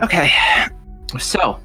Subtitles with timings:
[0.00, 0.30] Okay,
[1.18, 1.60] so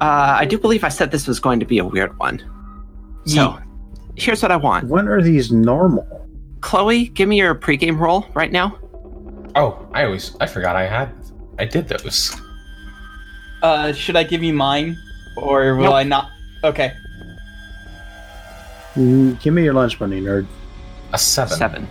[0.00, 2.42] uh, I do believe I said this was going to be a weird one.
[3.26, 3.58] So
[4.16, 4.88] here's what I want.
[4.88, 6.06] When are these normal?
[6.60, 8.78] Chloe, give me your pregame roll right now.
[9.56, 11.12] Oh, I always I forgot I had
[11.58, 12.36] I did those.
[13.62, 14.96] Uh, should I give you mine,
[15.36, 15.94] or will Nope.
[15.94, 16.30] I not?
[16.64, 16.92] Okay.
[18.94, 20.46] Mm, give me your lunch money, nerd.
[21.12, 21.56] A seven.
[21.56, 21.88] Seven.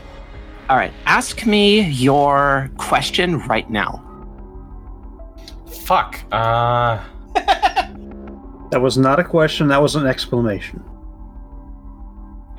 [0.70, 4.13] All right, ask me your question right now.
[5.84, 6.20] Fuck.
[6.32, 7.04] Uh
[8.72, 9.68] That was not a question.
[9.68, 10.84] That was an exclamation.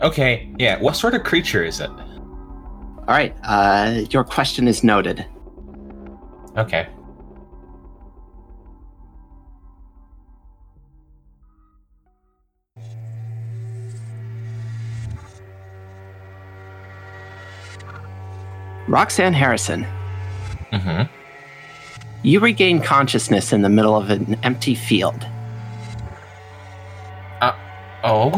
[0.01, 0.81] okay, yeah.
[0.81, 1.91] What sort of creature is it?
[1.91, 5.27] All right, uh, your question is noted.
[6.57, 6.87] Okay.
[18.89, 19.87] Roxanne Harrison,
[20.73, 21.24] Mm-hmm.
[22.25, 25.27] You regain consciousness in the middle of an empty field.
[27.41, 27.55] Uh,
[28.03, 28.33] oh.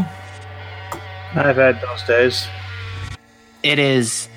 [1.35, 2.49] I've had those days.
[3.63, 4.29] It is.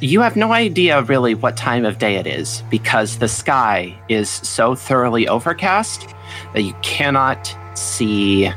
[0.00, 4.30] You have no idea really what time of day it is because the sky is
[4.30, 6.08] so thoroughly overcast
[6.54, 8.50] that you cannot see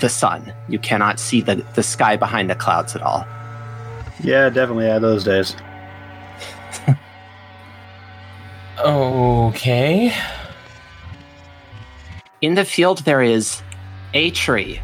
[0.00, 0.52] the sun.
[0.68, 3.26] You cannot see the, the sky behind the clouds at all.
[4.22, 5.56] Yeah, definitely had those days.
[8.78, 10.12] Okay.
[12.40, 13.62] In the field, there is
[14.12, 14.80] a tree.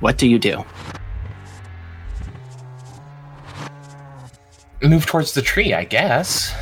[0.00, 0.64] What do you do?
[4.82, 6.52] Move towards the tree, I guess.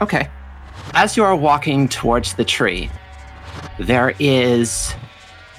[0.00, 0.28] Okay.
[0.94, 2.90] As you are walking towards the tree,
[3.78, 4.94] there is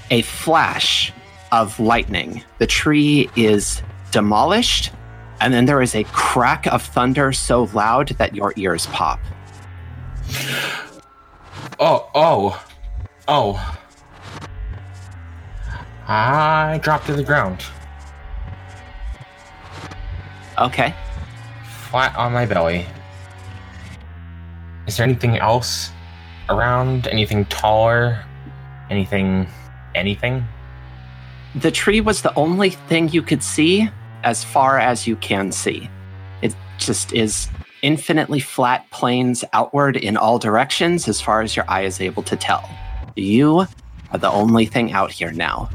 [0.09, 1.11] a flash
[1.51, 2.43] of lightning.
[2.59, 4.91] The tree is demolished,
[5.41, 9.19] and then there is a crack of thunder so loud that your ears pop.
[11.79, 12.65] Oh, oh,
[13.27, 13.77] oh.
[16.07, 17.63] I dropped to the ground,
[20.57, 20.93] Okay.
[21.89, 22.85] flat on my belly.
[24.87, 25.89] Is there anything else
[26.49, 27.07] around?
[27.07, 28.23] Anything taller?
[28.89, 29.47] Anything?
[29.95, 30.45] Anything?
[31.55, 33.89] The tree was the only thing you could see
[34.25, 35.89] as far as you can see.
[36.41, 37.47] It just is
[37.83, 42.35] infinitely flat plains outward in all directions as far as your eye is able to
[42.35, 42.67] tell.
[43.15, 43.67] You
[44.11, 45.69] are the only thing out here now.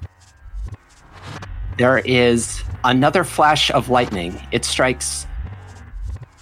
[1.78, 4.38] There is another flash of lightning.
[4.50, 5.26] It strikes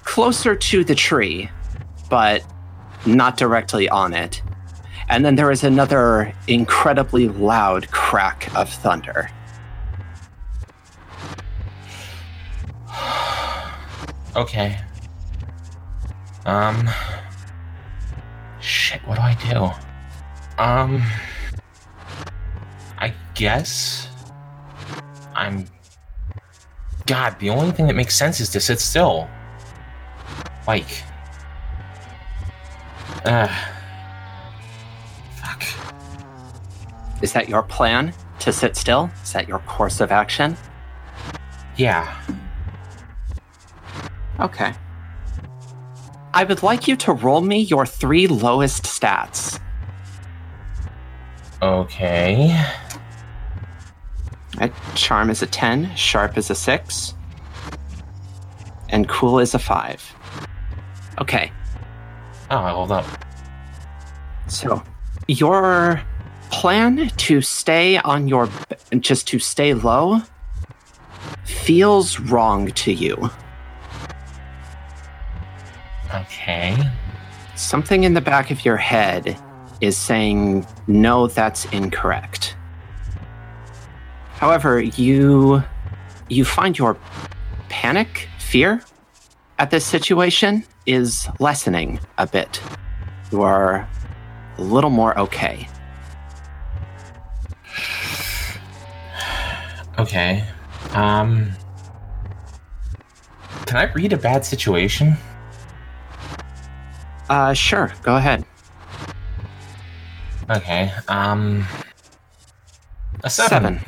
[0.05, 1.51] closer to the tree,
[2.09, 2.43] but
[3.05, 4.43] not directly on it.
[5.11, 9.31] And then there is another incredibly loud crack of thunder.
[14.37, 14.79] Okay.
[16.47, 16.89] Um.
[18.61, 20.63] Shit, what do I do?
[20.63, 21.03] Um.
[22.99, 24.09] I guess.
[25.35, 25.67] I'm.
[27.07, 29.29] God, the only thing that makes sense is to sit still.
[30.67, 31.03] Like.
[33.25, 33.49] Uh.
[35.37, 35.65] Fuck.
[37.23, 39.11] Is that your plan to sit still?
[39.23, 40.57] Is that your course of action?
[41.77, 42.15] Yeah.
[44.41, 44.73] Okay.
[46.35, 49.59] I would like you to roll me your three lowest stats.
[51.63, 52.55] Okay.
[54.61, 54.73] Right?
[54.95, 57.15] Charm is a 10, sharp is a 6,
[58.89, 60.15] and cool is a 5.
[61.21, 61.51] Okay,
[62.51, 63.05] Oh, I hold up.
[64.47, 64.83] so
[65.27, 66.01] your
[66.51, 68.49] plan to stay on your
[69.01, 70.23] just to stay low
[71.45, 73.31] feels wrong to you.
[76.15, 76.77] Okay.
[77.57, 79.37] Something in the back of your head
[79.81, 82.57] is saying, no, that's incorrect.
[84.35, 85.63] However, you
[86.29, 86.97] you find your
[87.69, 88.83] panic, fear
[89.59, 92.61] at this situation is lessening a bit.
[93.33, 93.89] You are
[94.57, 95.69] a little more okay.
[99.99, 100.45] Okay.
[100.93, 101.51] Um.
[103.67, 105.17] Can I read a bad situation?
[107.29, 108.45] Uh sure, go ahead.
[110.51, 110.91] Okay.
[111.09, 111.67] Um.
[113.25, 113.81] A seven.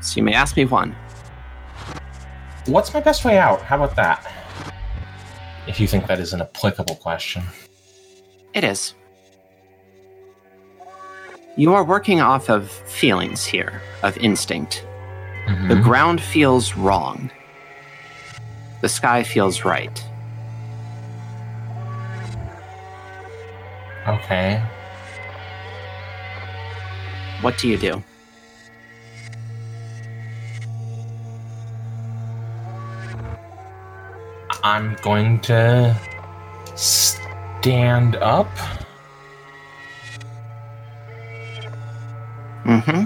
[0.00, 0.94] So you may ask me one.
[2.66, 3.62] What's my best way out?
[3.62, 4.30] How about that?
[5.66, 7.42] If you think that is an applicable question.
[8.52, 8.94] It is.
[11.56, 14.84] You are working off of feelings here, of instinct.
[15.46, 15.82] The Mhm.
[15.82, 17.30] ground feels wrong.
[18.82, 20.04] The The sky feels right.
[24.08, 24.62] Okay.
[27.40, 28.02] What do you do?
[34.62, 35.96] I'm going to
[36.76, 38.48] stand up.
[42.64, 43.04] Mm-hmm.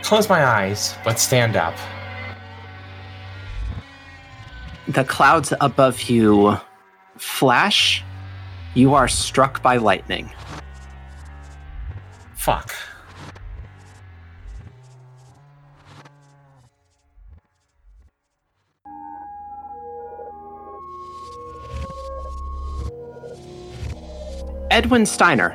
[0.02, 1.74] Close my eyes, but stand up.
[4.86, 6.58] The clouds above you
[7.16, 8.02] flash.
[8.74, 10.30] You are struck by lightning.
[12.34, 12.74] Fuck.
[24.70, 25.50] Edwin Steiner,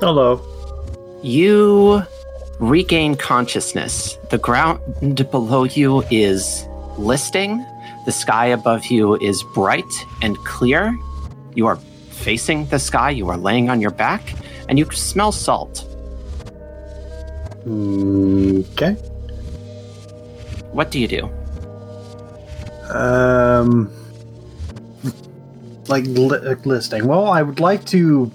[0.00, 0.40] Hello.
[1.22, 2.02] you
[2.58, 4.18] regain consciousness.
[4.28, 6.66] The ground below you is
[6.98, 7.64] listing.
[8.10, 10.98] The sky above you is bright and clear.
[11.54, 13.10] You are facing the sky.
[13.10, 14.34] You are laying on your back,
[14.68, 15.86] and you smell salt.
[17.64, 18.94] Okay.
[20.72, 21.30] What do you do?
[22.92, 23.92] Um,
[25.86, 27.06] like li- listing.
[27.06, 28.28] Well, I would like to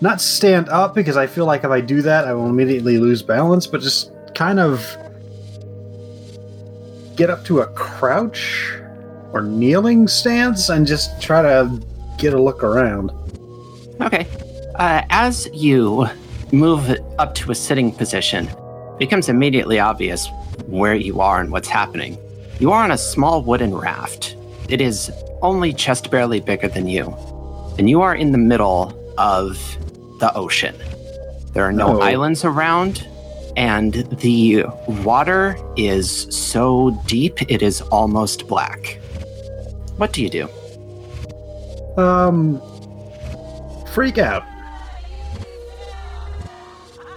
[0.00, 3.22] not stand up because I feel like if I do that, I will immediately lose
[3.22, 3.66] balance.
[3.66, 4.80] But just kind of
[7.14, 8.78] get up to a crouch
[9.32, 11.80] or kneeling stance and just try to
[12.18, 13.10] get a look around.
[14.00, 14.26] Okay.
[14.76, 16.06] Uh, as you
[16.52, 20.28] move up to a sitting position, it becomes immediately obvious
[20.66, 22.16] where you are and what's happening.
[22.60, 24.36] You are on a small wooden raft.
[24.68, 25.10] It is
[25.42, 27.14] only just barely bigger than you.
[27.78, 29.58] And you are in the middle of
[30.20, 30.74] the ocean.
[31.52, 32.00] There are no Oh.
[32.00, 33.06] islands around,
[33.56, 34.64] and the
[35.04, 38.98] water is so deep it is almost black.
[40.02, 40.48] What do you do?
[41.96, 42.60] Um,
[43.92, 44.42] freak out.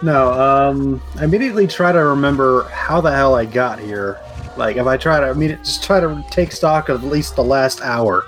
[0.04, 4.20] No, um, I immediately try to remember how the hell I got here.
[4.56, 7.36] Like, if I try to, I mean, just try to take stock of at least
[7.36, 8.28] the last hour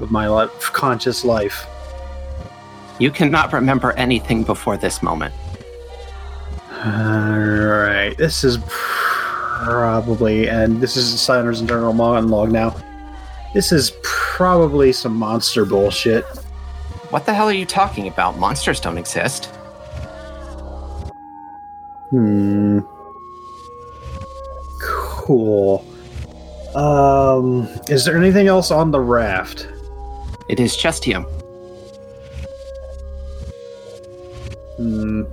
[0.00, 1.64] of my life, conscious life.
[2.98, 5.32] You cannot remember anything before this moment.
[6.84, 12.74] Alright, this is probably, and this is Steiner's internal monologue now.
[13.54, 16.24] This is probably some monster bullshit.
[17.10, 18.38] What the hell are you talking about?
[18.38, 19.46] Monsters don't exist.
[22.08, 22.80] Hmm.
[24.80, 25.84] Cool.
[26.74, 29.68] Um, is there anything else on the raft?
[30.48, 31.24] It is Chestium.
[34.76, 35.24] Hmm.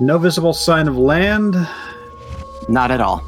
[0.00, 1.56] No visible sign of land.
[2.68, 3.24] Not at all.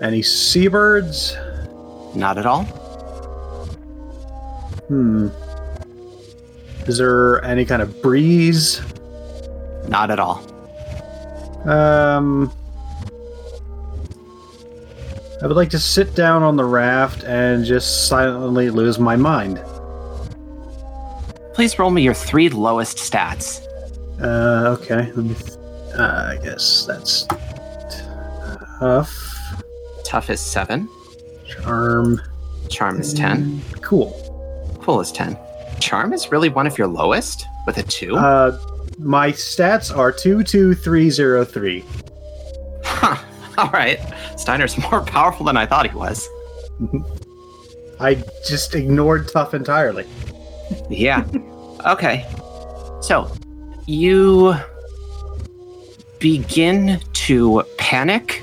[0.00, 1.36] Any seabirds?
[2.14, 2.64] Not at all.
[4.88, 5.28] Hmm.
[6.86, 8.80] Is there any kind of breeze?
[9.88, 10.44] Not at all.
[11.68, 12.52] Um.
[15.42, 19.62] I would like to sit down on the raft and just silently lose my mind.
[21.52, 23.60] Please roll me your three lowest stats.
[24.20, 25.12] Uh, okay.
[25.12, 25.34] Let me.
[25.94, 27.26] Uh, I guess that's
[28.78, 29.35] tough.
[30.16, 30.88] Tough is seven.
[31.46, 32.22] Charm.
[32.70, 33.60] Charm is 10.
[33.82, 34.78] Cool.
[34.80, 35.36] Cool is 10.
[35.78, 38.16] Charm is really one of your lowest with a two?
[38.16, 38.58] Uh,
[38.98, 41.84] my stats are two two three zero three.
[42.82, 43.22] huh.
[43.58, 44.00] All right.
[44.38, 46.26] Steiner's more powerful than I thought he was.
[48.00, 48.14] I
[48.48, 50.06] just ignored tough entirely.
[50.88, 51.26] Yeah.
[51.86, 52.24] okay.
[53.02, 53.30] So,
[53.86, 54.54] you
[56.20, 58.42] begin to panic,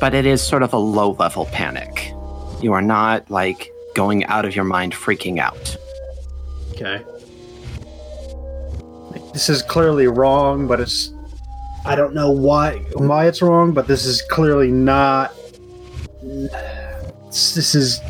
[0.00, 2.12] but it is sort of a low level panic.
[2.60, 5.76] You are not like going out of your mind freaking out.
[6.72, 7.04] Okay.
[9.32, 11.12] This is clearly wrong, but it's.
[11.84, 15.32] I don't know why why it's wrong, but this is clearly not.
[17.26, 18.00] This is.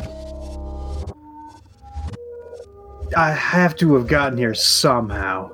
[3.15, 5.51] I have to have gotten here somehow.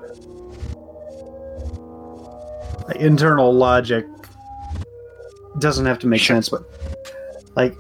[2.96, 4.06] Internal logic
[5.60, 6.36] doesn't have to make Sure.
[6.36, 6.64] sense, but
[7.56, 7.76] like,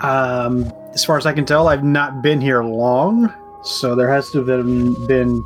[0.00, 3.32] um, as far as I can tell, I've not been here long,
[3.64, 5.42] so there has to have been, been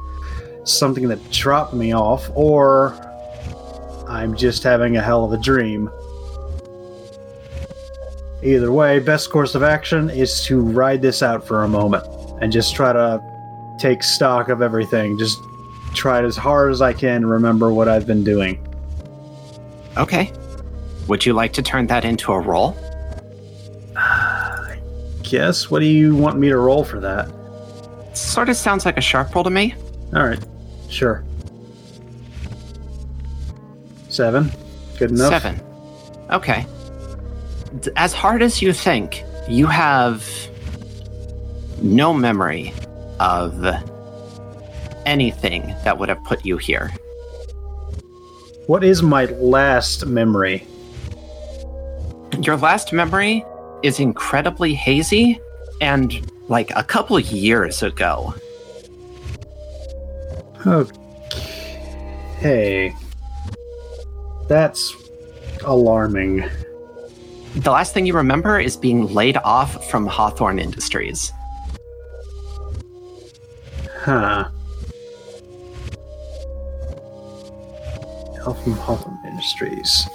[0.65, 2.95] something that dropped me off, or
[4.09, 5.91] I'm just having a hell of a dream.
[8.43, 12.05] Either way, best course of action is to ride this out for a moment
[12.41, 13.21] and just try to
[13.79, 15.19] take stock of everything.
[15.19, 15.39] Just
[15.95, 18.65] try it as hard as I can remember what I've been doing.
[19.99, 20.33] Okay.
[21.09, 22.77] Would you like to turn that into a roll?
[25.23, 25.71] Guess.
[25.71, 27.29] What do you want me to roll for that?
[28.17, 29.75] Sort of sounds like a sharp roll to me.
[30.15, 30.43] All right.
[30.89, 31.25] Sure.
[34.09, 34.51] Seven.
[34.99, 35.43] Good enough.
[35.43, 35.61] Seven.
[36.31, 36.67] Okay.
[37.97, 40.27] As hard as you think, you have
[41.83, 42.73] no memory
[43.21, 43.65] of
[45.07, 46.91] anything that would have put you here.
[48.69, 50.67] What is my last memory?
[52.43, 53.43] Your last memory
[53.83, 55.41] is incredibly hazy
[55.81, 58.35] and like a couple years ago.
[60.67, 60.95] Okay.
[64.49, 64.95] That's
[65.65, 66.45] alarming.
[67.57, 71.33] The last thing you remember is being laid off from Hawthorne Industries.
[74.01, 74.51] Huh.
[78.55, 80.09] Hawthorne Industries.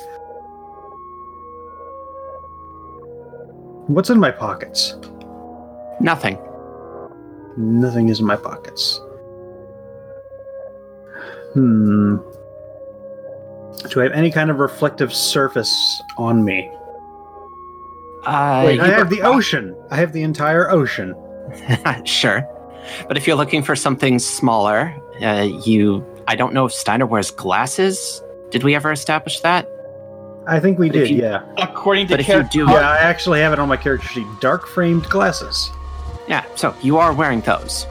[3.88, 4.96] What's in my pockets?
[6.00, 6.38] Nothing.
[7.58, 9.00] Nothing is in my pockets.
[11.54, 12.18] Hmm.
[13.90, 16.72] Do I have any kind of reflective surface on me?
[18.26, 19.76] Uh, Wait, I have the ocean.
[19.92, 21.14] I have the entire ocean.
[22.06, 22.48] sure.
[23.08, 26.06] But if you're looking for something smaller, uh, you.
[26.28, 28.23] I don't know if Steiner wears glasses.
[28.54, 29.68] Did we ever establish that?
[30.46, 31.42] I think we But did, you- yeah.
[31.58, 32.66] According to But if you character, do.
[32.72, 34.28] Yeah, I actually have it on my character sheet.
[34.42, 35.72] Dark framed glasses.
[36.28, 37.88] Yeah, so you are wearing those.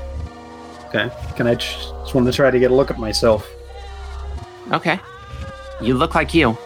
[0.86, 1.10] Okay.
[1.36, 1.64] Can I tr-
[2.04, 3.48] just want to try to get a look at myself?
[4.70, 5.00] Okay.
[5.80, 6.56] You look like you.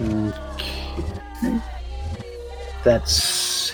[0.00, 1.60] Okay.
[2.82, 3.70] That's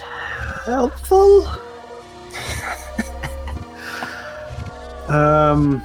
[0.66, 1.46] helpful.
[5.08, 5.82] um,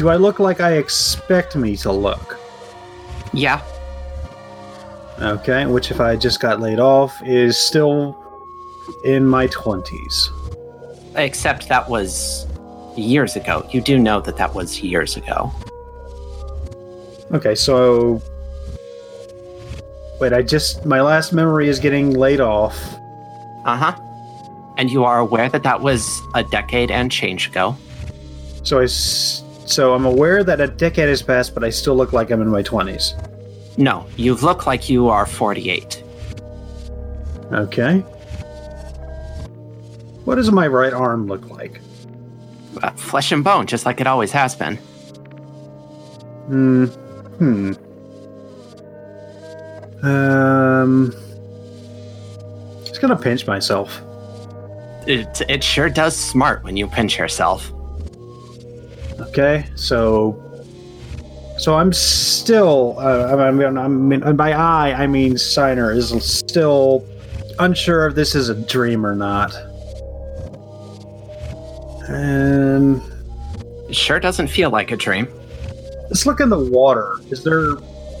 [0.00, 2.38] do I look like I expect me to look?
[3.34, 3.60] Yeah.
[5.20, 8.16] Okay, which if I just got laid off is still
[9.04, 10.30] in my twenties.
[11.16, 12.46] Except that was
[12.96, 13.68] years ago.
[13.72, 15.52] You do know that that was years ago.
[17.32, 18.22] Okay, so
[20.18, 22.74] wait, I just my last memory is getting laid off.
[23.66, 23.96] Uh huh.
[24.78, 27.76] And you are aware that that was a decade and change ago.
[28.62, 32.12] So I s- so I'm aware that a decade has passed, but I still look
[32.12, 33.14] like I'm in my twenties.
[33.76, 36.02] No, you look like you are 48.
[37.52, 37.98] Okay.
[40.24, 41.80] What does my right arm look like?
[42.82, 44.76] Uh, flesh and bone, just like it always has been.
[46.46, 46.84] Hmm.
[46.84, 47.72] Hmm.
[50.02, 51.14] Um.
[52.84, 54.00] Just gonna pinch myself.
[55.06, 57.72] It, it sure does smart when you pinch yourself.
[59.30, 60.46] Okay, so.
[61.58, 62.96] So I'm still.
[62.98, 67.06] Uh, I mean, I mean, and by I, I mean Steiner is still
[67.58, 69.54] unsure if this is a dream or not.
[72.08, 73.00] And
[73.88, 75.28] It sure doesn't feel like a dream.
[76.08, 77.16] let's look in the water.
[77.30, 77.74] Is there?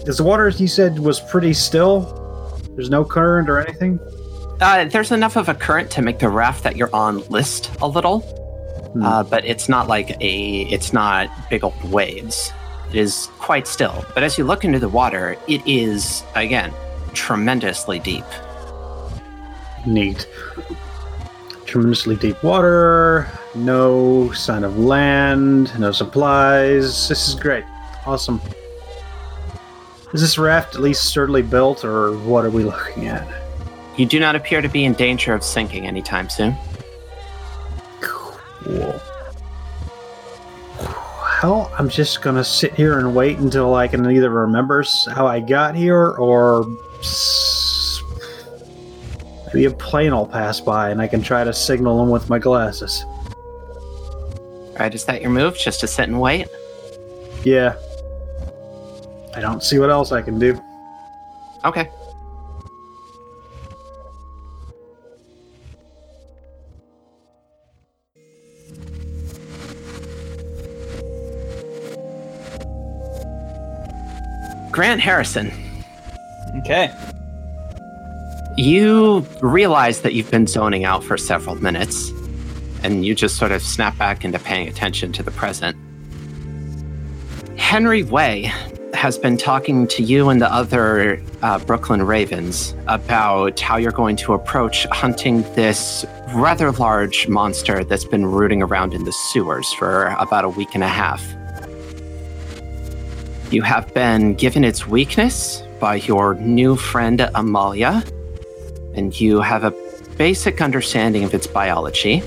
[0.06, 2.02] Is the water as you said was pretty still?
[2.76, 3.98] There's no current or anything.
[4.60, 7.88] Uh, there's enough of a current to make the raft that you're on list a
[7.88, 8.20] little,
[8.92, 9.02] Hmm.
[9.04, 10.62] uh, but it's not like a.
[10.62, 12.52] It's not big old waves.
[12.90, 14.04] It is quite still.
[14.14, 16.72] But as you look into the water, it is again
[17.12, 18.24] tremendously deep.
[19.86, 20.26] Neat.
[21.66, 27.08] Tremendously deep water, no sign of land, no supplies.
[27.08, 27.64] This is great.
[28.06, 28.40] Awesome.
[30.12, 33.26] Is this raft at least sturdily built, or what are we looking at?
[33.96, 36.56] You do not appear to be in danger of sinking anytime soon.
[38.64, 39.00] Cool.
[41.42, 45.40] Well, I'm just gonna sit here and wait until I can either remember how I
[45.40, 46.66] got here, or
[49.46, 52.38] maybe a plane will pass by and I can try to signal them with my
[52.38, 53.04] glasses.
[54.78, 54.94] Right?
[54.94, 55.56] Is that your move?
[55.56, 56.48] Just to sit and wait?
[57.42, 57.74] Yeah.
[59.34, 60.60] I don't see what else I can do.
[61.64, 61.90] Okay.
[74.70, 75.50] Grant Harrison,
[76.58, 76.94] okay.
[78.56, 82.10] you realize that you've been zoning out for several minutes,
[82.84, 85.76] and you just sort of snap back into paying attention to the present.
[87.58, 88.52] Henry Way
[88.94, 94.16] has been talking to you and the other uh, Brooklyn Ravens about how you're going
[94.16, 100.14] to approach hunting this rather large monster that's been rooting around in the sewers for
[100.18, 101.24] about a week and a half.
[103.50, 108.04] You have been given its weakness by your new friend Amalia,
[108.94, 109.74] and you have a
[110.16, 112.22] basic understanding of its biology.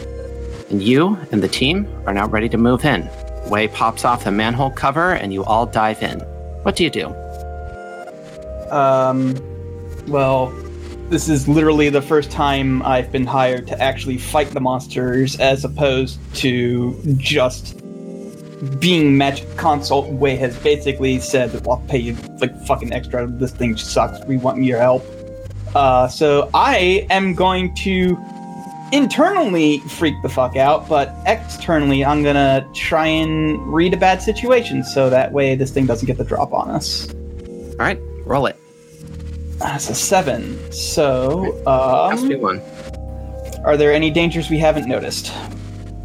[0.69, 3.09] And you and the team are now ready to move in.
[3.49, 6.19] Way pops off the manhole cover, and you all dive in.
[6.63, 7.07] What do you do?
[8.69, 9.33] Um,
[10.07, 10.49] well,
[11.07, 15.63] this is literally the first time I've been hired to actually fight the monsters, as
[15.63, 17.81] opposed to just
[18.79, 20.07] being magic consult.
[20.07, 23.27] Way has basically said that I'll pay you like fucking extra.
[23.27, 24.23] This thing sucks.
[24.25, 25.05] We want your help.
[25.75, 28.17] Uh, so I am going to
[28.91, 34.83] internally freak the fuck out, but externally I'm gonna try and read a bad situation
[34.83, 37.11] so that way this thing doesn't get the drop on us.
[37.11, 38.55] All right, roll it.
[39.57, 40.71] That's a seven.
[40.71, 41.53] So,
[42.11, 42.61] Has to be um, one.
[43.65, 45.31] are there any dangers we haven't noticed?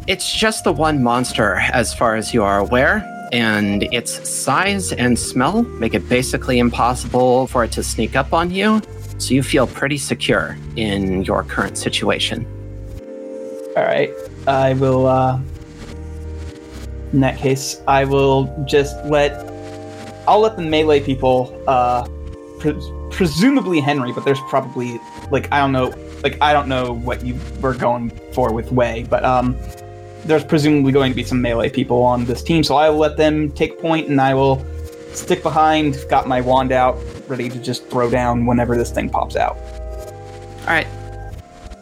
[0.09, 5.19] It's just the one monster, as far as you are aware, and its size and
[5.19, 8.81] smell make it basically impossible for it to sneak up on you.
[9.19, 12.47] So you feel pretty secure in your current situation.
[13.77, 14.09] All right,
[14.47, 15.05] I will.
[15.05, 15.39] Uh,
[17.13, 19.33] in that case, I will just let.
[20.27, 22.07] I'll let the melee people, uh,
[22.57, 24.99] pre- presumably Henry, but there's probably
[25.29, 29.05] like I don't know, like I don't know what you were going for with Way,
[29.07, 29.55] but um,
[30.25, 33.17] there's presumably going to be some melee people on this team, so I will let
[33.17, 34.65] them take point, and I will
[35.13, 35.97] stick behind.
[36.09, 36.97] Got my wand out,
[37.27, 39.57] ready to just throw down whenever this thing pops out.
[40.61, 40.87] All right.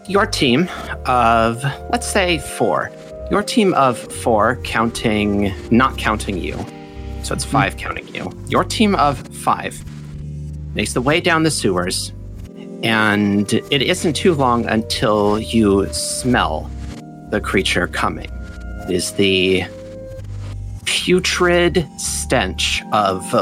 [0.07, 0.69] Your team
[1.05, 2.91] of, let's say, four.
[3.29, 6.57] Your team of four, counting, not counting you.
[7.23, 7.79] So it's five hmm.
[7.79, 8.31] counting you.
[8.47, 9.83] Your team of five
[10.75, 12.13] makes the way down the sewers,
[12.83, 16.69] and it isn't too long until you smell
[17.29, 18.29] the creature coming.
[18.87, 19.65] It is the
[20.85, 23.33] putrid stench of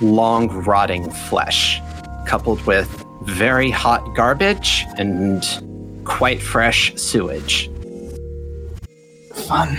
[0.00, 1.80] long rotting flesh,
[2.26, 2.88] coupled with
[3.22, 5.44] very hot garbage and
[6.04, 7.70] quite fresh sewage.
[9.34, 9.76] Fun.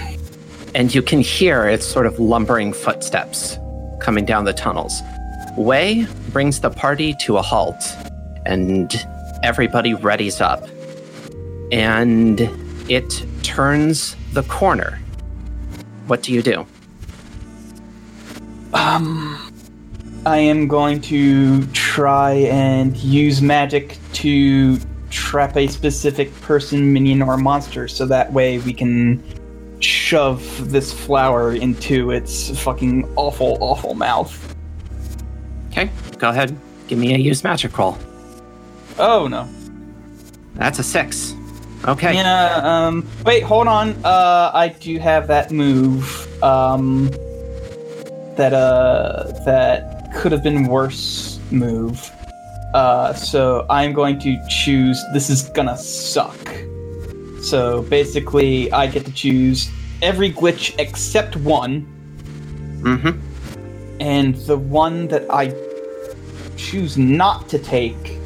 [0.76, 3.58] And you can hear its sort of lumbering footsteps
[4.00, 5.02] coming down the tunnels.
[5.58, 7.84] Way brings the party to a halt,
[8.46, 8.94] and
[9.44, 10.68] everybody readies up.
[11.72, 12.40] And
[12.90, 15.00] it turns the corner.
[16.08, 16.66] What do you do?
[18.74, 19.52] Um,
[20.26, 24.78] I am going to try and use magic to
[25.10, 29.24] trap a specific person, minion, or monster, so that way we can
[29.80, 34.56] shove this flower into its fucking awful, awful mouth.
[35.70, 36.56] Okay, go ahead.
[36.88, 37.98] Give me a use magic roll.
[38.98, 39.48] Oh no.
[40.56, 41.34] That's a six.
[41.88, 42.14] Okay.
[42.14, 43.96] Yeah, um, wait, hold on.
[44.04, 46.04] Uh, I do have that move,
[46.44, 47.08] um,
[48.36, 52.12] that, uh, that could have been worse move.
[52.74, 56.38] Uh, so I'm going to choose, this is gonna suck.
[57.42, 59.70] So basically, I get to choose
[60.02, 61.88] every glitch except one,
[62.82, 63.20] Mm-hmm.
[64.00, 65.54] and the one that I
[66.56, 68.19] choose not to take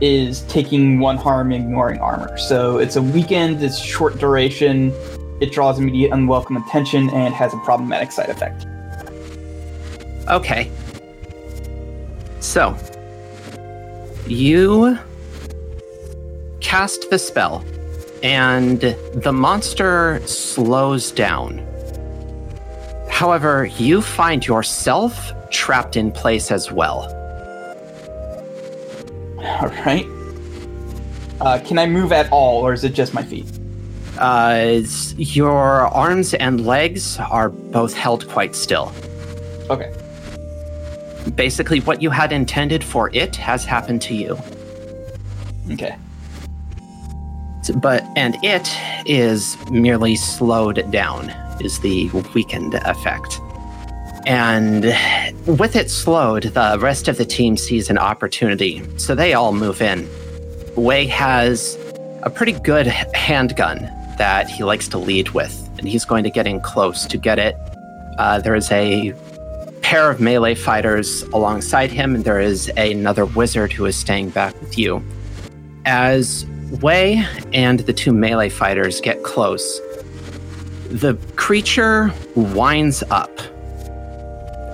[0.00, 2.36] is taking one harm, ignoring armor.
[2.38, 4.92] So it's a weakened, it's short duration,
[5.40, 8.66] it draws immediate unwelcome attention, and has a problematic side effect.
[10.28, 10.70] Okay.
[12.40, 12.76] So,
[14.26, 14.98] you
[16.60, 17.64] cast the spell,
[18.22, 18.80] and
[19.14, 21.64] the monster slows down.
[23.10, 27.14] However, you find yourself trapped in place as well.
[29.62, 30.06] Alright.
[31.40, 33.46] Uh, can I move at all, or is it just my feet?
[34.18, 34.80] Uh,
[35.16, 38.92] your arms and legs are both held quite still.
[39.70, 39.94] Okay.
[41.36, 44.36] Basically, what you had intended for it has happened to you.
[45.70, 45.94] Okay.
[47.76, 48.68] but and it
[49.06, 51.28] is merely slowed down
[51.60, 53.40] is the weakened effect
[54.26, 54.84] and
[55.46, 58.82] with it slowed the rest of the team sees an opportunity.
[58.98, 60.08] So they all move in.
[60.76, 61.76] Way has
[62.22, 63.78] a pretty good handgun
[64.18, 67.38] that he likes to lead with and he's going to get in close to get
[67.38, 67.56] it.
[68.18, 69.14] Uh, there is a
[69.82, 74.60] pair of melee fighters alongside him and there is another wizard who is staying back
[74.60, 75.02] with you.
[75.84, 76.44] As
[76.82, 79.80] Way and the two melee fighters get close,
[80.90, 83.30] the creature winds up.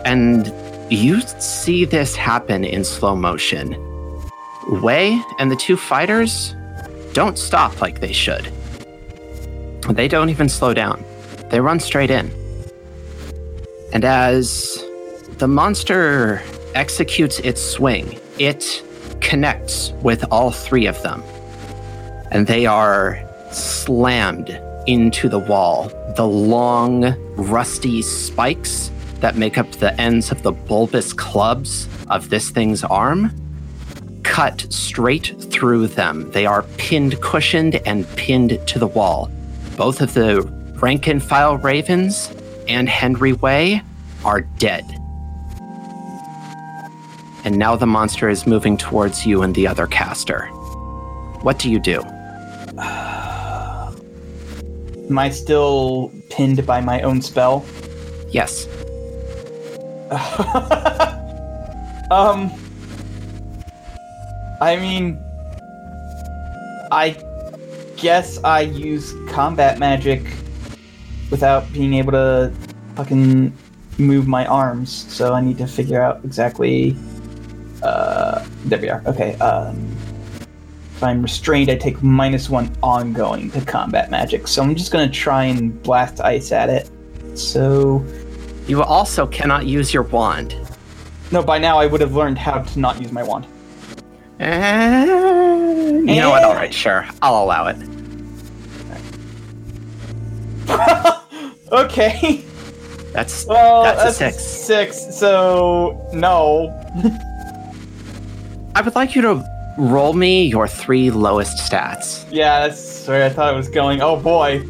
[0.04, 0.52] And
[0.90, 3.76] you see this happen in slow motion.
[4.82, 6.54] Way and the two fighters
[7.12, 8.50] don't stop like they should.
[9.90, 11.04] They don't even slow down,
[11.50, 12.30] they run straight in.
[13.92, 14.82] And as
[15.38, 16.42] the monster
[16.74, 18.18] executes its swing.
[18.38, 18.82] It
[19.20, 21.22] connects with all three of them,
[22.30, 25.90] and they are slammed into the wall.
[26.16, 28.90] The long, rusty spikes
[29.24, 33.30] that make up the ends of the bulbous clubs of this thing's arm
[34.22, 36.30] cut straight through them.
[36.32, 39.30] They are pinned, cushioned, and pinned to the wall.
[39.78, 40.42] Both of the
[40.74, 42.34] rank and file ravens
[42.68, 43.80] and Henry Way
[44.26, 44.84] are dead.
[47.44, 50.48] And now the monster is moving towards you and the other caster.
[51.40, 52.02] What do you do?
[55.08, 57.64] Am I still pinned by my own spell?
[58.28, 58.68] Yes.
[62.10, 62.52] um.
[64.60, 65.18] I mean,
[66.90, 67.16] I
[67.96, 70.22] guess I use combat magic
[71.30, 72.52] without being able to
[72.94, 73.52] fucking
[73.98, 75.12] move my arms.
[75.12, 76.96] So I need to figure out exactly.
[77.82, 79.02] Uh, there we are.
[79.06, 79.34] Okay.
[79.36, 79.96] Um,
[80.94, 84.46] if I'm restrained, I take minus one ongoing to combat magic.
[84.46, 86.88] So I'm just gonna try and blast ice at it.
[87.36, 88.04] So
[88.66, 90.54] You also cannot use your wand.
[91.30, 93.46] no, by now I would have learned how to not use my wand.
[94.40, 96.44] Eh, you know what?
[96.44, 97.06] All right, sure.
[97.22, 97.76] I'll allow it.
[101.72, 102.44] okay.
[103.12, 104.36] That's Well, That's a six.
[104.44, 105.16] Six.
[105.16, 106.68] So no.
[108.74, 109.44] I would like you to
[109.78, 112.26] roll me your three lowest stats.
[112.30, 114.00] Yeah, that's where I thought it was going.
[114.02, 114.62] Oh boy.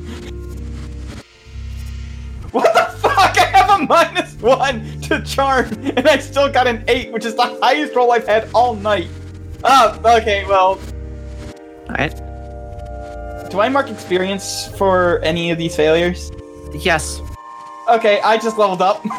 [3.88, 5.66] minus one to charm,
[5.96, 9.08] and I still got an eight, which is the highest roll I've had all night.
[9.64, 10.44] Oh, okay.
[10.44, 10.78] Well,
[11.88, 13.50] All right.
[13.50, 16.30] do I mark experience for any of these failures?
[16.74, 17.20] Yes.
[17.88, 19.04] Okay, I just leveled up.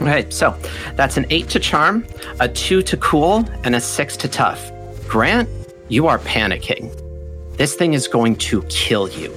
[0.00, 0.32] Right.
[0.32, 0.56] So
[0.96, 2.06] that's an eight to charm,
[2.40, 4.72] a two to cool, and a six to tough.
[5.06, 5.46] Grant,
[5.88, 6.90] you are panicking.
[7.58, 9.30] This thing is going to kill you,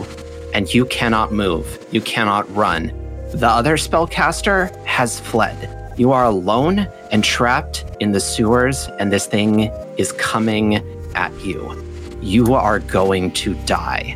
[0.54, 1.86] and you cannot move.
[1.92, 2.94] You cannot run.
[3.34, 5.96] The other spellcaster has fled.
[5.98, 10.76] You are alone and trapped in the sewers, and this thing is coming
[11.16, 11.84] at you.
[12.22, 14.16] You are going to die.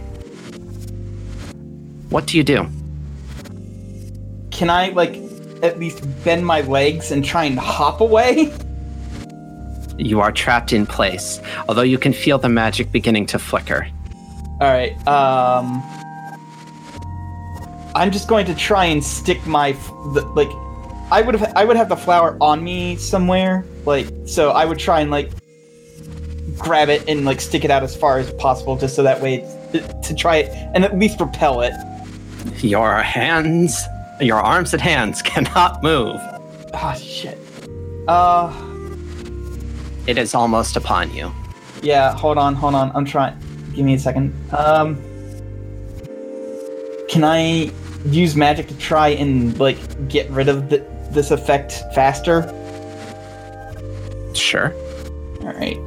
[2.10, 2.68] What do you do?
[4.52, 5.16] Can I like
[5.64, 8.54] at least bend my legs and try and hop away?
[9.98, 13.88] You are trapped in place, although you can feel the magic beginning to flicker.
[14.62, 14.96] All right.
[15.08, 15.84] Um,
[17.98, 19.72] I'm just going to try and stick my
[20.14, 20.50] the, like.
[21.10, 24.52] I would have I would have the flower on me somewhere, like so.
[24.52, 25.32] I would try and like
[26.58, 29.38] grab it and like stick it out as far as possible, just so that way
[30.04, 31.74] to try it and at least repel it.
[32.64, 33.80] Your hands,
[34.20, 36.20] your arms and hands cannot move.
[36.74, 37.38] Ah, shit.
[38.08, 38.52] Uh,
[40.08, 41.32] It is almost upon you.
[41.82, 42.14] yeah.
[42.16, 42.92] Hold on, hold on.
[42.96, 43.36] I'm trying.
[43.74, 44.34] Give me a second.
[44.54, 44.98] Um,
[47.10, 47.72] can I
[48.06, 52.44] use magic to try and like get rid of the, this effect faster?
[54.34, 54.74] Sure.
[55.42, 55.78] All right.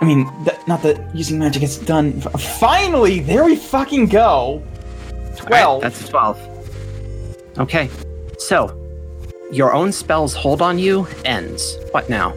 [0.00, 2.22] I mean, th- not that using magic is done.
[2.34, 4.22] F- finally, there we fucking go.
[4.22, 4.62] All
[5.10, 5.82] right, Twelve.
[5.82, 7.58] that's 12.
[7.58, 7.90] Okay.
[8.38, 8.76] So,
[9.52, 11.76] your own spell's hold on you ends.
[11.92, 12.34] What now?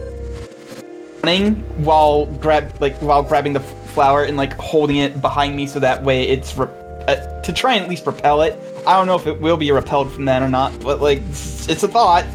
[1.24, 1.56] running
[1.86, 6.04] while grab like while grabbing the flower and like holding it behind me so that
[6.04, 6.68] way it's re-
[7.08, 8.58] uh, to try and at least repel it.
[8.86, 11.68] I don't know if it will be repelled from that or not, but like it's,
[11.70, 12.26] it's a thought.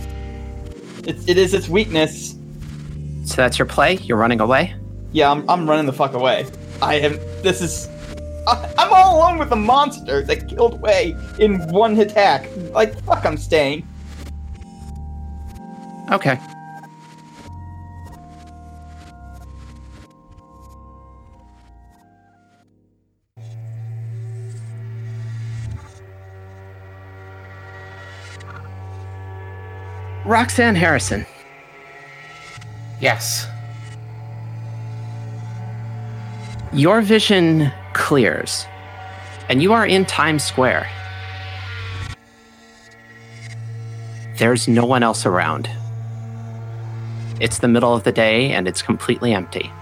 [1.05, 2.37] It's, it is its weakness.
[3.25, 3.95] So that's your play?
[3.97, 4.75] You're running away?
[5.13, 6.47] Yeah, I'm, I'm running the fuck away.
[6.81, 7.13] I am.
[7.43, 7.89] This is.
[8.47, 12.49] I, I'm all alone with the monster that killed Way in one attack.
[12.73, 13.87] Like fuck, I'm staying.
[16.11, 16.39] Okay.
[30.29, 31.25] Roxanne Harrison,
[33.01, 33.47] Yes.
[36.71, 38.67] your vision clears,
[39.49, 40.87] and you are in Times Square.
[44.37, 45.71] There's no one else around.
[47.41, 49.73] It's the middle of the day and it's completely empty.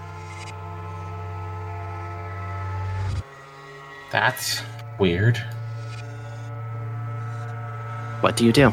[4.13, 4.63] That's
[5.01, 5.39] weird.
[8.21, 8.73] What do you do?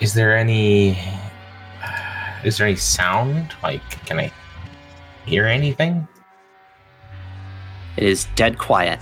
[0.00, 0.98] Is there any
[1.82, 3.54] uh, is there any sound?
[3.62, 4.32] Like can I
[5.26, 6.08] hear anything?
[7.96, 8.98] It is dead quiet.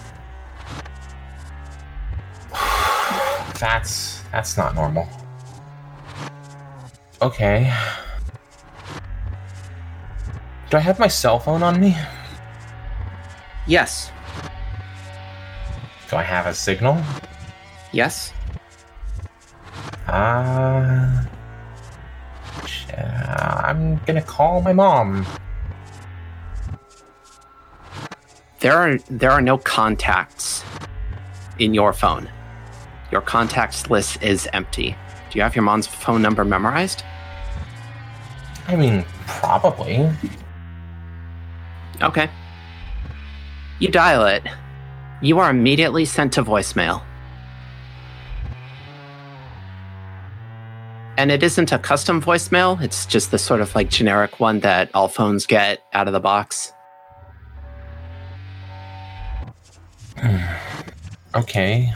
[3.60, 5.08] That's that's not normal.
[7.22, 7.72] Okay.
[10.70, 11.96] Do I have my cell phone on me?
[13.66, 14.12] Yes.
[16.10, 17.02] Do I have a signal?
[17.92, 18.32] Yes.
[20.08, 21.24] Uh,
[22.96, 25.26] I'm gonna call my mom.
[28.60, 30.64] There are there are no contacts
[31.58, 32.28] in your phone.
[33.12, 34.96] Your contacts list is empty.
[35.30, 37.04] Do you have your mom's phone number memorized?
[38.66, 40.10] I mean, probably.
[42.02, 42.28] Okay.
[43.78, 44.42] You dial it.
[45.22, 47.02] You are immediately sent to voicemail.
[51.18, 54.88] And it isn't a custom voicemail, it's just the sort of like generic one that
[54.94, 56.72] all phones get out of the box.
[61.34, 61.92] Okay.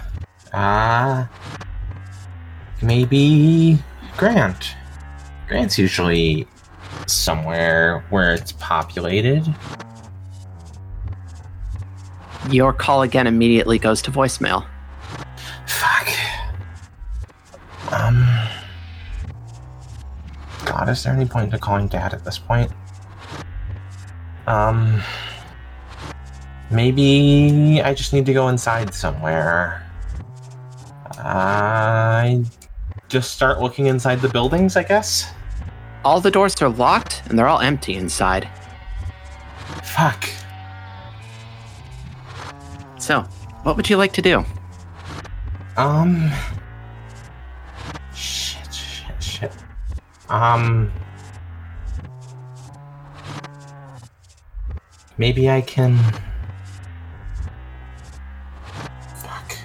[0.53, 1.25] Uh,
[2.83, 3.79] maybe
[4.19, 4.77] Grant.
[5.49, 6.47] Grant's usually
[7.07, 9.43] somewhere where it's populated.
[12.51, 14.67] Your call again immediately goes to voicemail.
[15.67, 16.09] Fuck.
[17.91, 18.43] Um.
[20.73, 22.73] God, is there any point to calling Dad at this point?
[24.47, 25.03] Um.
[26.71, 29.87] Maybe I just need to go inside somewhere.
[31.19, 32.43] I
[33.09, 35.31] just start looking inside the buildings, I guess.
[36.03, 38.49] All the doors are locked and they're all empty inside.
[39.85, 40.31] Fuck.
[42.99, 43.21] So,
[43.65, 44.43] what would you like to do?
[45.77, 46.33] Um.
[50.33, 50.91] Um.
[55.19, 55.99] Maybe I can.
[59.19, 59.59] Fuck.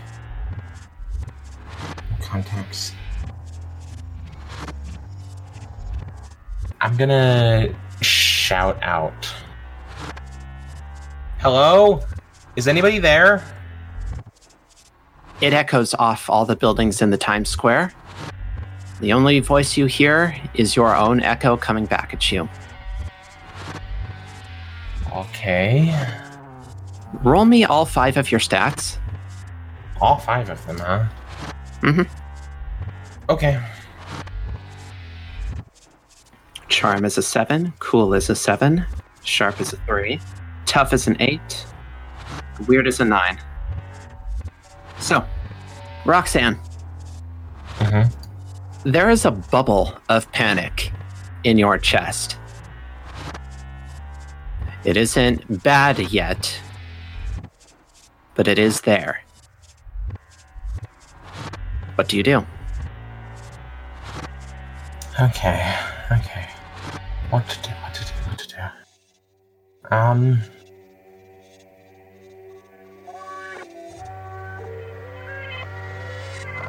[2.22, 2.92] Contacts.
[6.82, 9.34] I'm gonna shout out.
[11.40, 12.02] Hello?
[12.58, 13.42] Is anybody there?
[15.40, 17.94] It echoes off all the buildings in the Times Square.
[19.00, 22.50] The only voice you hear is your own echo coming back at you.
[25.14, 25.96] Okay.
[27.24, 28.98] Roll me all five of your stats.
[30.02, 31.06] All five of them, huh?
[31.82, 32.08] Mhm.
[33.30, 33.60] Okay.
[36.68, 38.86] Charm is a seven, cool is a seven,
[39.24, 40.20] sharp is a three,
[40.66, 41.66] tough is an eight,
[42.68, 43.40] weird is a nine.
[45.00, 45.24] So,
[46.06, 46.60] Roxanne,
[47.80, 48.27] Mm-hmm.
[48.84, 50.92] There is a bubble of panic
[51.44, 52.38] in your chest.
[54.84, 56.60] It isn't bad yet,
[58.36, 59.22] but it is there.
[61.96, 62.46] What do you do?
[65.20, 65.76] Okay.
[66.12, 66.48] Okay.
[67.32, 67.72] What to do?
[67.82, 68.12] What to do?
[68.30, 69.96] What to do?
[69.96, 70.42] Um.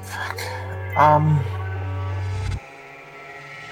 [0.03, 0.41] Fuck.
[0.97, 1.58] Um.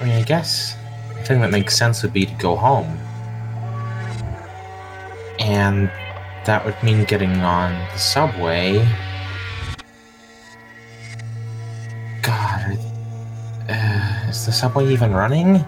[0.00, 0.76] I mean, I guess
[1.14, 2.98] the thing that makes sense would be to go home.
[5.38, 5.90] And
[6.44, 8.86] that would mean getting on the subway.
[12.22, 12.78] God,
[13.68, 15.64] uh, is the subway even running?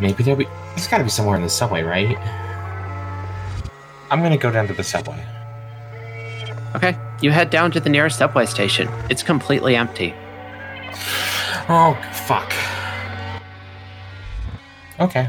[0.00, 0.46] Maybe there'll be.
[0.70, 2.16] There's gotta be somewhere in the subway, right?
[4.10, 5.24] I'm gonna go down to the subway.
[6.74, 8.88] Okay, you head down to the nearest subway station.
[9.08, 10.14] It's completely empty.
[11.68, 12.52] Oh, fuck.
[15.00, 15.28] Okay.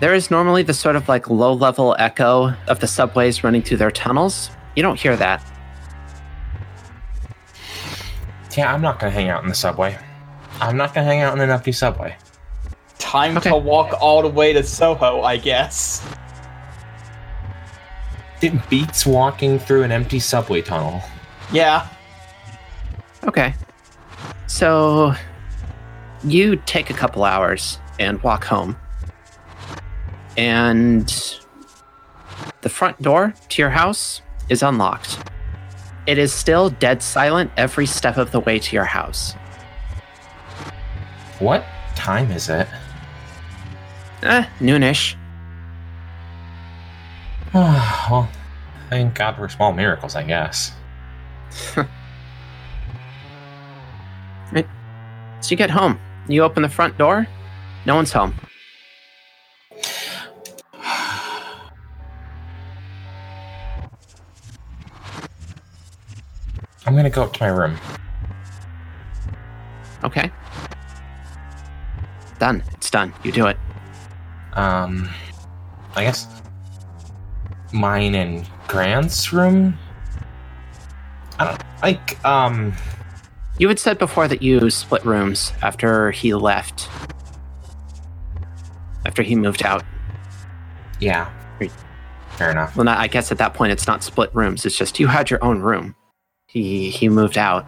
[0.00, 3.76] There is normally the sort of like low level echo of the subways running through
[3.76, 4.50] their tunnels.
[4.74, 5.42] You don't hear that.
[8.56, 9.96] Yeah, I'm not gonna hang out in the subway.
[10.60, 12.16] I'm not gonna hang out in an empty subway.
[12.98, 13.50] Time Okay.
[13.50, 16.04] to walk all the way to Soho, I guess.
[18.42, 21.00] It beats walking through an empty subway tunnel.
[21.52, 21.86] Yeah.
[23.24, 23.54] Okay.
[24.48, 25.14] So
[26.24, 28.76] you take a couple hours and walk home.
[30.36, 31.06] And
[32.62, 35.18] the front door to your house is unlocked.
[36.06, 39.34] It is still dead silent every step of the way to your house.
[41.38, 42.66] What time is it?
[44.22, 45.16] Eh, noonish.
[47.54, 48.28] well,
[48.88, 50.72] thank God for small miracles, I guess.
[55.42, 55.98] So you get home.
[56.28, 57.26] You open the front door.
[57.84, 58.34] No one's home.
[66.86, 67.76] I'm gonna go up to my room.
[70.04, 70.30] Okay.
[72.38, 72.62] Done.
[72.74, 73.12] It's done.
[73.22, 73.56] You do it.
[74.54, 75.08] Um,
[75.94, 76.26] I guess
[77.72, 79.78] mine and Grant's room.
[81.38, 82.24] I don't like.
[82.24, 82.74] Um,
[83.58, 86.88] You had said before that you split rooms after he left.
[89.04, 89.84] After he moved out.
[91.00, 91.30] yeah.
[92.38, 92.74] Fair enough.
[92.74, 94.64] Well, I guess at that point it's not split rooms.
[94.64, 95.94] It's just you had your own room.
[96.46, 97.66] He he moved out.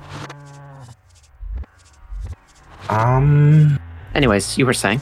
[2.88, 3.78] Um,
[4.14, 5.00] Anyways, you were saying.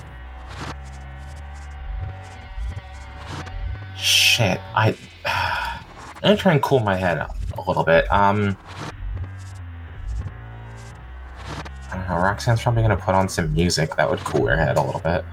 [3.96, 4.60] shit.
[4.74, 4.96] I.
[6.16, 8.10] I'm gonna try and cool my head up a little bit.
[8.12, 8.56] Um.
[11.90, 12.16] I don't know.
[12.16, 15.24] Roxanne's probably gonna put on some music that would cool her head a little bit.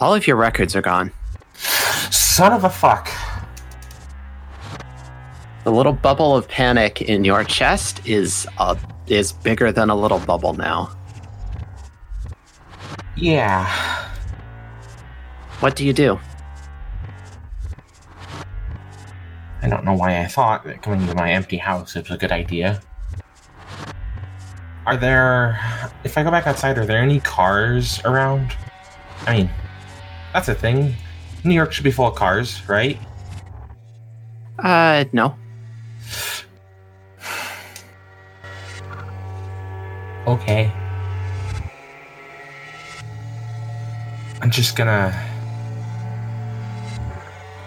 [0.00, 1.10] All of your records are gone.
[2.10, 3.10] Son of a fuck.
[5.64, 8.76] The little bubble of panic in your chest is uh,
[9.08, 10.96] is bigger than a little bubble now.
[13.16, 13.66] Yeah.
[15.58, 16.20] What do you do?
[19.62, 22.30] I don't know why I thought that coming to my empty house was a good
[22.30, 22.80] idea.
[24.86, 25.58] Are there.
[26.04, 28.56] If I go back outside, are there any cars around?
[29.26, 29.50] I mean,
[30.32, 30.94] that's a thing.
[31.44, 32.98] New York should be full of cars, right?
[34.58, 35.34] Uh, no.
[40.26, 40.70] Okay.
[44.40, 45.12] I'm just gonna.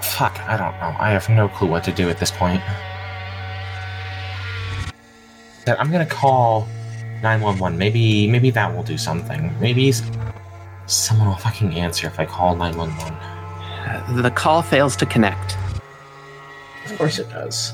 [0.02, 0.96] Fuck, I don't know.
[1.00, 2.62] I have no clue what to do at this point.
[5.66, 6.68] That I'm gonna call
[7.24, 7.78] 911.
[7.78, 9.56] Maybe, maybe that will do something.
[9.60, 9.92] Maybe
[10.92, 13.14] someone will fucking answer if I call 911.
[13.14, 15.58] Uh, The call fails to connect.
[16.86, 17.74] Of course it does.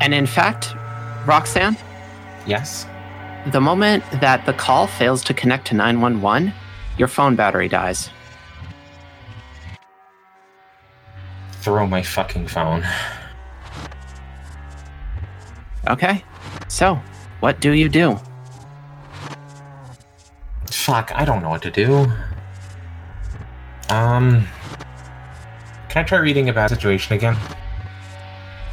[0.00, 0.74] And in fact,
[1.26, 1.76] Roxanne,
[2.46, 2.86] Yes.
[3.52, 6.52] the moment that the call fails to connect to 911,
[6.98, 8.10] your phone battery dies.
[11.62, 12.84] Throw my fucking phone.
[15.88, 16.24] Okay?
[16.68, 16.98] So,
[17.40, 18.18] what do you do?
[20.70, 22.10] Fuck, I don't know what to do.
[23.88, 24.46] Um.
[25.88, 27.36] Can I try reading a bad situation again?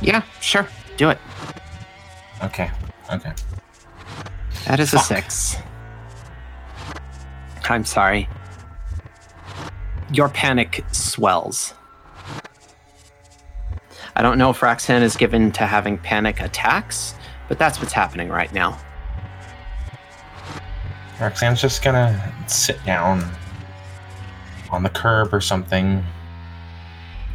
[0.02, 0.68] Yeah, sure.
[0.98, 1.18] Do it.
[2.44, 2.70] Okay.
[3.12, 3.34] Okay.
[4.68, 5.58] That is a six.
[7.70, 8.30] I'm sorry.
[10.14, 11.74] Your panic swells.
[14.16, 17.16] I don't know if Roxanne is given to having panic attacks,
[17.48, 18.78] but that's what's happening right now.
[21.20, 23.24] Roxanne's just gonna sit down
[24.70, 26.04] on the curb or something,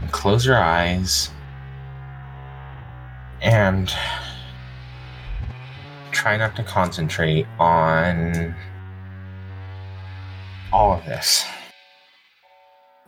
[0.01, 1.31] and close her eyes,
[3.40, 3.92] and
[6.12, 8.55] try not to concentrate on
[10.73, 11.45] all of this.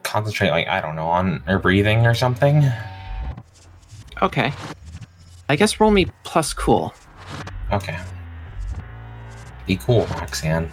[0.03, 2.65] Concentrate, like, I don't know, on her breathing or something.
[4.23, 4.53] Okay.
[5.49, 6.95] I guess roll me plus cool.
[7.73, 7.99] Okay.
[9.67, 10.71] Be cool, Roxanne.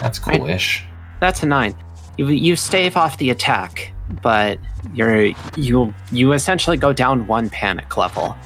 [0.00, 0.38] That's Right.
[0.40, 0.84] coolish.
[1.20, 1.74] That's a nine.
[2.18, 4.58] You, you stave off the attack, but
[4.92, 8.36] you're you you essentially go down one panic level.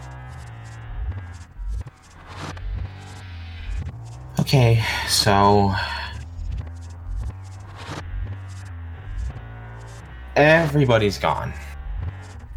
[4.38, 5.75] Okay, so
[10.37, 11.53] everybody's gone.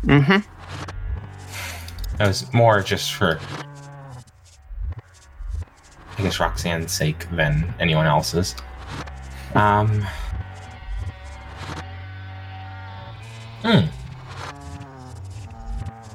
[0.05, 0.37] Mm-hmm.
[2.17, 3.39] That was more just for,
[6.19, 8.53] I guess, Roxanne's sake than anyone else's.
[9.55, 10.05] Um.
[13.63, 13.85] Hmm.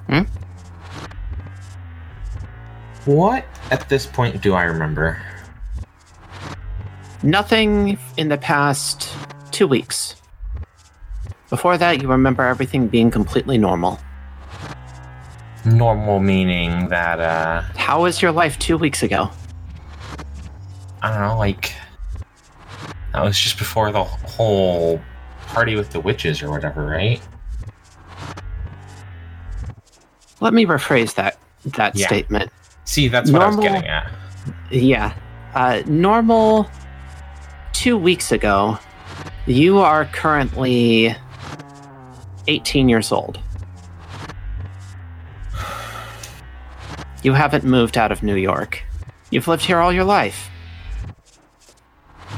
[0.07, 0.23] Hmm?
[3.07, 5.22] What at this point do I remember?
[7.22, 9.09] Nothing in the past
[9.53, 10.16] two weeks.
[11.49, 13.99] Before that, you remember everything being completely normal.
[15.64, 19.31] Normal meaning that, uh, How was your life two weeks ago?
[21.05, 21.74] I don't know, like
[23.12, 24.98] that was just before the whole
[25.48, 27.20] party with the witches or whatever, right?
[30.40, 31.36] Let me rephrase that
[31.66, 32.07] that Yeah.
[32.07, 32.50] statement.
[32.86, 34.11] See, that's what I was getting at.
[34.70, 35.12] Yeah.
[35.55, 36.70] Uh, normal
[37.74, 38.78] two weeks ago,
[39.44, 41.14] you are currently
[42.46, 43.38] 18 years old.
[47.22, 48.82] You haven't moved out of New York.
[49.28, 50.48] You've lived here all your life.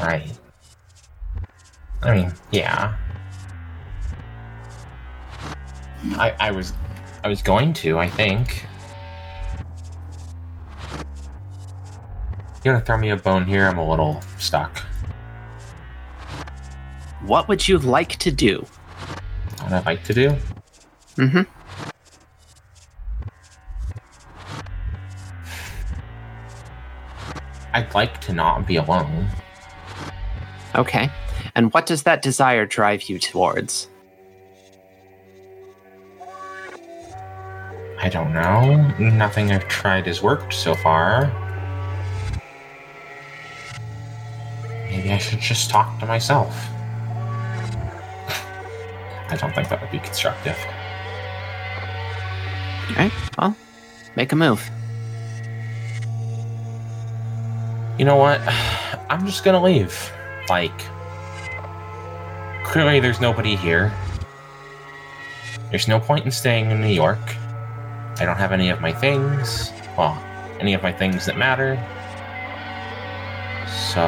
[0.01, 0.30] Right.
[2.03, 2.97] I mean, yeah.
[6.14, 6.72] I I was
[7.24, 8.66] I was going to, I think.
[12.64, 13.66] You to throw me a bone here?
[13.66, 14.78] I'm a little stuck.
[17.22, 18.66] What would you like to do?
[19.62, 20.36] What I'd like to do?
[21.16, 21.42] Mm-hmm.
[27.72, 29.28] I'd like to not be alone.
[30.77, 31.11] Okay.
[31.55, 33.89] And what does that desire drive you towards?
[37.99, 38.77] I don't know.
[38.99, 41.33] Nothing I've tried has worked so far.
[44.91, 46.55] Maybe I should just talk to myself.
[49.29, 50.57] I don't think that would be constructive.
[52.91, 53.57] Alright, well,
[54.14, 54.70] make a move.
[57.99, 58.41] You know what?
[59.09, 60.12] I'm just gonna leave.
[60.49, 60.78] Like,
[62.64, 63.92] clearly there's nobody here.
[65.70, 67.18] There's no point in staying in New York.
[68.18, 69.72] I don't have any of my things.
[69.99, 70.16] Well,
[70.61, 71.76] any of my things that matter.
[73.92, 74.05] So,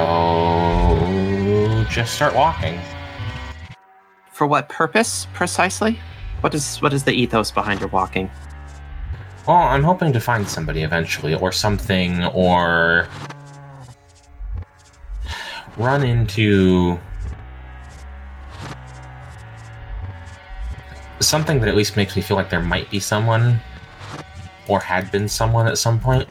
[1.91, 2.79] just start walking.
[4.31, 5.99] For what purpose, precisely?
[6.41, 8.31] What is what is the ethos behind your walking?
[9.47, 13.09] Well, I'm hoping to find somebody eventually, or something, or
[15.79, 16.99] run into
[21.21, 23.61] something that at least makes me feel like there might be someone,
[24.67, 26.29] or had been someone at some point.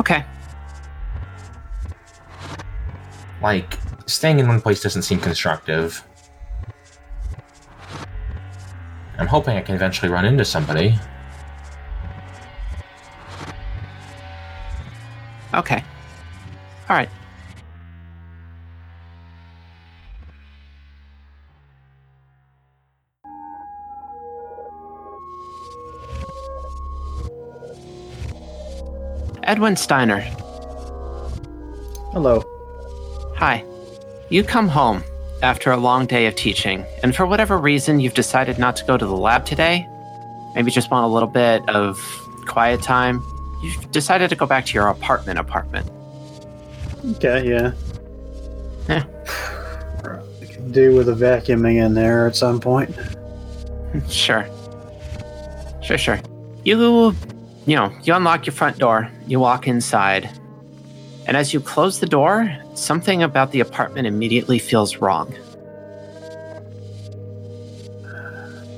[0.00, 0.24] Okay.
[3.42, 6.02] Like, staying in one place doesn't seem constructive.
[9.18, 10.98] I'm hoping I can eventually run into somebody.
[15.52, 15.84] Okay.
[16.90, 17.08] Alright.
[29.44, 30.20] Edwin Steiner.
[32.12, 32.42] Hello.
[33.36, 33.64] Hi.
[34.28, 35.04] You come home
[35.42, 38.96] after a long day of teaching, and for whatever reason, you've decided not to go
[38.96, 39.88] to the lab today.
[40.56, 42.00] Maybe just want a little bit of
[42.48, 43.22] quiet time.
[43.62, 45.88] You've decided to go back to your apartment apartment.
[47.04, 47.72] Okay, yeah.
[48.88, 49.04] Yeah.
[50.40, 52.94] We can do with a vacuuming in there at some point.
[54.08, 54.48] Sure.
[55.82, 56.20] Sure, sure.
[56.64, 57.14] You,
[57.66, 60.30] you know, you unlock your front door, you walk inside,
[61.26, 65.32] and as you close the door, something about the apartment immediately feels wrong.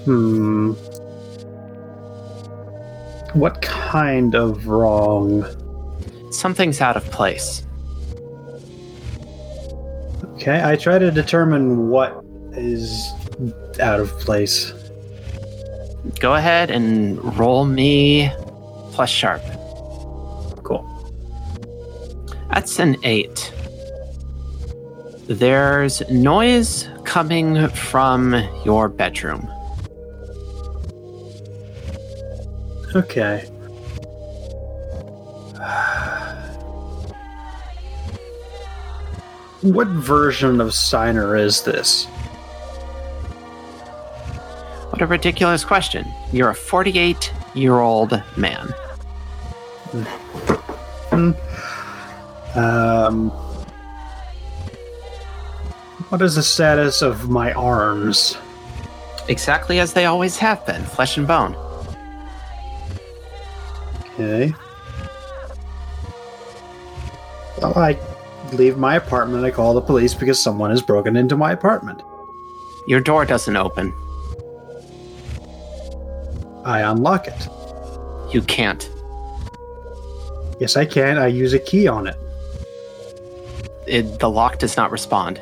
[0.05, 0.73] Hmm.
[3.33, 5.47] What kind of wrong?
[6.31, 7.65] Something's out of place.
[10.43, 12.21] Okay, I try to determine what
[12.55, 13.13] is
[13.79, 14.73] out of place.
[16.19, 18.29] Go ahead and roll me
[18.91, 19.41] plus sharp.
[20.65, 20.85] Cool.
[22.51, 23.53] That's an eight.
[25.29, 28.35] There's noise coming from
[28.65, 29.49] your bedroom.
[32.97, 33.49] Okay.
[39.63, 42.07] What version of Steiner is this?
[44.91, 46.05] What a ridiculous question.
[46.33, 48.75] You're a 48 year old man.
[52.57, 53.31] Um,
[56.09, 58.37] what is the status of my arms?
[59.29, 61.55] Exactly as they always have been flesh and bone.
[64.15, 64.53] Okay.
[67.61, 67.97] Well, I
[68.53, 69.45] leave my apartment.
[69.45, 72.03] I call the police because someone has broken into my apartment.
[72.87, 73.93] Your door doesn't open.
[76.65, 77.49] I unlock it.
[78.33, 78.89] You can't.
[80.61, 81.19] Yes, I can.
[81.19, 82.17] I use a key on it.
[83.87, 85.41] It, the lock does not respond.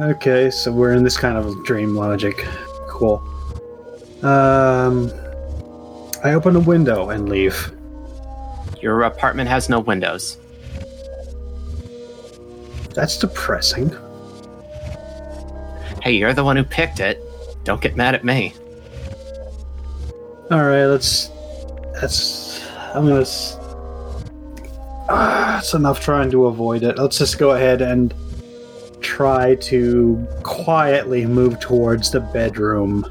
[0.00, 2.46] Okay, so we're in this kind of dream logic.
[2.88, 3.22] Cool.
[4.22, 5.12] Um,
[6.24, 7.72] I open a window and leave.
[8.80, 10.38] Your apartment has no windows.
[12.98, 13.96] That's depressing.
[16.02, 17.22] Hey, you're the one who picked it.
[17.62, 18.52] Don't get mad at me.
[20.50, 21.30] All right, let's.
[22.00, 22.68] That's.
[22.92, 23.24] I'm gonna.
[25.08, 26.98] Ah, it's enough trying to avoid it.
[26.98, 28.12] Let's just go ahead and
[29.00, 33.06] try to quietly move towards the bedroom.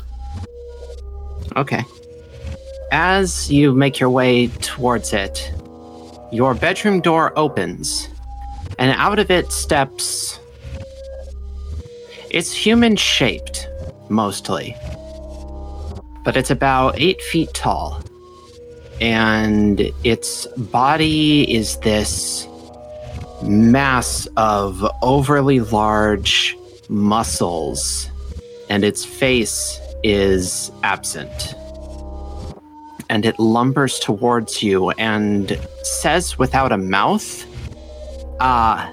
[1.56, 1.86] Okay.
[2.92, 5.50] As you make your way towards it,
[6.34, 8.10] your bedroom door opens,
[8.80, 10.40] and out of it steps.
[12.30, 13.68] It's human shaped,
[14.10, 14.76] mostly.
[16.24, 18.04] But it's about eight feet tall.
[19.00, 22.48] and its body is this
[23.44, 26.58] mass of overly large
[26.90, 28.10] muscles,
[28.70, 31.56] and its face is absent.
[33.10, 37.46] And it lumbers towards you and says without a mouth,
[38.40, 38.92] Ah,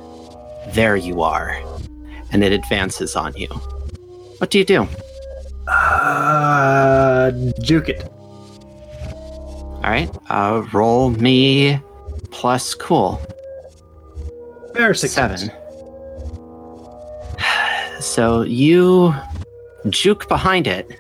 [0.69, 1.61] there you are.
[2.33, 3.49] And it advances on you.
[4.39, 4.89] What do you do?
[5.69, 7.31] Uh,
[7.61, 8.05] juke it.
[9.85, 11.79] All right, uh, roll me
[12.31, 13.21] plus cool.
[14.75, 15.51] There, six Seven.
[18.01, 19.15] So you
[19.89, 20.99] juke behind it.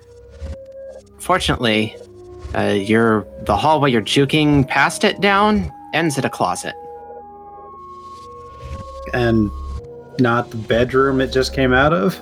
[1.18, 1.94] Fortunately,
[2.54, 6.74] uh, you're the hallway you're juking past it down ends at a closet.
[9.14, 9.50] And
[10.20, 12.20] not the bedroom it just came out of.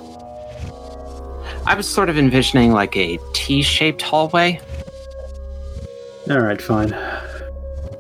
[1.67, 4.61] I was sort of envisioning like a T-shaped hallway.
[6.31, 6.97] All right, fine.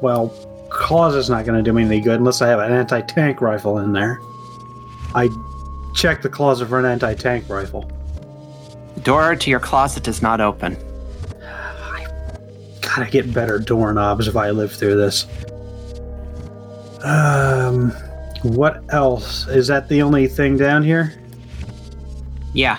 [0.00, 0.28] Well,
[0.70, 3.92] closet's not going to do me any good unless I have an anti-tank rifle in
[3.92, 4.20] there.
[5.14, 5.28] I
[5.94, 7.90] checked the closet for an anti-tank rifle.
[9.02, 10.76] Door to your closet does not open.
[11.42, 12.06] I
[12.80, 15.26] gotta get better doorknobs if I live through this.
[17.02, 17.92] Um,
[18.42, 19.46] what else?
[19.48, 21.12] Is that the only thing down here?
[22.52, 22.78] Yeah.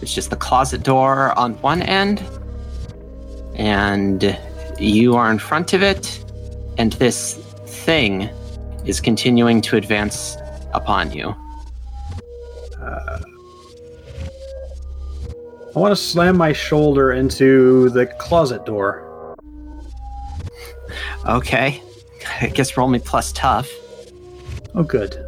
[0.00, 2.22] It's just the closet door on one end,
[3.54, 4.38] and
[4.78, 6.24] you are in front of it,
[6.78, 7.34] and this
[7.66, 8.30] thing
[8.86, 10.36] is continuing to advance
[10.72, 11.34] upon you.
[12.80, 13.20] Uh,
[15.74, 19.36] I want to slam my shoulder into the closet door.
[21.26, 21.82] Okay.
[22.40, 23.68] I guess roll me plus tough.
[24.74, 25.24] Oh, good.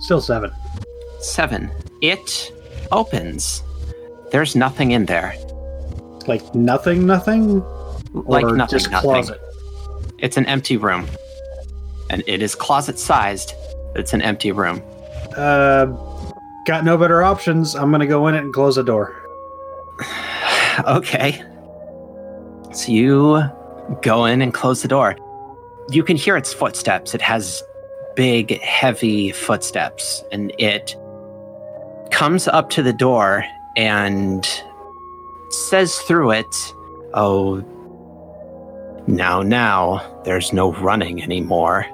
[0.00, 0.50] Still seven.
[1.20, 1.70] Seven.
[2.02, 2.52] It
[2.92, 3.62] opens.
[4.30, 5.34] There's nothing in there.
[6.26, 7.60] Like nothing, nothing.
[8.12, 9.10] Like or nothing, just nothing.
[9.10, 9.40] closet.
[10.18, 11.06] It's an empty room.
[12.10, 13.54] And it is closet sized,
[13.94, 14.82] it's an empty room.
[15.36, 15.86] Uh,
[16.66, 17.74] got no better options.
[17.74, 19.14] I'm gonna go in it and close the door.
[20.86, 21.42] okay.
[22.72, 23.42] So you
[24.02, 25.16] go in and close the door.
[25.90, 27.14] You can hear its footsteps.
[27.14, 27.62] It has
[28.16, 30.96] big, heavy footsteps, and it
[32.10, 33.44] comes up to the door
[33.76, 34.46] and
[35.50, 36.74] says through it,
[37.14, 37.62] Oh,
[39.06, 41.86] now, now, there's no running anymore.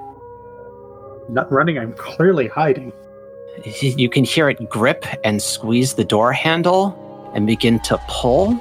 [1.28, 1.78] Not running.
[1.78, 2.92] I'm clearly hiding.
[3.80, 6.96] You can hear it grip and squeeze the door handle
[7.34, 8.60] and begin to pull,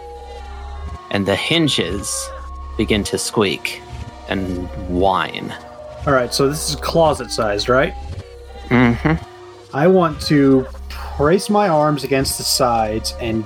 [1.11, 2.30] and the hinges
[2.77, 3.82] begin to squeak
[4.30, 5.53] and whine.
[6.07, 7.93] All right, so this is closet sized, right?
[8.69, 9.23] Mm-hmm.
[9.75, 10.65] I want to
[11.17, 13.45] brace my arms against the sides and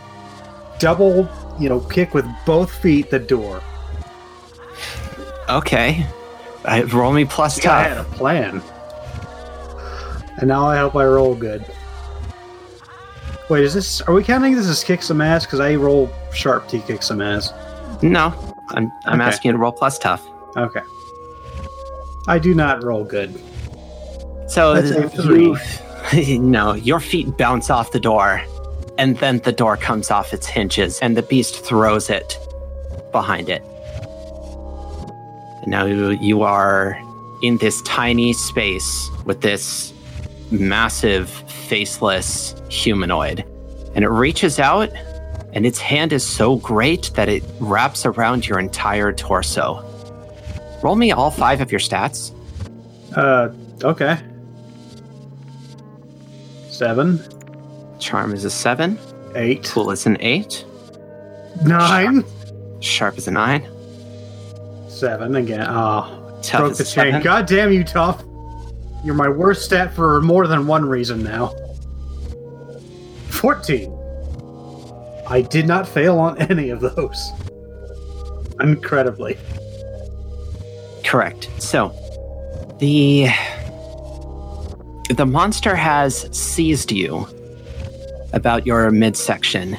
[0.79, 1.27] double,
[1.59, 3.61] you know, kick with both feet the door.
[5.49, 6.05] Okay.
[6.65, 7.85] I, roll me plus tough.
[7.85, 8.61] I had a plan.
[10.37, 11.65] And now I hope I roll good.
[13.49, 14.01] Wait, is this?
[14.01, 15.45] Are we counting this as kick some ass?
[15.45, 17.51] Because I roll sharp to kick some ass.
[18.01, 18.33] No,
[18.69, 19.27] I'm, I'm Okay.
[19.29, 20.25] asking you to roll plus tough.
[20.55, 20.81] Okay.
[22.27, 23.33] I do not roll good.
[24.47, 25.09] So That's a
[26.13, 28.41] you, no, your feet bounce off the door,
[28.97, 32.37] and then the door comes off its hinges, and the beast throws it
[33.11, 33.63] behind it.
[35.61, 36.99] And now you, you are
[37.41, 39.93] in this tiny space with this
[40.51, 43.43] massive, faceless humanoid,
[43.95, 44.89] and it reaches out,
[45.53, 49.83] and its hand is so great that it wraps around your entire torso.
[50.83, 52.31] Roll me all five of your stats.
[53.15, 53.49] Uh,
[53.83, 54.17] okay.
[56.69, 57.19] Seven,
[57.99, 58.99] Charm is a seven.
[59.35, 60.65] eight, Cool is an eight.
[61.63, 62.23] nine,
[62.81, 63.65] Sharp is a nine.
[64.89, 65.65] seven again.
[65.69, 66.91] Oh, Tough broke the chain.
[67.13, 67.21] seven.
[67.21, 68.23] God damn you, tough.
[69.05, 71.53] You're my worst stat for more than one reason now.
[73.29, 73.89] 14.
[75.27, 77.31] I did not fail on any of those.
[78.61, 79.37] Incredibly.
[81.13, 81.47] Correct.
[81.59, 81.89] So,
[82.79, 83.27] the
[85.11, 87.27] the monster has seized you
[88.33, 89.77] about your midsection,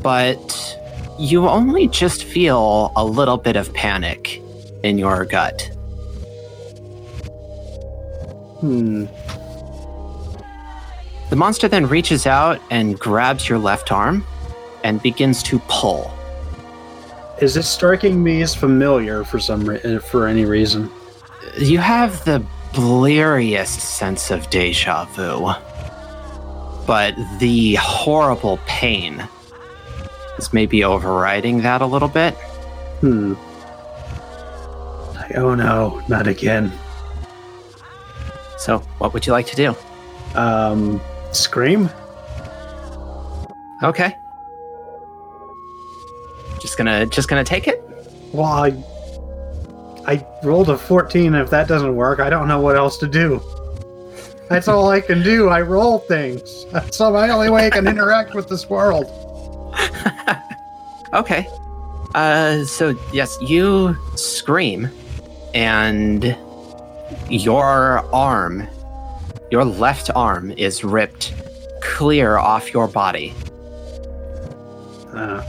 [0.00, 0.78] but
[1.18, 4.40] you only just feel a little bit of panic
[4.84, 5.60] in your gut.
[8.60, 9.06] Hmm.
[11.30, 14.24] The monster then reaches out and grabs your left arm
[14.84, 16.12] and begins to pull.
[17.42, 20.88] Is this striking me as familiar for some re- uh, for any reason?
[21.58, 25.52] You have the bleariest sense of deja vu,
[26.86, 29.28] but the horrible pain
[30.38, 32.34] is maybe overriding that a little bit.
[33.00, 33.34] Hmm.
[35.16, 36.70] Like, oh no, not again.
[38.56, 39.74] So, what would you like to do?
[40.36, 41.00] Um,
[41.32, 41.90] scream?
[43.82, 44.16] Okay.
[46.62, 47.82] Just gonna just gonna take it?
[48.32, 48.68] Well, I,
[50.06, 51.34] I rolled a 14.
[51.34, 53.42] If that doesn't work, I don't know what else to do.
[54.48, 55.48] That's all I can do.
[55.48, 56.66] I roll things.
[56.72, 59.06] That's my only way I can interact with this world.
[61.12, 61.46] Okay.
[62.14, 64.88] Uh so yes, you scream
[65.52, 66.36] and
[67.28, 68.66] your arm
[69.50, 71.34] your left arm is ripped
[71.82, 73.34] clear off your body.
[75.12, 75.42] Uh,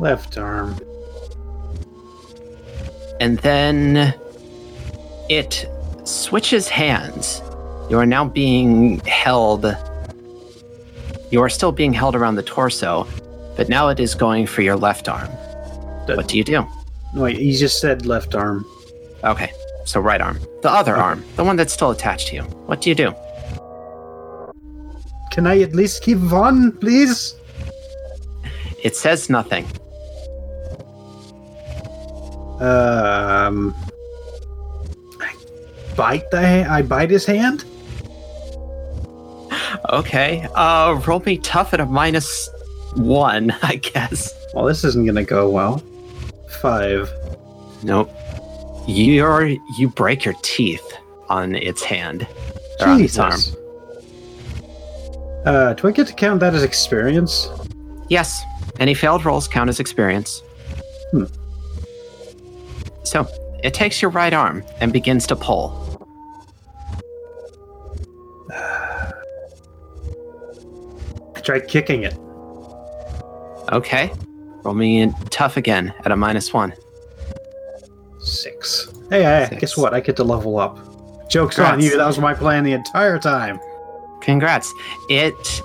[0.00, 0.76] left arm.
[3.20, 4.14] and then
[5.28, 5.66] it
[6.04, 7.42] switches hands.
[7.90, 9.66] You are now being held.
[11.30, 13.06] You are still being held around the torso,
[13.56, 15.28] but now it is going for your left arm.
[16.06, 16.66] That- What do you do?
[17.14, 18.64] Wait, he just said left arm.
[19.22, 19.52] Okay,
[19.84, 20.40] so right arm.
[20.62, 22.42] The other arm, the one that's still attached to you.
[22.68, 23.12] What do you do?
[25.30, 27.34] Can I at least keep one, please?
[28.82, 29.66] It says nothing.
[32.60, 33.74] Um,
[35.20, 35.34] I
[35.96, 37.64] bite the ha- I bite his hand.
[39.88, 42.48] Okay, uh, roll me tough at a minus
[42.94, 44.32] one, I guess.
[44.54, 45.82] Well, this isn't gonna go well.
[46.60, 47.10] Five.
[47.82, 48.10] Nope.
[48.86, 49.46] You're
[49.78, 50.84] you break your teeth
[51.28, 52.26] on its hand.
[52.80, 53.40] Or on its arm.
[55.44, 57.48] Uh, do I get to count that as experience?
[58.08, 58.42] Yes,
[58.78, 60.42] any failed rolls count as experience.
[61.12, 61.24] Hmm.
[63.10, 63.26] So
[63.64, 65.74] it takes your right arm and begins to pull.
[71.34, 72.16] I tried kicking it.
[73.72, 74.12] Okay,
[74.62, 76.72] roll me in tough again at a minus one.
[78.20, 78.86] Six.
[79.10, 79.60] Hey, hey, Six.
[79.60, 79.92] guess what?
[79.92, 80.78] I get to level up.
[81.28, 81.96] Joke's on you.
[81.96, 83.58] That was my plan the entire time.
[84.20, 84.72] Congrats.
[85.08, 85.62] It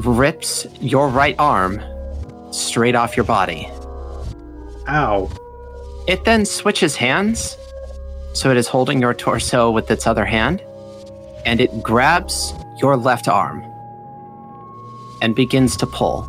[0.00, 1.82] rips your right arm
[2.52, 3.70] straight off your body.
[4.86, 5.30] Ow.
[6.08, 7.58] It then switches hands,
[8.32, 10.62] so it is holding your torso with its other hand,
[11.44, 13.62] and it grabs your left arm
[15.20, 16.22] and begins to pull.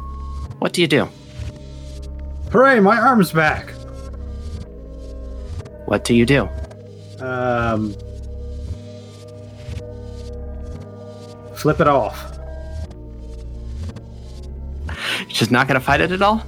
[0.59, 1.07] What do you do?
[2.51, 3.69] Hooray, my arm's back.
[5.85, 6.49] What do you do?
[7.21, 7.95] Um,
[11.55, 12.37] flip it off.
[15.19, 16.43] You're just not gonna fight it at all?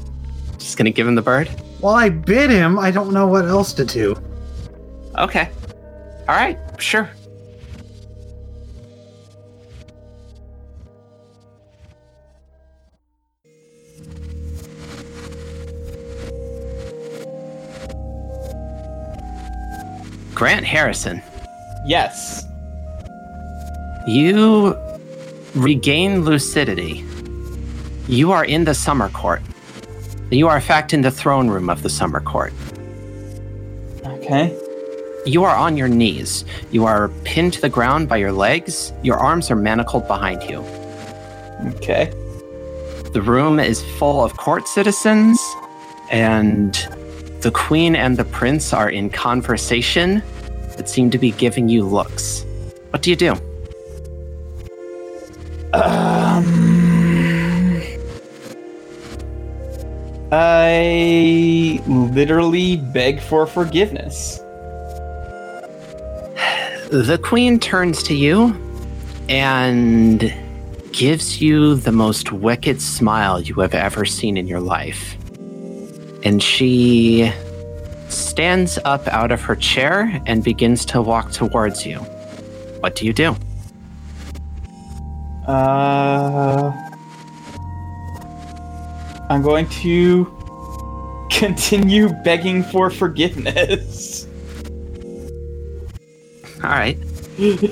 [0.57, 1.49] Just gonna give him the bird?
[1.81, 2.77] Well, I bit him.
[2.77, 4.15] I don't know what else to do.
[5.17, 5.49] Okay.
[6.29, 7.09] Alright, sure.
[20.35, 21.21] Grant Harrison.
[21.85, 22.45] Yes.
[24.07, 24.75] You
[25.55, 27.05] regain lucidity.
[28.07, 29.41] You are in the summer court.
[30.31, 32.53] You are, in fact, in the throne room of the summer court.
[34.05, 34.57] Okay.
[35.25, 36.45] You are on your knees.
[36.71, 38.93] You are pinned to the ground by your legs.
[39.03, 40.59] Your arms are manacled behind you.
[41.75, 42.11] Okay.
[43.13, 45.37] The room is full of court citizens,
[46.09, 46.73] and
[47.41, 50.23] the queen and the prince are in conversation
[50.77, 52.45] that seem to be giving you looks.
[52.91, 53.35] What do you do?
[55.73, 56.80] Um.
[60.33, 64.37] I literally beg for forgiveness.
[66.89, 68.55] The queen turns to you
[69.27, 70.33] and
[70.93, 75.17] gives you the most wicked smile you have ever seen in your life.
[76.23, 77.31] And she
[78.07, 81.97] stands up out of her chair and begins to walk towards you.
[82.79, 83.35] What do you do?
[85.45, 86.90] Uh.
[89.31, 90.25] I'm going to
[91.31, 94.27] continue begging for forgiveness.
[96.61, 96.97] All right.
[97.37, 97.69] this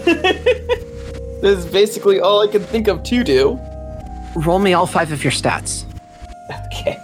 [1.44, 3.60] is basically all I can think of to do.
[4.38, 5.84] Roll me all five of your stats.
[6.68, 6.98] Okay.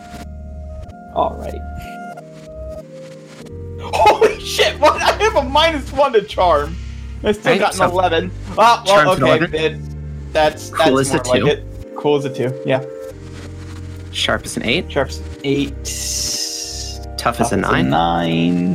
[1.14, 1.60] Alright.
[3.82, 4.80] Holy shit!
[4.80, 5.02] What?
[5.02, 6.78] I have a minus one to charm.
[7.26, 8.32] I still Right, got an so- 11.
[8.58, 9.46] Oh, well, okay.
[9.48, 11.48] Then that's, that's Cool more a like two.
[11.48, 11.96] it.
[11.98, 12.58] Cool as a two.
[12.66, 12.86] Yeah.
[14.16, 14.92] Sharp as an eight.
[14.92, 15.76] Sharp Sharp's eight.
[17.18, 17.90] Tough as a Tough nine.
[17.90, 18.74] nine.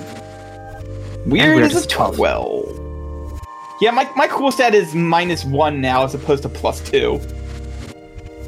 [1.26, 2.16] Weird, weird as as a 12.
[2.16, 3.40] 12.
[3.80, 7.20] Yeah, my, my cool stat is minus one now as opposed to plus two.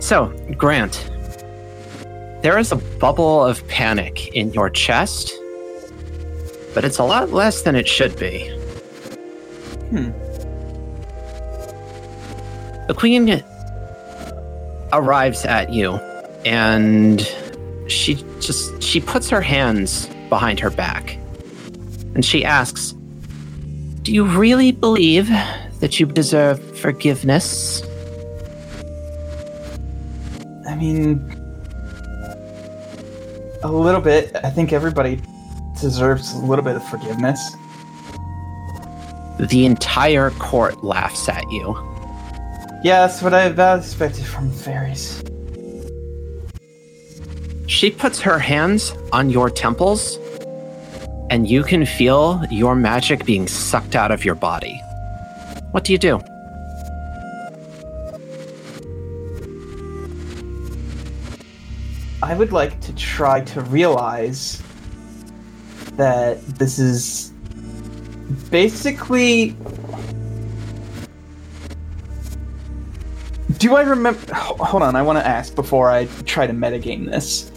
[0.01, 0.27] So,
[0.57, 1.11] Grant,
[2.43, 5.33] there is a bubble of panic in your chest,
[6.75, 8.49] but it's a lot less than it should be.
[9.91, 10.11] Hmm.
[12.89, 13.43] The queen
[14.93, 15.99] arrives at you
[16.45, 17.27] and
[17.89, 21.19] she just she puts her hands behind her back
[22.15, 22.95] and she asks
[24.03, 25.29] do you really believe
[25.81, 27.83] that you deserve forgiveness
[30.73, 31.21] I mean,
[33.63, 34.35] a little bit.
[34.43, 35.21] I think everybody
[35.79, 37.57] deserves a little bit of forgiveness.
[39.51, 41.75] the entire court laughs at you
[42.85, 45.23] Yeah, that's what I about expected from fairies.
[47.73, 50.19] She puts her hands on your temples
[51.31, 54.81] and you can feel your magic being sucked out of your body
[55.71, 56.21] what do you do
[62.23, 64.63] I would like to try to realize
[65.97, 67.33] that this is
[68.51, 69.57] basically.
[73.59, 74.35] Do I remember?
[74.35, 77.52] Hold on, I want to ask before I try to metagame this.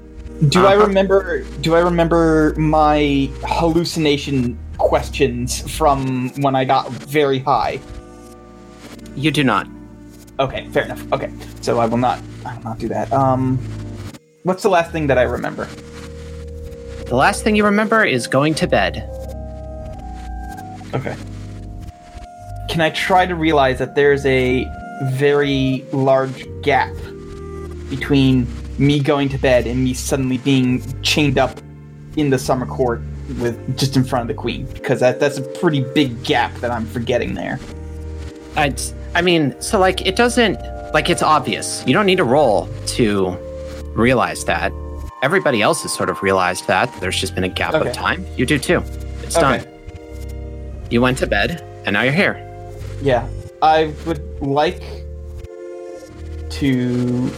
[0.50, 0.88] Do I Uh-huh.
[0.88, 1.44] remember?
[1.62, 7.80] Do I remember my hallucination questions from when I got very high?
[9.16, 9.66] you do not
[10.42, 11.02] Okay, fair enough.
[11.14, 11.32] Okay,
[11.62, 12.20] so I will not.
[12.46, 13.12] I will not do that.
[13.14, 13.58] Um,
[14.44, 15.66] what's the last thing that I remember?
[17.08, 19.08] The last thing you remember is going to bed.
[20.94, 21.16] Okay.
[22.70, 24.68] Can I try to realize that there's a
[25.14, 26.94] very large gap
[27.90, 28.46] between
[28.78, 31.60] me going to bed and me suddenly being chained up
[32.18, 33.02] in the summer court
[33.40, 34.66] with just in front of the queen?
[34.68, 37.60] Because that, that's a pretty big gap that I'm forgetting there.
[38.56, 38.82] I'd,
[39.14, 40.60] I mean, so like it doesn't
[40.94, 41.84] like it's obvious.
[41.86, 43.32] You don't need to roll to
[43.96, 44.72] realize that.
[45.24, 46.94] Everybody else has sort of realized that.
[47.02, 47.90] There's just been a gap Okay.
[47.90, 48.26] of time.
[48.38, 48.82] You do too.
[49.24, 49.58] It's Okay.
[49.64, 50.88] done.
[50.90, 52.42] You went to bed and now you're here.
[53.02, 53.28] Yeah,
[53.62, 54.84] I would like
[56.52, 57.30] to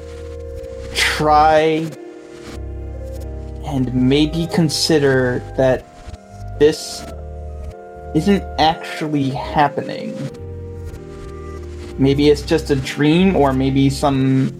[1.17, 1.89] try
[3.65, 5.83] and maybe consider that
[6.59, 7.03] this
[8.13, 10.15] isn't actually happening.
[11.97, 14.53] Maybe it's just a dream, or maybe some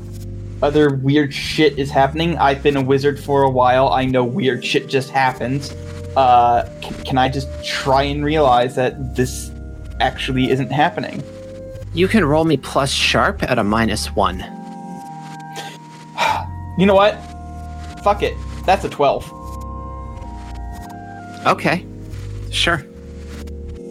[0.63, 2.35] other weird shit is happening.
[2.39, 3.89] I've been a wizard for a while.
[3.89, 5.71] I know weird shit just happens.
[6.15, 6.67] Uh,
[7.05, 9.51] can I just try and realize that this
[9.99, 11.21] actually isn't happening?
[11.93, 14.43] You can roll me plus sharp at a minus one.
[16.77, 17.15] You know what?
[18.03, 18.35] Fuck it.
[18.65, 19.33] That's a 12.
[21.47, 21.85] Okay.
[22.51, 22.83] Sure.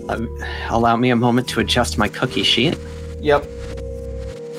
[0.08, 0.28] Um,
[0.70, 2.78] allow me a moment to adjust my cookie sheet.
[3.20, 3.44] Yep.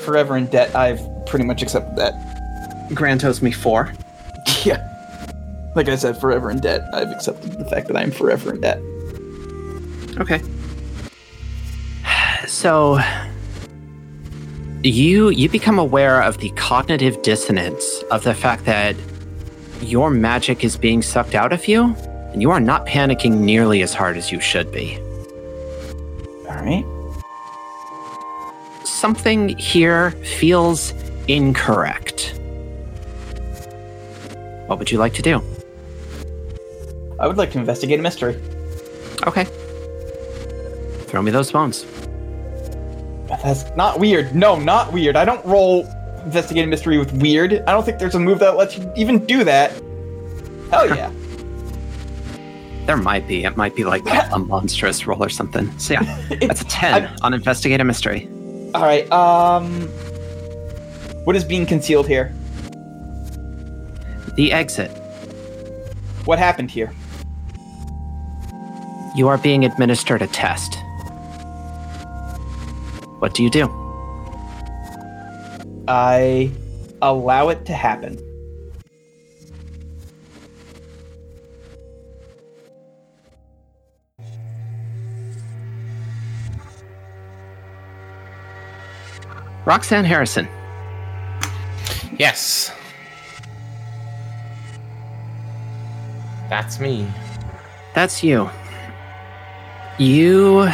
[0.04, 0.74] Forever in debt.
[0.74, 2.14] I've pretty much accepted that.
[2.94, 3.92] Grant owes me four.
[4.64, 4.84] Yeah.
[5.76, 6.82] Like I said, forever in debt.
[6.92, 8.80] I've accepted the fact that I'm forever in debt.
[10.18, 10.42] Okay.
[12.48, 12.98] So
[14.82, 18.94] you you become aware of the cognitive dissonance of the fact that
[19.80, 21.94] your magic is being sucked out of you
[22.32, 24.98] and you are not panicking nearly as hard as you should be.
[26.46, 26.84] Alright.
[28.84, 30.92] Something here feels
[31.26, 32.34] incorrect.
[34.66, 35.42] What would you like to do?
[37.18, 38.40] I would like to investigate a mystery.
[39.26, 39.44] Okay.
[41.06, 41.84] Throw me those bones.
[43.48, 44.34] That's not weird.
[44.34, 45.16] No, not weird.
[45.16, 45.86] I don't roll
[46.22, 47.54] investigate a mystery with weird.
[47.66, 49.70] I don't think there's a move that lets you even do that.
[50.70, 51.10] Hell yeah.
[52.84, 53.44] There might be.
[53.44, 55.66] It might be like a monstrous roll or something.
[55.78, 58.28] So yeah, that's a 10 I- on investigate a mystery.
[58.74, 59.88] Alright, um.
[61.24, 62.34] What is being concealed here?
[64.36, 64.90] The exit.
[66.26, 66.92] What happened here?
[69.16, 70.78] You are being administered a test.
[73.18, 73.68] What do you do?
[75.88, 76.50] I
[77.02, 78.18] allow it to happen.
[89.64, 90.48] Roxanne Harrison.
[92.18, 92.72] Yes.
[96.48, 97.06] That's me.
[97.94, 98.48] That's you.
[99.98, 100.68] You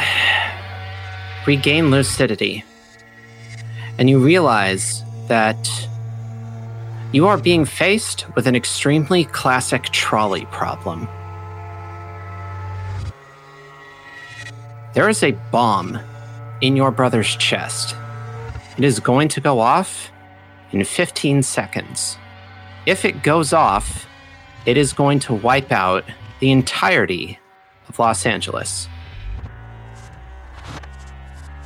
[1.47, 2.65] regain lucidity.
[3.99, 5.89] And you realize that
[7.13, 11.09] you are being faced with an extremely classic trolley problem.
[14.95, 15.99] There is a bomb
[16.61, 17.95] in your brother's chest.
[18.79, 20.11] It is going to go off
[20.73, 22.19] in 15 seconds.
[22.87, 24.07] if it goes off,
[24.67, 26.05] it is going to wipe out
[26.41, 27.39] the entirety
[27.89, 28.89] of Los Angeles.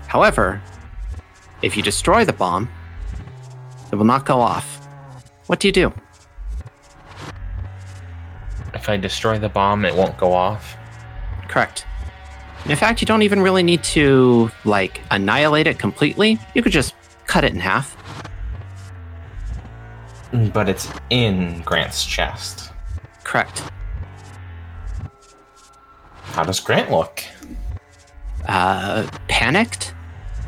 [0.09, 0.61] However,
[1.63, 2.69] if you destroy the bomb,
[3.93, 4.85] it will not go off.
[5.47, 5.93] What do you do?
[8.75, 10.77] If I destroy the bomb, it won't go off.
[11.49, 11.85] Correct.
[12.67, 16.39] In fact, you don't even really need to, like, annihilate it completely.
[16.55, 16.95] You could just
[17.27, 17.97] cut it in half.
[20.33, 22.73] But it's in Grant's chest.
[23.25, 23.63] Correct.
[26.33, 27.23] How does Grant look?
[28.47, 29.95] Uh, panicked,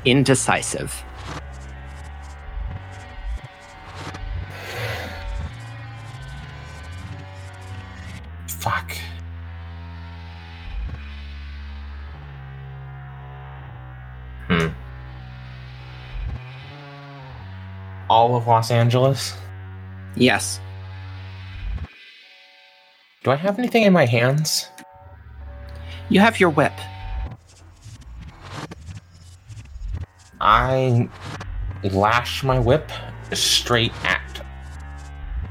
[0.05, 1.05] indecisive.
[8.47, 8.93] Fuck.
[14.49, 14.69] Hmm.
[18.09, 19.35] All of Los Angeles?
[20.17, 20.61] Yes.
[23.23, 24.69] Do I have anything in my hands?
[26.09, 26.73] You have your whip.
[30.41, 31.09] I
[31.85, 32.91] lash my whip
[33.33, 34.43] straight at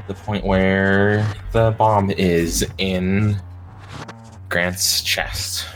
[0.08, 3.40] the point where the bomb is in
[4.50, 5.68] Grant's chest.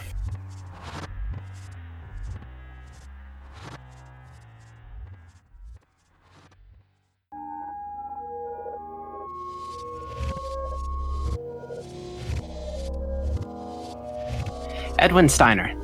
[14.98, 15.76] Edwin Steiner.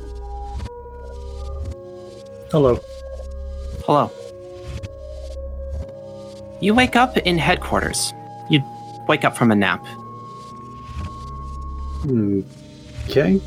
[2.50, 2.80] Hello.
[3.84, 4.10] Hello.
[6.60, 8.12] You wake up in headquarters.
[8.50, 8.62] You
[9.08, 9.84] wake up from a nap.
[13.08, 13.40] Okay.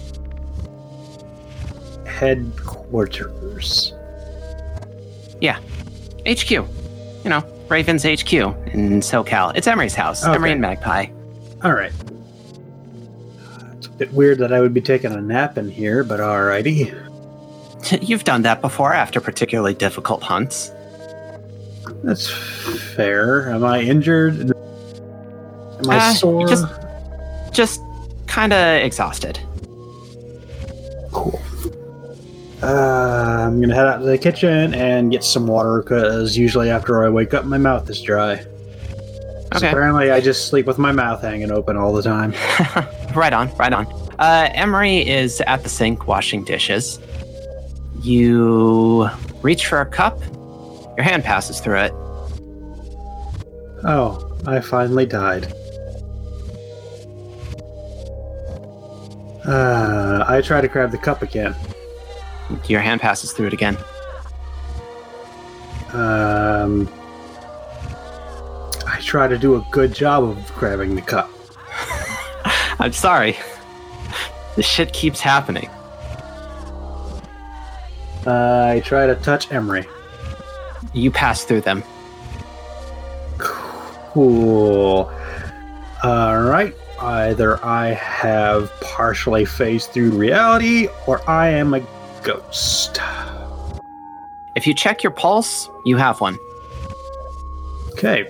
[2.06, 3.94] Headquarters.
[5.42, 5.60] Yeah.
[6.28, 6.50] HQ.
[6.52, 6.68] You
[7.26, 9.56] know, Raven's HQ in SoCal.
[9.56, 10.24] It's Emery's house.
[10.24, 10.34] Okay.
[10.36, 11.06] Emery and Magpie.
[11.64, 11.94] All right.
[13.74, 16.94] It's a bit weird that I would be taking a nap in here, but alrighty.
[18.02, 20.72] You've done that before after particularly difficult hunts.
[22.04, 22.30] That's
[22.96, 23.50] fair.
[23.52, 24.52] Am I injured?
[24.52, 26.48] Am I Uh, sore?
[26.48, 26.66] just-
[27.52, 27.82] Just
[28.26, 29.38] kind of exhausted.
[31.12, 31.40] Cool.
[32.64, 37.06] Uh, I'm gonna head out to the kitchen and get some water because usually after
[37.06, 38.38] I wake up, my mouth is dry.
[38.38, 38.48] So
[39.58, 39.68] Okay.
[39.70, 42.34] apparently, I just sleep with my mouth hanging open all the time.
[43.16, 43.86] right on, right on.
[44.18, 46.98] Uh, Emery is at the sink washing dishes.
[48.04, 49.10] You
[49.42, 50.20] reach for a cup.
[50.98, 51.94] Your hand passes through it.
[53.86, 55.46] Oh, I finally died.
[59.46, 61.56] Uh, I try to grab the cup again.
[62.68, 63.78] Your hand passes through it again.
[65.94, 66.90] Um,
[68.86, 71.30] I try to do a good job of grabbing the cup.
[72.80, 73.38] I'm sorry.
[74.56, 75.68] This shit keeps happening.
[78.26, 79.86] I try to touch Emery.
[80.94, 81.84] You pass through them.
[83.38, 85.12] Cool.
[86.04, 86.76] All right.
[87.00, 91.86] Either I have partially phased through reality, or I am a
[92.24, 93.00] ghost.
[94.56, 96.38] If you check your pulse, you have one.
[97.94, 98.30] Okay.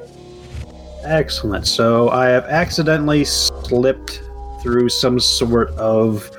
[1.04, 1.68] Excellent.
[1.68, 4.24] So I have accidentally slipped
[4.62, 6.32] through some sort of.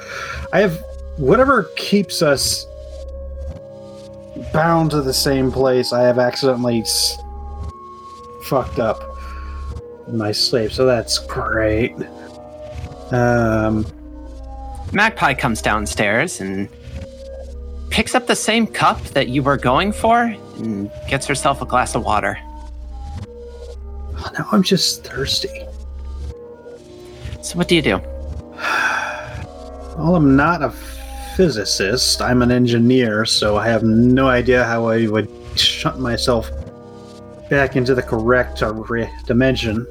[0.52, 0.82] I have.
[1.16, 2.66] Whatever keeps us
[4.52, 7.18] bound to the same place, I have accidentally s-
[8.44, 9.00] fucked up
[10.06, 10.72] in my sleep.
[10.72, 11.94] So that's great.
[13.10, 13.86] Um.
[14.92, 16.68] Magpie comes downstairs and
[17.90, 20.22] picks up the same cup that you were going for
[20.58, 22.38] and gets herself a glass of water.
[24.38, 25.64] Now I'm just thirsty.
[27.42, 28.00] So, what do you do?
[29.96, 30.70] Well, I'm not a
[31.36, 32.20] physicist.
[32.22, 36.50] I'm an engineer, so I have no idea how I would shut myself
[37.50, 38.62] back into the correct
[39.26, 39.86] dimension.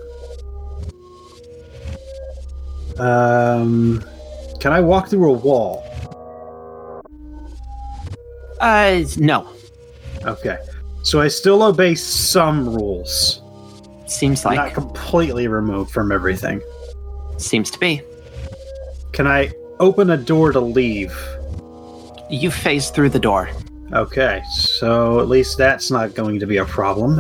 [2.97, 4.03] Um,
[4.59, 5.83] can I walk through a wall?
[8.59, 9.47] Uh, no.
[10.23, 10.57] Okay.
[11.03, 13.41] So I still obey some rules.
[14.05, 14.67] Seems I'm like.
[14.67, 16.61] not completely removed from everything.
[17.37, 18.01] Seems to be.
[19.11, 21.13] Can I open a door to leave?
[22.30, 23.49] You phase through the door.
[23.91, 27.19] Okay, so at least that's not going to be a problem.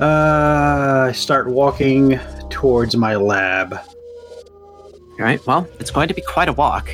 [0.00, 2.18] Uh, I start walking
[2.48, 3.74] towards my lab.
[3.74, 5.44] All right.
[5.46, 6.90] Well, it's going to be quite a walk.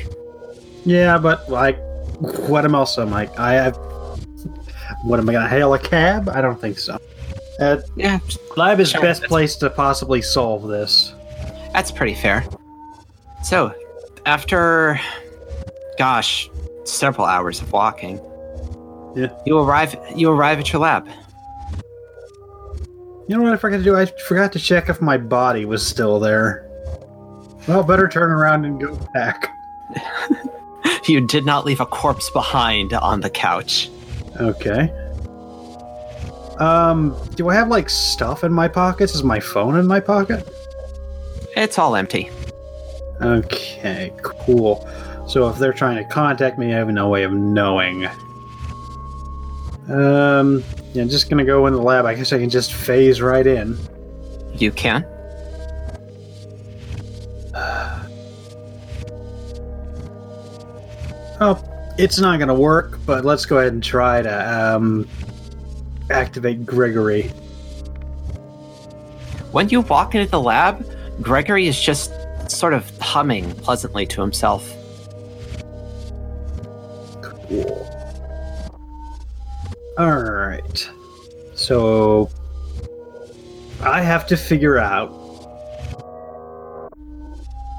[0.85, 1.77] Yeah, but like,
[2.49, 3.29] what am else am I?
[3.37, 3.77] I have.
[5.03, 6.27] What am I gonna hail a cab?
[6.29, 6.97] I don't think so.
[7.59, 8.19] Uh, Yeah,
[8.55, 9.01] lab is Sure.
[9.01, 11.13] best place to possibly solve this.
[11.73, 12.43] that's pretty fair.
[13.43, 13.71] So,
[14.25, 14.99] after,
[15.97, 16.49] gosh,
[16.83, 18.19] several hours of walking,
[19.15, 19.29] Yeah.
[19.45, 19.95] you arrive.
[20.15, 21.07] You arrive at your lab.
[23.27, 23.95] You know what I forgot to do?
[23.97, 26.63] I forgot to check if my body was still there.
[27.67, 29.53] Well, better turn around and go back.
[31.05, 33.89] You did not leave a corpse behind on the couch.
[34.41, 34.89] Okay.
[36.59, 39.15] Um, do I have like stuff in my pockets?
[39.15, 40.45] Is my phone in my pocket?
[41.55, 42.29] It's all empty.
[43.21, 44.85] Okay, cool.
[45.27, 48.05] So if they're trying to contact me, I have no way of knowing.
[49.89, 50.63] Um,
[50.93, 52.05] yeah, I'm just gonna go in the lab.
[52.05, 53.77] I guess I can just phase right in.
[54.53, 55.05] You can.
[61.39, 61.63] Oh,
[61.99, 65.07] it's not gonna work, but let's go ahead and try to um
[66.09, 67.23] activate Gregory.
[69.51, 70.83] When you walk into the lab,
[71.21, 72.11] Gregory is just
[72.49, 74.76] sort of humming pleasantly to himself.
[79.97, 80.89] All right.
[81.55, 82.29] So
[83.81, 85.13] I have to figure out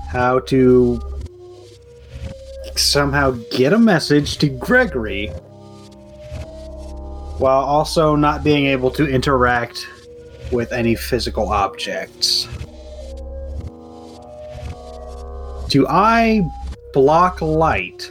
[0.09, 1.01] how to
[2.77, 5.29] somehow get a message to Gregory
[7.39, 9.87] while also not being able to interact
[10.51, 12.49] with any physical objects.
[15.69, 16.43] Do I
[16.93, 18.11] block light?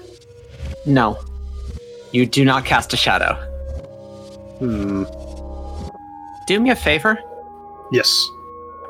[0.85, 1.19] No.
[2.11, 3.33] You do not cast a shadow.
[4.59, 5.03] Hmm.
[6.47, 7.17] Do me a favor.
[7.91, 8.29] Yes.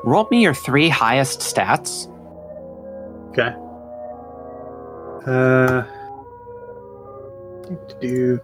[0.04, 2.06] Roll me your three highest stats.
[3.30, 3.54] Okay.
[5.26, 5.82] Uh.
[8.00, 8.40] Do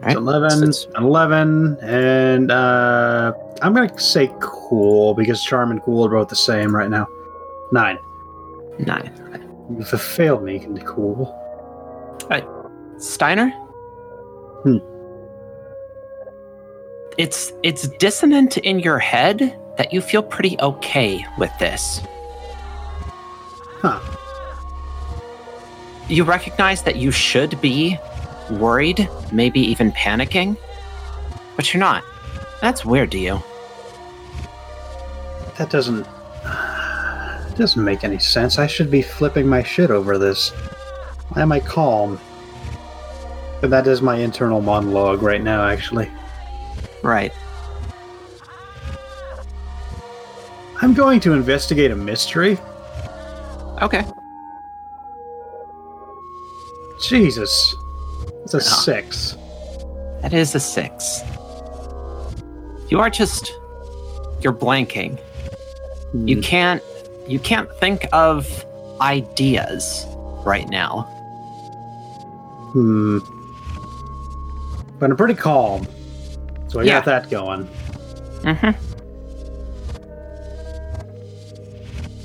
[0.00, 0.16] Right?
[0.16, 3.32] eleven, Since- an eleven, and uh,
[3.62, 7.06] I'm gonna say cool because charm and cool are both the same right now.
[7.72, 7.98] Nine.
[8.78, 9.12] Nine.
[9.78, 11.26] If it failed me, can cool.
[12.22, 12.46] All right.
[12.98, 13.52] Steiner?
[14.62, 14.78] Hmm.
[17.16, 22.00] It's it's dissonant in your head that you feel pretty okay with this.
[23.80, 24.00] Huh.
[26.08, 27.98] You recognize that you should be
[28.50, 30.56] worried, maybe even panicking,
[31.56, 32.02] but you're not.
[32.60, 33.42] That's weird to you.
[35.58, 36.06] That doesn't.
[37.56, 38.56] Doesn't make any sense.
[38.56, 40.50] I should be flipping my shit over this.
[41.30, 42.20] Why am I calm?
[43.60, 46.08] But that is my internal monologue right now, actually.
[47.02, 47.32] Right.
[50.80, 52.56] I'm going to investigate a mystery.
[53.82, 54.04] Okay.
[57.02, 57.74] Jesus.
[58.44, 59.36] It's a six.
[60.22, 61.20] That is a six.
[62.88, 63.52] You are just
[64.40, 65.18] you're blanking.
[66.14, 66.42] You Hmm.
[66.42, 66.82] can't
[67.26, 68.64] you can't think of
[69.00, 70.06] ideas
[70.44, 71.02] right now.
[72.72, 73.18] Hmm.
[74.98, 75.86] But I'm pretty calm.
[76.68, 76.94] So I Yeah.
[76.96, 77.66] got that going.
[78.42, 78.84] Mm-hmm.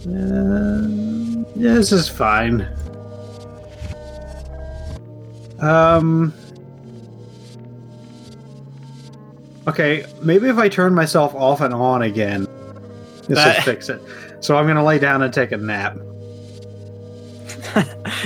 [0.05, 2.67] Uh, yeah, this is fine.
[5.59, 6.33] Um.
[9.65, 12.47] Okay, maybe if I turn myself off and on again,
[13.29, 14.01] this will fix it.
[14.41, 15.97] So I'm gonna lay down and take a nap.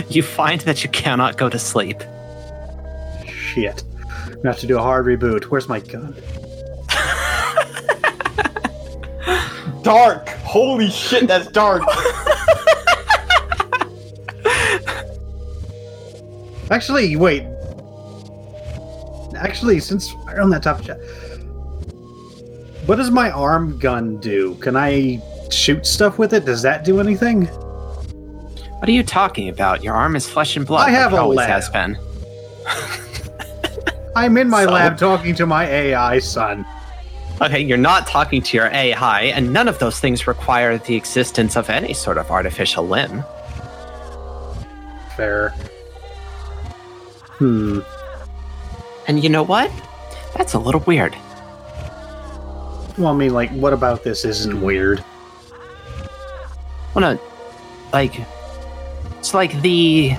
[0.10, 2.02] You find that you cannot go to sleep.
[3.28, 3.84] Shit.
[4.38, 5.46] I'm gonna have to do a hard reboot.
[5.46, 6.16] Where's my gun?
[9.84, 10.30] Dark.
[10.30, 11.82] Holy shit, that's dark.
[16.70, 17.44] Actually, wait.
[19.36, 21.00] Actually, since we're on that topic, chat.
[22.86, 24.54] what does my arm gun do?
[24.56, 25.20] Can I
[25.50, 26.46] shoot stuff with it?
[26.46, 27.46] Does that do anything?
[27.46, 29.84] What are you talking about?
[29.84, 30.90] Your arm is flesh and blood.
[30.90, 31.50] I have like a always lab.
[31.50, 31.98] has been.
[34.18, 34.72] I'm in my So?
[34.72, 36.66] lab talking to my AI son.
[37.40, 41.56] Okay, you're not talking to your AI, and none of those things require the existence
[41.56, 43.24] of any sort of artificial limb.
[45.16, 45.50] Fair.
[47.38, 47.82] Hmm.
[49.08, 49.72] And you know what?
[50.36, 51.16] That's a little weird.
[52.98, 55.04] Well, I mean, like, what about this isn't weird?
[56.96, 57.22] Well, no,
[57.94, 58.16] like,
[59.20, 60.16] it's like the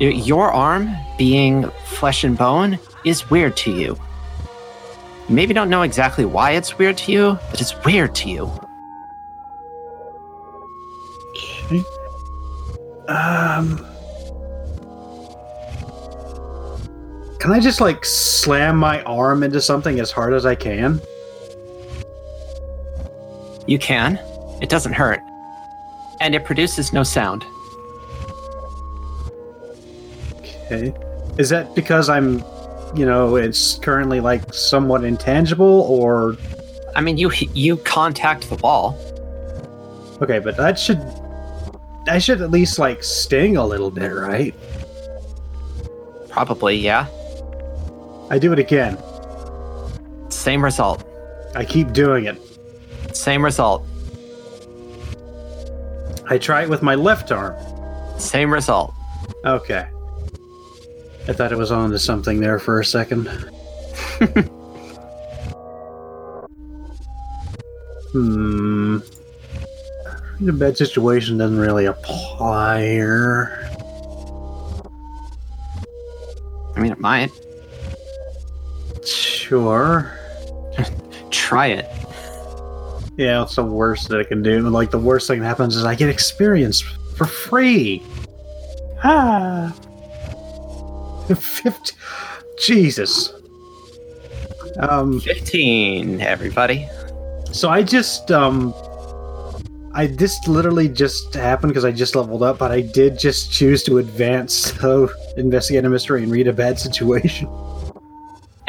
[0.00, 3.96] your arm being flesh and bone is weird to you.
[5.28, 8.50] You maybe don't know exactly why it's weird to you, but it's weird to you.
[13.08, 13.86] Um.
[17.38, 21.00] Can I just, like, slam my arm into something as hard as I can?
[23.66, 24.18] You can.
[24.60, 25.22] It doesn't hurt.
[26.20, 27.46] And it produces no sound.
[30.42, 30.92] Okay.
[31.38, 32.44] Is that because I'm,
[32.94, 36.36] you know, it's currently like somewhat intangible, or
[36.96, 38.98] I mean, you you contact the ball.
[40.20, 40.38] okay?
[40.38, 41.00] But that should,
[42.06, 44.54] that should at least like sting a little bit, right?
[46.28, 47.06] Probably, yeah.
[48.30, 48.98] I do it again.
[50.28, 51.04] Same result.
[51.54, 52.38] I keep doing it.
[53.14, 53.84] Same result.
[56.28, 57.56] I try it with my left arm.
[58.18, 58.94] Same result.
[59.44, 59.88] Okay.
[61.28, 63.26] I thought it was on to something there for a second.
[68.12, 68.98] hmm.
[70.40, 73.68] The bed situation doesn't really apply here.
[76.74, 77.30] I mean, it might.
[79.04, 80.10] Sure.
[81.30, 81.86] Try it.
[83.18, 84.60] Yeah, it's the worst that I can do.
[84.70, 88.02] Like, the worst thing that happens is I get experience for free.
[89.04, 89.74] Ah.
[91.34, 91.94] 50.
[92.60, 93.32] Jesus.
[94.78, 96.88] Um, 15, everybody.
[97.52, 98.72] so I just, um,
[99.92, 103.82] I this literally just happened because I just leveled up, but I did just choose
[103.84, 107.48] to advance, so investigate a mystery and read a bad situation.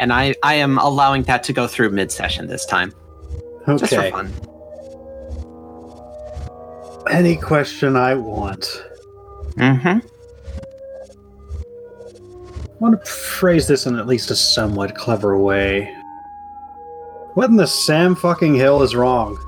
[0.00, 2.92] And I, I am allowing that to go through mid session this time.
[3.66, 4.32] Just for fun.
[7.08, 8.82] Any question I want.
[9.54, 10.06] Mm-hmm.
[12.82, 15.94] I want to phrase this in at least a somewhat clever way.
[17.34, 19.38] What in the Sam fucking hill is wrong?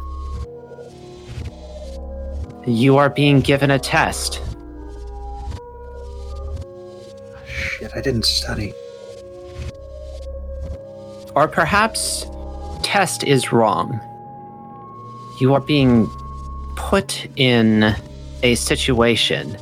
[2.64, 4.40] You are being given a test.
[7.44, 8.72] Shit, I didn't study.
[11.34, 12.26] Or perhaps
[12.84, 14.00] test is wrong.
[15.40, 16.06] You are being
[16.76, 17.96] put in
[18.44, 19.58] a situation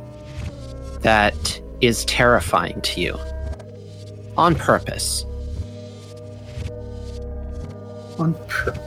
[0.99, 3.17] that is terrifying to you
[4.37, 5.25] on purpose.
[8.19, 8.79] On purpose.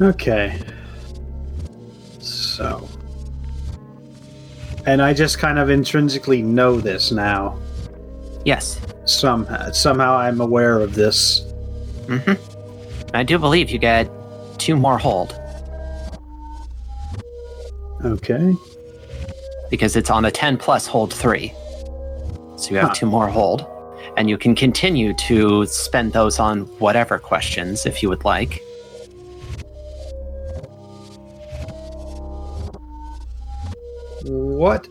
[0.00, 0.58] Okay.
[2.20, 2.88] So.
[4.86, 7.58] And I just kind of intrinsically know this now.
[8.44, 8.80] Yes.
[9.04, 11.40] Somehow, somehow I'm aware of this.
[12.08, 12.32] hmm
[13.14, 14.08] I do believe you get
[14.58, 15.38] two more hold
[18.04, 18.54] Okay.
[19.70, 21.52] because it's on a 10 plus hold three.
[22.56, 22.94] So you have Huh.
[22.94, 23.66] two more hold.
[24.16, 28.62] And you can continue to spend those on whatever questions if you would like.
[34.24, 34.88] What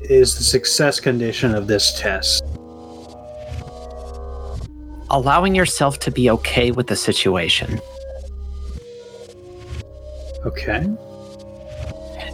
[0.00, 2.42] is the success condition of this test?
[5.10, 7.80] Allowing yourself to be okay with the situation.
[10.44, 10.88] Okay.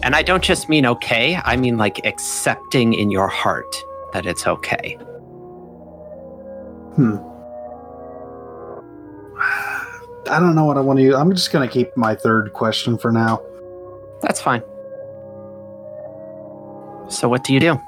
[0.02, 3.76] And I don't just mean okay, I mean like accepting in your heart
[4.12, 4.96] that it's okay.
[7.00, 7.16] Hmm.
[10.30, 11.14] I don't know what I want to use.
[11.14, 13.40] I'm just going to keep my third question for now.
[14.20, 14.62] That's fine.
[17.08, 17.80] So, what do you do?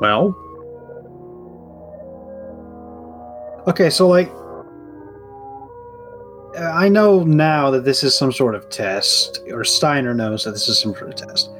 [0.00, 0.36] Well.
[3.66, 4.30] Okay, so like.
[6.56, 10.52] uh, I know now that this is some sort of test, or Steiner knows that
[10.52, 11.50] this is some sort of test.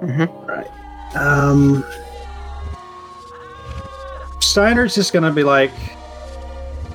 [0.00, 0.46] Mm-hmm.
[0.46, 0.66] Right.
[1.14, 1.84] Um.
[4.40, 5.72] Steiner's just gonna be like,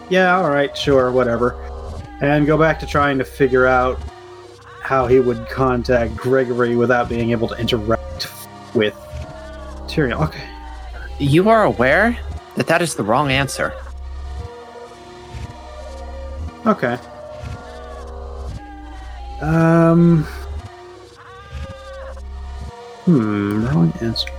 [0.09, 1.53] yeah, all right, sure, whatever,
[2.21, 3.99] and go back to trying to figure out
[4.81, 8.27] how he would contact Gregory without being able to interact
[8.75, 8.93] with
[9.87, 10.21] Tyrion.
[10.21, 10.43] Okay.
[11.17, 12.17] You are aware
[12.55, 13.73] that that is the wrong answer.
[16.65, 16.97] Okay.
[19.41, 20.23] Um.
[23.05, 24.29] Hmm, wrong answer.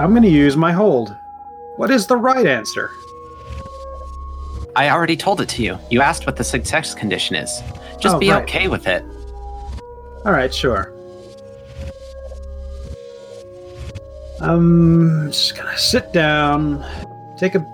[0.00, 1.16] I'm going to use my hold.
[1.76, 2.90] What is the right answer?
[4.76, 5.78] I already told it to you.
[5.90, 7.62] You asked what the success condition is.
[7.98, 8.42] Just Oh, be right.
[8.42, 9.04] okay with it.
[10.24, 10.92] All right, sure.
[14.40, 16.82] Um, just gonna sit down,
[17.38, 17.66] take a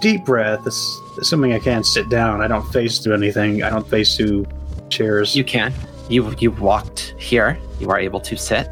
[0.00, 0.66] deep breath.
[0.66, 3.62] Ass- Assuming I can't sit down, I don't face to anything.
[3.62, 4.44] I don't face to
[4.90, 5.36] chairs.
[5.36, 5.72] You can.
[6.08, 7.56] You you walked here.
[7.78, 8.68] You are able to sit.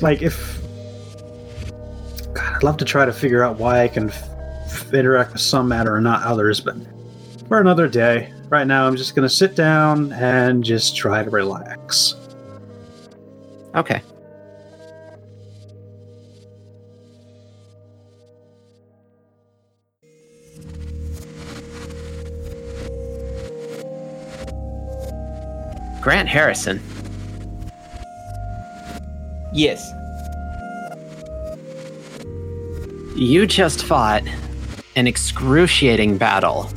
[0.00, 0.59] like if
[2.34, 5.68] God, I'd love to try to figure out why I can f- interact with some
[5.68, 6.76] matter and not others, but
[7.48, 8.32] for another day.
[8.48, 12.16] Right now, I'm just going to sit down and just try to relax.
[13.74, 14.02] Okay.
[26.00, 26.80] Grant Harrison.
[29.52, 29.92] Yes.
[33.16, 34.22] You just fought
[34.96, 36.70] an excruciating battle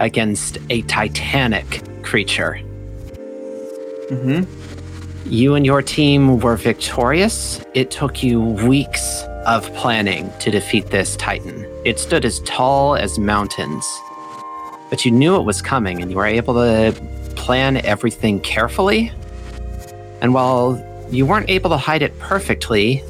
[0.00, 2.60] against a titanic creature.
[4.10, 5.30] Mm-hmm.
[5.30, 7.64] You and your team were victorious.
[7.74, 11.66] It took you weeks of planning to defeat this titan.
[11.84, 13.86] It stood as tall as mountains.
[14.90, 16.94] But you knew it was coming and you were able to
[17.36, 19.12] plan everything carefully.
[20.20, 23.02] And while you weren't able to hide it perfectly,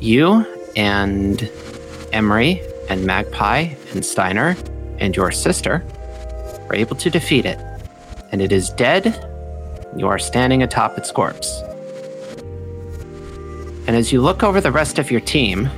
[0.00, 0.46] you
[0.76, 1.50] and
[2.18, 4.56] Emery and Magpie and Steiner
[4.98, 5.84] and your sister
[6.66, 7.60] were able to defeat it.
[8.32, 9.24] And it is dead
[9.96, 11.62] you are standing atop its corpse.
[13.86, 15.70] And as you look over the rest of your team,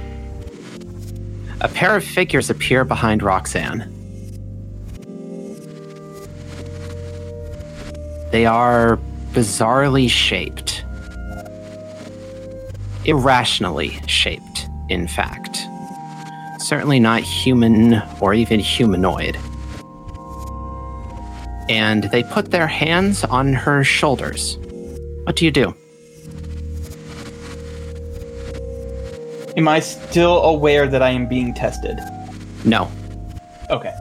[1.61, 3.85] a pair of figures appear behind Roxanne.
[8.31, 8.99] They are
[9.33, 10.87] bizarrely shaped.
[13.05, 15.67] Irrationally shaped, in fact.
[16.61, 19.37] Certainly not human or even humanoid
[21.71, 24.59] and they put their hands on her shoulders.
[25.23, 25.73] What do you do?
[29.57, 31.99] Am I still aware that I am being tested?
[32.65, 32.91] No.
[33.71, 33.93] Okay.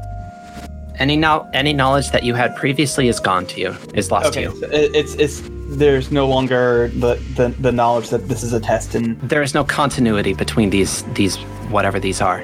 [0.98, 4.46] Any no- any knowledge that you had previously is gone to you, is lost Okay.
[4.46, 4.60] to you.
[4.60, 5.42] so it's it's
[5.78, 9.54] there's no longer the, the the knowledge that this is a test and There is
[9.54, 11.38] no continuity between these these
[11.70, 12.42] whatever these are.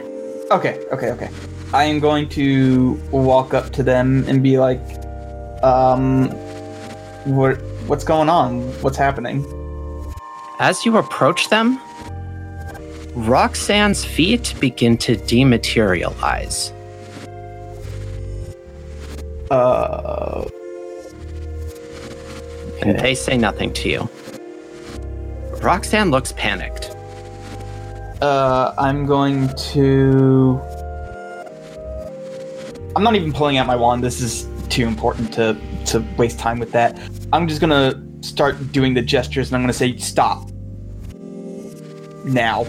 [0.51, 1.29] Okay, okay, okay.
[1.73, 4.81] I am going to walk up to them and be like,
[5.63, 6.29] um,
[7.25, 7.55] what
[7.87, 8.61] what's going on?
[8.81, 9.43] What's happening?
[10.59, 11.79] As you approach them,
[13.15, 16.71] Roxanne's feet begin to dematerialize.
[19.51, 20.45] Uh,
[22.81, 24.09] and they say nothing to you.
[25.61, 26.94] Roxanne looks panicked.
[28.21, 30.61] Uh, I'm going to.
[32.95, 34.03] I'm not even pulling out my wand.
[34.03, 36.99] This is too important to to waste time with that.
[37.33, 40.49] I'm just gonna start doing the gestures, and I'm gonna say stop.
[42.25, 42.65] Now.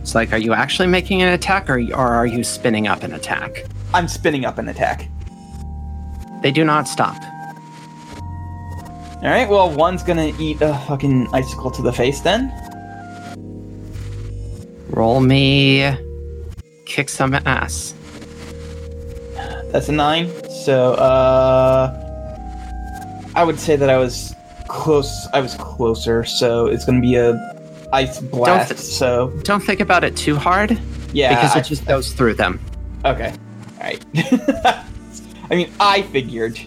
[0.00, 3.12] It's like, are you actually making an attack or, or are you spinning up an
[3.12, 3.66] attack?
[3.92, 5.08] I'm spinning up an attack.
[6.42, 7.16] They do not stop.
[9.16, 9.48] All right.
[9.48, 12.20] Well, one's gonna eat a fucking icicle to the face.
[12.20, 12.52] Then.
[14.88, 15.94] Roll me
[16.84, 17.94] kick some ass.
[19.72, 20.30] That's a nine.
[20.64, 22.02] So, uh,
[23.34, 24.34] I would say that I was
[24.68, 25.26] close.
[25.34, 26.24] I was closer.
[26.24, 27.34] So it's gonna be a
[27.92, 28.68] ice blast.
[28.70, 30.78] th- so Don't think about it too hard
[31.12, 31.34] yeah.
[31.34, 32.60] because I- it just goes through them.
[33.04, 33.32] okay.
[33.80, 34.04] All right.
[35.50, 36.58] I mean, I figured,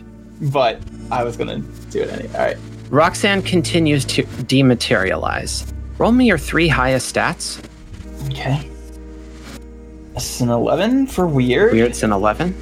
[0.41, 0.79] but
[1.11, 1.59] I was gonna
[1.89, 2.33] do it anyway.
[2.35, 2.57] All right.
[2.89, 5.71] Roxanne continues to dematerialize.
[5.97, 7.61] Roll me your three highest stats.
[8.27, 8.69] Okay.
[10.13, 11.73] That's an eleven for weird.
[11.73, 12.55] Weird's an 11.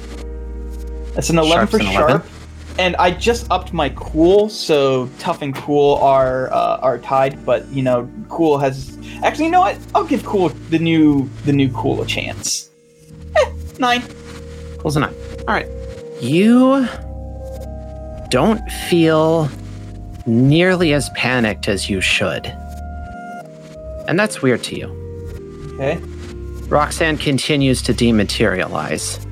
[1.14, 2.10] That's an 11 Sharp's for an sharp.
[2.10, 2.30] 11.
[2.78, 7.44] And I just upped my cool, so tough and cool are uh, are tied.
[7.44, 9.46] But you know, cool has actually.
[9.46, 9.76] You know what?
[9.94, 12.70] I'll give cool the new the new cool a chance.
[13.36, 14.02] Eh, nine.
[14.78, 15.14] Pulls a 9.
[15.48, 15.68] All right.
[16.20, 16.86] You
[18.30, 19.50] don't feel
[20.26, 22.46] nearly as panicked as you should.
[24.06, 25.07] And that's weird to you.
[25.78, 26.00] Okay.
[26.68, 29.24] Roxanne continues to dematerialize.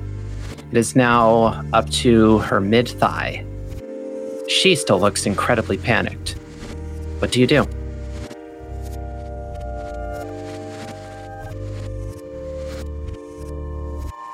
[0.71, 3.45] It is now up to her mid thigh.
[4.47, 6.37] She still looks incredibly panicked.
[7.19, 7.67] What do you do?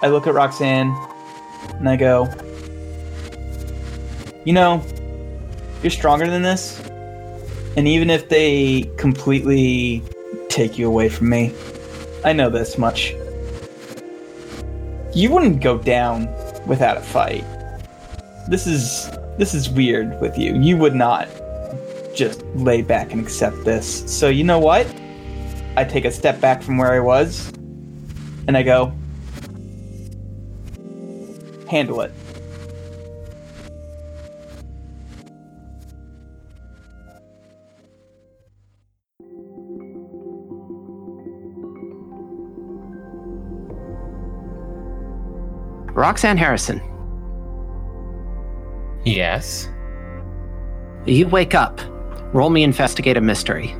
[0.03, 0.95] I look at Roxanne
[1.79, 2.29] and I go,
[4.45, 4.85] You know,
[5.81, 6.79] you're stronger than this.
[7.75, 10.03] And even if they completely
[10.49, 11.51] take you away from me,
[12.25, 13.13] I know this much.
[15.13, 16.27] You wouldn't go down
[16.65, 17.43] without a fight.
[18.47, 20.55] This is this is weird with you.
[20.55, 21.27] You would not
[22.15, 24.03] just lay back and accept this.
[24.11, 24.87] So you know what?
[25.75, 27.49] I take a step back from where I was
[28.47, 28.93] and I go,
[31.67, 32.11] handle it.
[45.93, 46.81] Roxanne Harrison,
[49.05, 49.69] Yes.
[51.05, 51.79] you wake up.
[52.33, 53.75] Roll me investigate a mystery.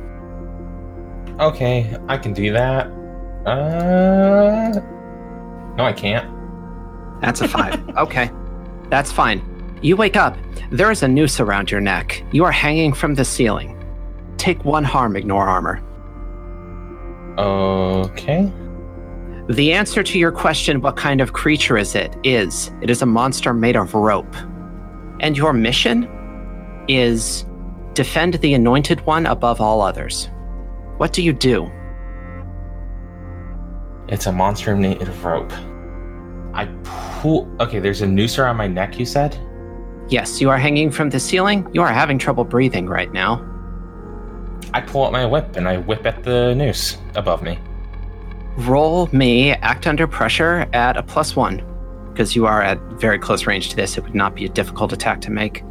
[1.40, 2.86] Okay, I can do that.
[3.46, 4.80] Uh.
[5.76, 6.30] No, I can't.
[7.20, 7.88] That's a five.
[7.98, 8.30] okay.
[8.90, 9.42] That's fine.
[9.82, 10.36] You wake up.
[10.70, 12.22] There is a noose around your neck.
[12.32, 13.76] You are hanging from the ceiling.
[14.36, 15.82] Take one harm, ignore armor.
[17.38, 18.52] Okay.
[19.48, 23.06] The answer to your question, what kind of creature is it, is it is a
[23.06, 24.34] monster made of rope.
[25.20, 26.08] And your mission
[26.88, 27.44] is
[27.92, 30.30] defend the anointed one above all others.
[30.96, 31.70] What do you do?
[34.08, 35.52] It's a monster made of rope.
[36.54, 37.50] I pull.
[37.60, 39.38] Okay, there's a noose around my neck, you said?
[40.08, 41.68] Yes, you are hanging from the ceiling.
[41.74, 43.46] You are having trouble breathing right now.
[44.72, 47.58] I pull out my whip and I whip at the noose above me.
[48.56, 51.62] Roll me act under pressure at a plus one.
[52.12, 54.92] Because you are at very close range to this, it would not be a difficult
[54.92, 55.64] attack to make.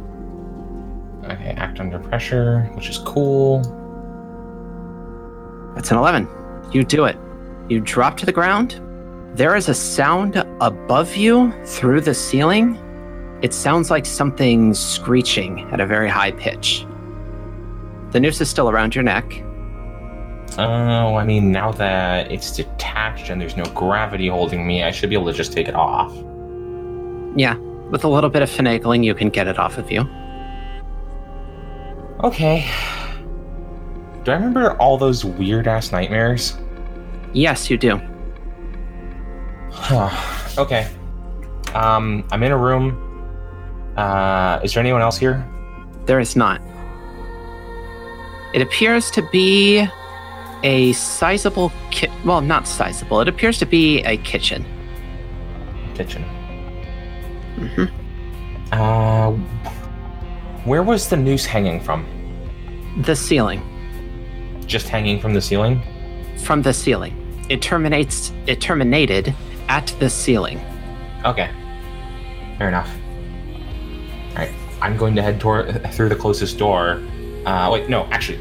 [1.24, 3.60] Okay, act under pressure, which is cool.
[5.74, 6.28] That's an 11.
[6.72, 7.16] You do it.
[7.70, 8.80] You drop to the ground.
[9.34, 12.78] There is a sound above you through the ceiling.
[13.40, 16.86] It sounds like something screeching at a very high pitch.
[18.10, 19.43] The noose is still around your neck.
[20.56, 25.10] Oh, I mean, now that it's detached and there's no gravity holding me, I should
[25.10, 26.14] be able to just take it off.
[27.36, 27.56] Yeah,
[27.90, 30.08] with a little bit of finagling, you can get it off of you.
[32.22, 32.70] Okay.
[34.22, 36.56] Do I remember all those weird ass nightmares?
[37.32, 38.00] Yes, you do.
[40.56, 40.88] okay.
[41.74, 43.00] Um, I'm in a room.
[43.96, 45.44] Uh, is there anyone else here?
[46.06, 46.60] There is not.
[48.54, 49.86] It appears to be
[50.64, 53.20] a sizable ki- well, not sizable.
[53.20, 54.64] It appears to be a kitchen.
[55.94, 56.22] Kitchen.
[57.56, 57.84] hmm
[58.72, 59.30] Uh,
[60.64, 62.04] where was the noose hanging from?
[63.02, 63.60] The ceiling.
[64.66, 65.82] Just hanging from the ceiling?
[66.38, 67.14] From the ceiling.
[67.48, 69.34] It terminates it terminated
[69.68, 70.58] at the ceiling.
[71.24, 71.50] Okay.
[72.58, 72.90] Fair enough.
[74.30, 74.52] Alright.
[74.80, 77.02] I'm going to head toward through the closest door.
[77.46, 78.40] Uh, wait, no, actually,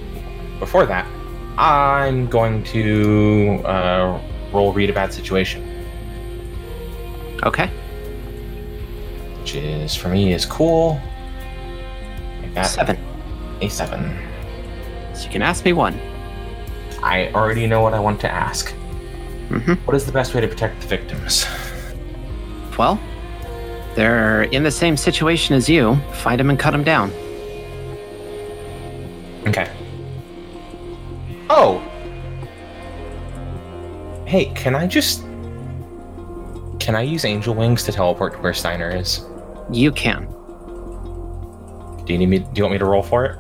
[0.60, 1.06] before that,
[1.58, 4.20] I'm going to uh,
[4.52, 5.62] roll read a bad situation,
[7.44, 7.68] Okay.
[9.40, 11.00] which is for me is cool.
[12.64, 12.98] Seven.
[13.62, 14.18] A seven.
[15.14, 16.00] So you can ask me one.
[17.04, 18.72] I already know what I want to ask.
[19.50, 21.46] hmm What is the best way to protect the victims?
[22.78, 23.00] Well,
[23.96, 25.96] they're in the same situation as you.
[26.14, 27.12] Find them and cut them down.
[29.48, 29.70] Okay.
[31.50, 31.80] Oh.
[34.26, 35.24] Hey, can I just
[36.80, 39.26] can I use angel wings to teleport to where Steiner is?
[39.72, 40.26] You can.
[42.06, 42.40] Do you need me?
[42.40, 43.40] Do you want me to roll for it?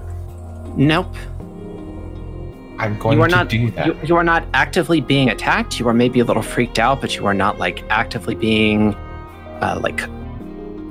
[0.78, 1.14] Nope.
[2.80, 3.50] I'm going you are to not.
[3.50, 3.86] do that.
[3.86, 5.80] You, you are not actively being attacked.
[5.80, 8.94] You are maybe a little freaked out, but you are not like actively being,
[9.62, 10.02] uh, like,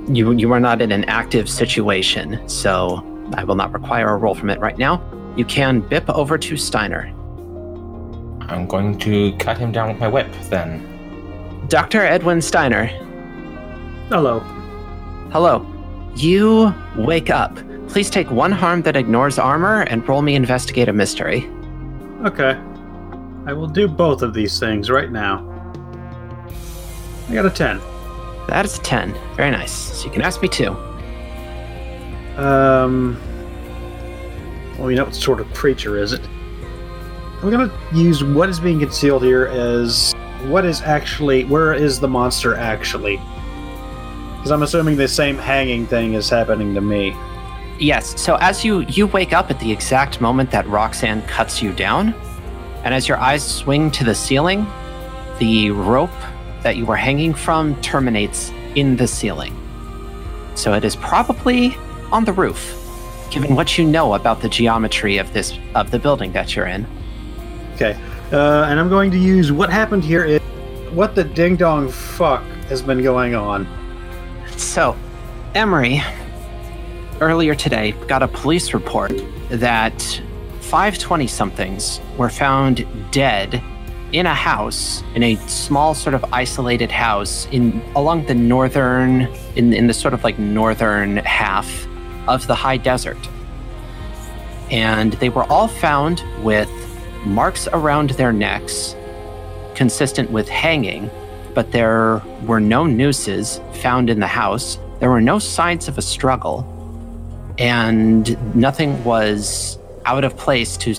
[0.07, 2.47] you you are not in an active situation.
[2.47, 3.03] So
[3.33, 5.01] I will not require a roll from it right now.
[5.35, 7.07] You can bip over to Steiner.
[8.49, 10.31] I'm going to cut him down with my whip.
[10.49, 10.89] Then
[11.69, 12.01] Dr.
[12.01, 12.85] Edwin Steiner,
[14.09, 14.39] Hello.
[15.31, 15.65] hello.
[16.15, 17.57] You wake up.
[17.87, 21.49] Please take one harm that ignores armor and roll me investigate a mystery.
[22.25, 22.59] Okay.
[23.45, 25.49] I will do both of these things right now.
[27.29, 27.79] I got a 10.
[28.49, 29.13] That is a 10.
[29.35, 29.71] Very nice.
[29.71, 30.71] So you can ask me too.
[32.37, 33.17] Um.
[34.83, 36.19] Well, you know what sort of creature is it?
[37.41, 40.11] I'm gonna use what is being concealed here as
[40.47, 41.45] what is actually.
[41.45, 43.15] Where is the monster actually?
[44.35, 47.15] Because I'm assuming the same hanging thing is happening to me.
[47.79, 48.21] Yes.
[48.21, 52.13] So as you you wake up at the exact moment that Roxanne cuts you down,
[52.83, 54.67] and as your eyes swing to the ceiling,
[55.39, 56.11] the rope
[56.61, 59.55] that you were hanging from terminates in the ceiling.
[60.55, 61.77] So it is probably
[62.11, 62.82] on the roof,
[63.33, 66.85] given what you know about the geometry of this of the building that you're in.
[67.73, 67.99] Okay.
[68.31, 70.39] Uh, and I'm going to use what happened here is
[70.91, 73.67] what the ding dong fuck has been going on.
[74.55, 74.95] So,
[75.55, 76.01] Emery,
[77.21, 79.11] earlier today, got a police report
[79.49, 79.99] that
[80.61, 83.61] 520 somethings were found dead
[84.11, 89.21] in a house, in a small sort of isolated house in along the northern,
[89.55, 91.87] in, in the sort of like northern half
[92.27, 93.17] of the high desert.
[94.71, 96.69] And they were all found with
[97.25, 98.95] marks around their necks,
[99.75, 101.09] consistent with hanging,
[101.53, 104.77] but there were no nooses found in the house.
[104.99, 106.65] There were no signs of a struggle,
[107.57, 110.95] and nothing was out of place to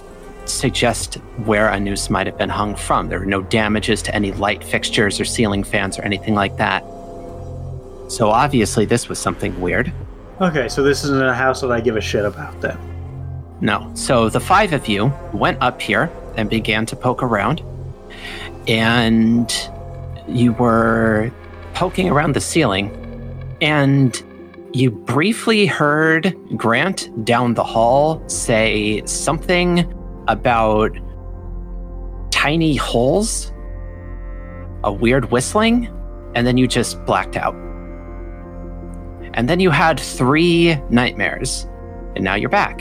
[0.47, 1.15] suggest
[1.45, 3.09] where a noose might have been hung from.
[3.09, 6.85] There were no damages to any light fixtures or ceiling fans or anything like that.
[8.09, 9.93] So obviously, this was something weird.
[10.41, 12.79] Okay, so this isn't a house that I give a shit about then.
[13.61, 13.91] No.
[13.95, 17.63] So the five of you went up here and began to poke around.
[18.67, 19.53] And
[20.27, 21.31] you were
[21.75, 22.91] poking around the ceiling.
[23.61, 24.21] And
[24.73, 29.93] you briefly heard Grant down the hall say something
[30.27, 30.91] about
[32.33, 33.53] tiny holes,
[34.83, 35.89] a weird whistling,
[36.35, 37.55] and then you just blacked out.
[39.35, 41.67] And then you had three nightmares,
[42.15, 42.81] and now you're back.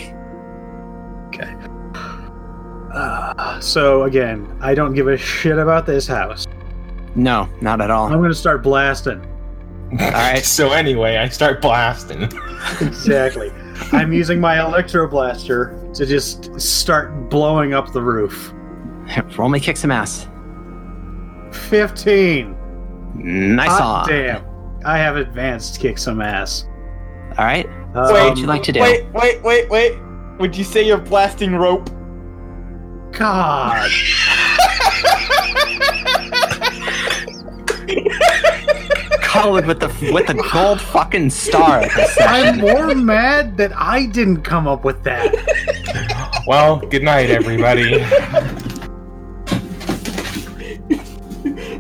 [1.28, 1.52] Okay.
[2.94, 6.46] Uh, so again, I don't give a shit about this house.
[7.16, 8.06] No, not at all.
[8.06, 9.20] I'm gonna start blasting.
[10.00, 10.40] All right.
[10.46, 12.30] so anyway, I start blasting.
[12.80, 13.52] Exactly.
[13.92, 18.54] I'm using my electro blaster to just start blowing up the roof.
[19.38, 20.28] Roll me kick some ass.
[21.52, 22.56] Fifteen.
[23.16, 24.10] Nice Hot on.
[24.10, 24.53] damn.
[24.86, 26.66] I have advanced kick some ass.
[27.38, 27.66] All right.
[27.96, 28.82] Um, what would you like to do?
[28.82, 29.98] Wait, wait, wait, wait.
[30.40, 31.90] Would you say you're blasting rope?
[33.12, 33.92] God.
[39.22, 41.84] Colin with the with the gold fucking star.
[42.20, 45.34] I'm more mad that I didn't come up with that.
[46.48, 48.04] well, good night, everybody.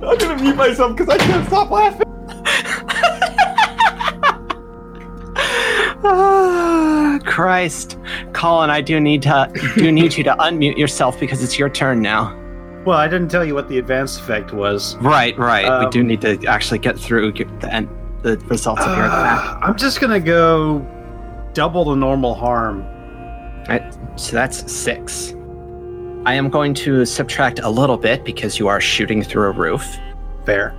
[0.03, 2.02] I'm gonna mute myself because I can't stop laughing.
[7.33, 7.97] Christ,
[8.33, 11.99] Colin, I do need to do need you to unmute yourself because it's your turn
[11.99, 12.39] now.
[12.85, 14.95] Well, I didn't tell you what the advanced effect was.
[14.97, 15.83] Right, right.
[15.83, 17.89] we do Um, need to actually get through the end,
[18.21, 19.39] the results of your attack.
[19.39, 20.85] Uh, I'm just gonna go
[21.53, 22.85] double the normal harm.
[23.67, 23.81] Right,
[24.15, 25.33] so that's six.
[26.27, 29.97] I am going to subtract a little bit because you are shooting through a roof.
[30.45, 30.75] Fair.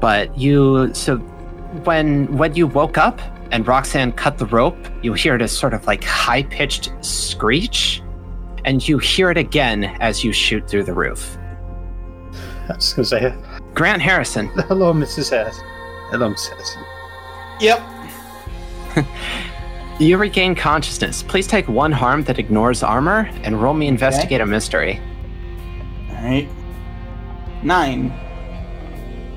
[0.00, 1.16] But you, so
[1.84, 3.20] when when you woke up
[3.50, 8.02] and Roxanne cut the rope, you hear this sort of like high pitched screech,
[8.64, 11.36] and you hear it again as you shoot through the roof.
[12.68, 13.34] I was gonna say
[13.74, 15.30] Grant Harrison, hello, Mrs.
[15.30, 15.60] Hess.
[16.10, 16.56] Hello, Mrs.
[16.56, 16.76] Hess.
[17.60, 19.06] Yep.
[20.00, 21.22] you regain consciousness.
[21.22, 25.00] Please take one harm that ignores armor and roll me investigate a mystery.
[26.10, 26.48] All right.
[27.62, 28.10] Nine.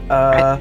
[0.10, 0.60] Uh.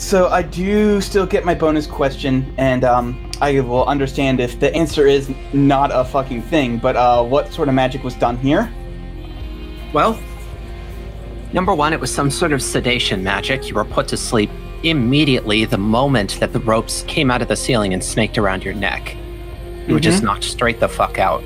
[0.00, 4.74] So I do still get my bonus question, and um, I will understand if the
[4.74, 6.78] answer is not a fucking thing.
[6.78, 8.72] But uh, what sort of magic was done here?
[9.92, 10.18] Well,
[11.52, 13.68] number one, it was some sort of sedation magic.
[13.68, 14.48] You were put to sleep
[14.82, 18.74] immediately the moment that the ropes came out of the ceiling and snaked around your
[18.74, 19.14] neck.
[19.86, 21.44] You were just knocked straight the fuck out.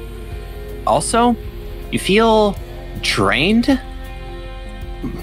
[0.87, 1.35] Also,
[1.91, 2.57] you feel
[3.01, 3.67] drained.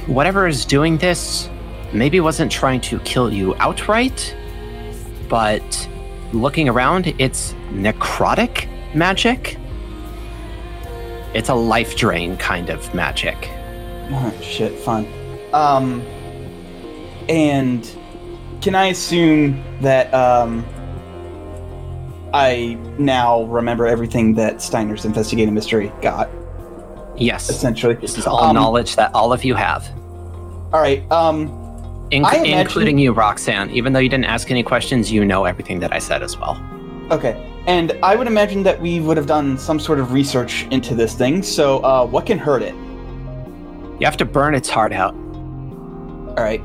[0.05, 1.49] Whatever is doing this
[1.93, 4.35] maybe wasn't trying to kill you outright,
[5.29, 5.89] but
[6.33, 9.57] looking around, it's necrotic magic.
[11.33, 13.49] It's a life drain kind of magic.
[14.13, 15.07] Oh, shit, fine.
[15.53, 16.01] Um,
[17.29, 17.89] and
[18.61, 20.65] can I assume that um,
[22.33, 26.29] I now remember everything that Steiner's investigating mystery got?
[27.15, 27.49] Yes.
[27.49, 29.87] Essentially, This is all Um, knowledge that all of you have,
[30.73, 31.09] All right.
[31.11, 31.47] Um,
[32.11, 33.69] inc- I imagine- including you, Roxanne.
[33.71, 36.61] Even though you didn't ask any questions, you know everything that I said as well.
[37.11, 37.47] okay.
[37.67, 41.13] And I would imagine that we would have done some sort of research into this
[41.13, 41.43] thing.
[41.43, 42.73] So, uh, what can hurt it?
[43.99, 45.13] You have to burn its heart out.
[45.13, 46.61] All right.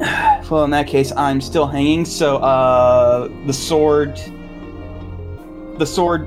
[0.50, 2.04] Well, in that case, I'm still hanging.
[2.04, 4.20] So, uh, the sword,
[5.78, 6.26] the sword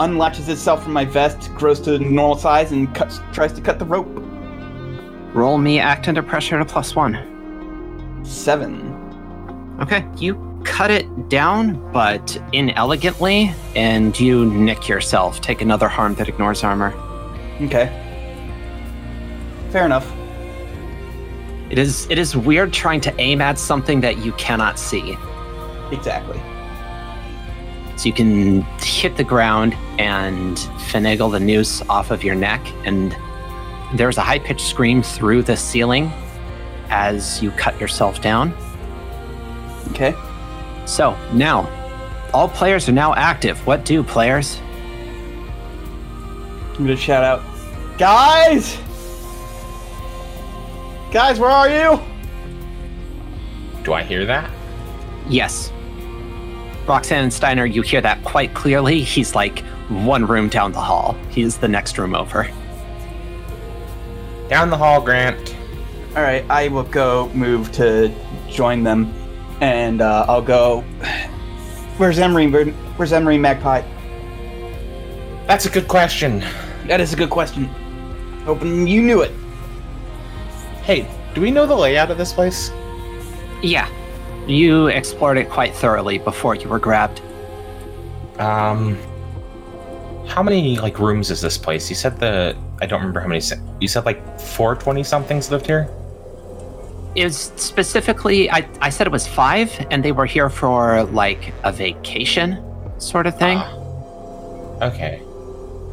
[0.00, 3.84] unlatches itself from my vest, grows to normal size, and cuts, tries to cut the
[3.84, 4.06] rope.
[5.36, 7.14] Roll me act under pressure to plus one.
[8.24, 8.94] Seven.
[9.82, 10.34] Okay, you
[10.64, 15.42] cut it down, but inelegantly, and you nick yourself.
[15.42, 16.94] Take another harm that ignores armor.
[17.60, 17.92] Okay.
[19.68, 20.10] Fair enough.
[21.68, 25.18] It is it is weird trying to aim at something that you cannot see.
[25.92, 26.40] Exactly.
[27.98, 30.56] So you can hit the ground and
[30.88, 33.14] finagle the noose off of your neck, and
[33.94, 36.10] there's a high pitched scream through the ceiling
[36.88, 38.54] as you cut yourself down.
[39.90, 40.14] Okay.
[40.84, 41.68] So now,
[42.32, 43.64] all players are now active.
[43.66, 44.60] What do players?
[46.74, 47.42] I'm gonna shout out,
[47.98, 48.76] guys!
[51.12, 52.00] Guys, where are you?
[53.84, 54.50] Do I hear that?
[55.28, 55.72] Yes.
[56.86, 59.00] Roxanne and Steiner, you hear that quite clearly.
[59.00, 61.16] He's like one room down the hall.
[61.30, 62.48] He's the next room over.
[64.48, 65.56] Down the hall, Grant.
[66.14, 68.14] All right, I will go move to
[68.48, 69.12] join them.
[69.60, 70.82] and uh, I'll go.
[71.98, 72.50] Where's Emery?
[72.96, 73.82] Where's Emery Magpie?
[75.46, 76.44] That's a good question.
[76.86, 77.64] That is a good question.
[78.44, 79.32] Hoping you knew it.
[80.82, 82.70] Hey, do we know the layout of this place?
[83.62, 83.88] Yeah.
[84.46, 87.20] You explored it quite thoroughly before you were grabbed.
[88.38, 88.96] Um,
[90.26, 91.88] how many like rooms is this place?
[91.88, 93.42] You said the I don't remember how many.
[93.80, 95.88] You said like four twenty somethings lived here.
[97.14, 101.72] Is specifically, I, I said it was five, and they were here for like a
[101.72, 102.62] vacation
[102.98, 103.58] sort of thing.
[103.58, 103.82] Ah.
[104.82, 105.22] Okay.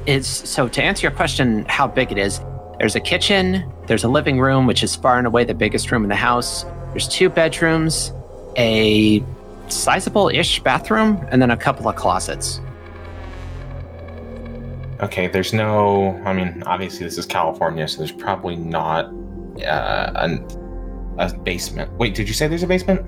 [0.05, 2.41] is so to answer your question how big it is
[2.79, 6.03] there's a kitchen there's a living room which is far and away the biggest room
[6.03, 8.11] in the house there's two bedrooms
[8.57, 9.23] a
[9.69, 12.59] sizable-ish bathroom and then a couple of closets
[15.03, 15.27] Okay.
[15.27, 16.19] There's no.
[16.25, 19.05] I mean, obviously this is California, so there's probably not
[19.65, 20.45] uh, an,
[21.19, 21.91] a basement.
[21.97, 23.05] Wait, did you say there's a basement?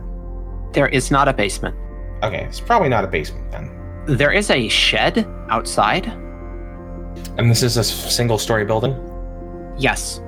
[0.74, 1.74] there is not a basement
[2.22, 3.72] Okay, it's probably not a basement then.
[4.08, 6.06] there is a shed outside
[7.38, 8.94] And this is a single-story building.
[9.78, 10.20] yes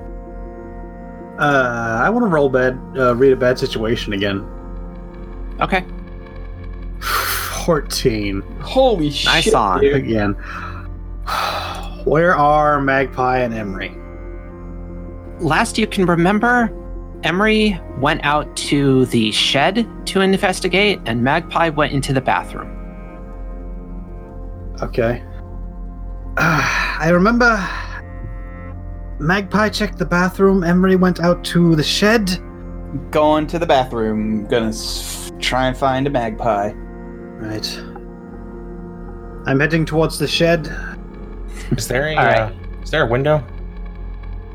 [1.38, 4.40] Uh, I want to roll bad, uh, read a bad situation again.
[5.60, 5.84] okay
[7.66, 8.40] 14.
[8.62, 9.54] Holy Nice shit!
[9.54, 9.80] on.
[9.82, 9.96] dude.
[9.96, 10.34] Again.
[12.04, 13.94] Where are Magpie and Emery?
[15.40, 16.68] last you can remember
[17.22, 22.74] emery went out to the shed to investigate and magpie went into the bathroom
[24.82, 25.22] Okay.
[26.38, 27.56] I remember
[29.20, 32.38] Magpie checked the bathroom, Emery went out to the shed.
[33.10, 34.46] Going to the bathroom.
[34.46, 36.70] Gonna s- try and find a magpie.
[36.72, 37.78] Right.
[39.46, 40.68] I'm heading towards the shed.
[41.76, 42.38] Is there a All right.
[42.40, 43.44] uh, is there a window?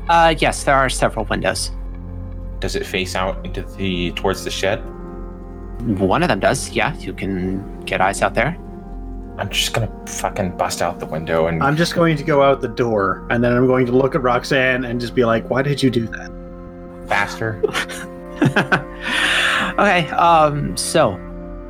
[0.08, 1.70] uh yes there are several windows
[2.60, 4.78] Does it face out into the towards the shed?
[5.98, 6.94] One of them does, yeah.
[6.96, 8.56] You can get eyes out there.
[9.38, 12.60] I'm just gonna fucking bust out the window and I'm just going to go out
[12.60, 15.60] the door, and then I'm going to look at Roxanne and just be like, why
[15.62, 16.30] did you do that?
[17.08, 17.60] faster.
[19.78, 21.18] okay, um, so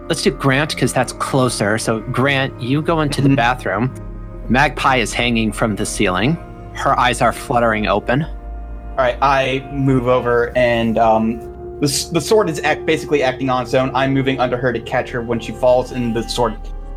[0.08, 1.76] let's do Grant because that's closer.
[1.78, 3.36] So, Grant, you go into the Mhm.
[3.36, 3.92] bathroom.
[4.48, 6.34] Magpie is hanging from the ceiling.
[6.74, 8.22] Her eyes are fluttering open.
[8.22, 11.40] All right, I move over, and um,
[11.80, 13.94] the the sword is act basically acting on its own.
[13.94, 16.56] I'm moving under her to catch her when she falls, and the sword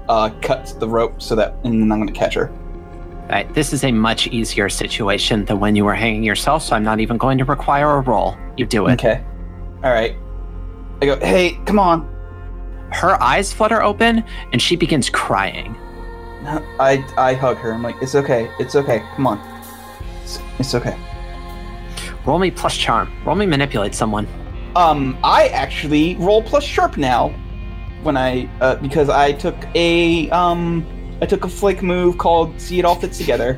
[0.10, 2.49] uh, cuts the rope so that, and then I'm going to catch her.
[2.49, 6.76] All right, this is a much easier situation than when you were hanging yourself, so
[6.76, 8.38] I'm not even going to require a roll.
[8.57, 8.94] You do it.
[8.94, 9.24] Okay.
[9.84, 10.15] All right.
[11.02, 12.07] I go, hey, come on.
[12.91, 15.76] Her eyes flutter open, and she begins crying.
[16.45, 17.72] I I hug her.
[17.73, 18.99] I'm like, it's okay, it's okay.
[19.15, 19.39] Come on.
[20.23, 20.97] It's, it's okay.
[22.26, 23.11] Roll me plus charm.
[23.26, 24.27] Roll me manipulate someone.
[24.76, 27.30] Um, I actually roll plus sharp now
[28.03, 30.85] when I uh, because I took a um
[31.22, 33.57] I took a Flake move called See It All Fits Together.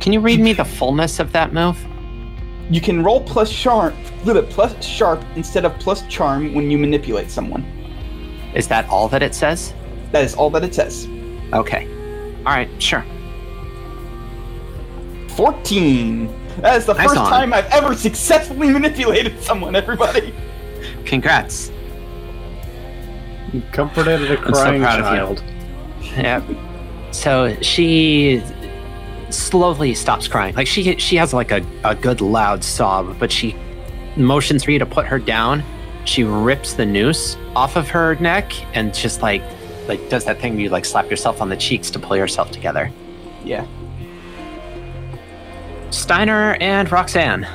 [0.00, 1.78] Can you read me the fullness of that move?
[2.70, 3.94] You can roll plus sharp,
[4.24, 7.64] little plus sharp instead of plus charm when you manipulate someone.
[8.54, 9.72] Is that all that it says?
[10.12, 11.08] That is all that it says.
[11.52, 11.86] Okay.
[12.38, 13.04] All right, sure.
[15.30, 16.26] Fourteen.
[16.60, 17.30] That is the Nice first on.
[17.30, 19.76] time I've ever successfully manipulated someone.
[19.76, 20.34] Everybody.
[21.04, 21.70] Congrats.
[23.52, 25.36] You comforted a crying proud of you.
[25.36, 25.44] child.
[26.16, 26.42] Yeah.
[27.12, 28.42] So she
[29.30, 30.54] slowly stops crying.
[30.54, 33.54] Like she she has like a, a good loud sob, but she
[34.16, 35.62] motions for you to put her down.
[36.04, 39.42] She rips the noose off of her neck and just like
[39.88, 42.50] like does that thing where you like slap yourself on the cheeks to pull yourself
[42.50, 42.90] together.
[43.44, 43.66] Yeah.
[45.90, 47.46] Steiner and Roxanne,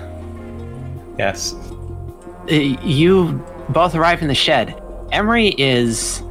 [1.20, 1.54] Yes.
[1.54, 3.34] uh, you
[3.70, 4.80] both arrive in the shed.
[5.12, 6.24] Emery is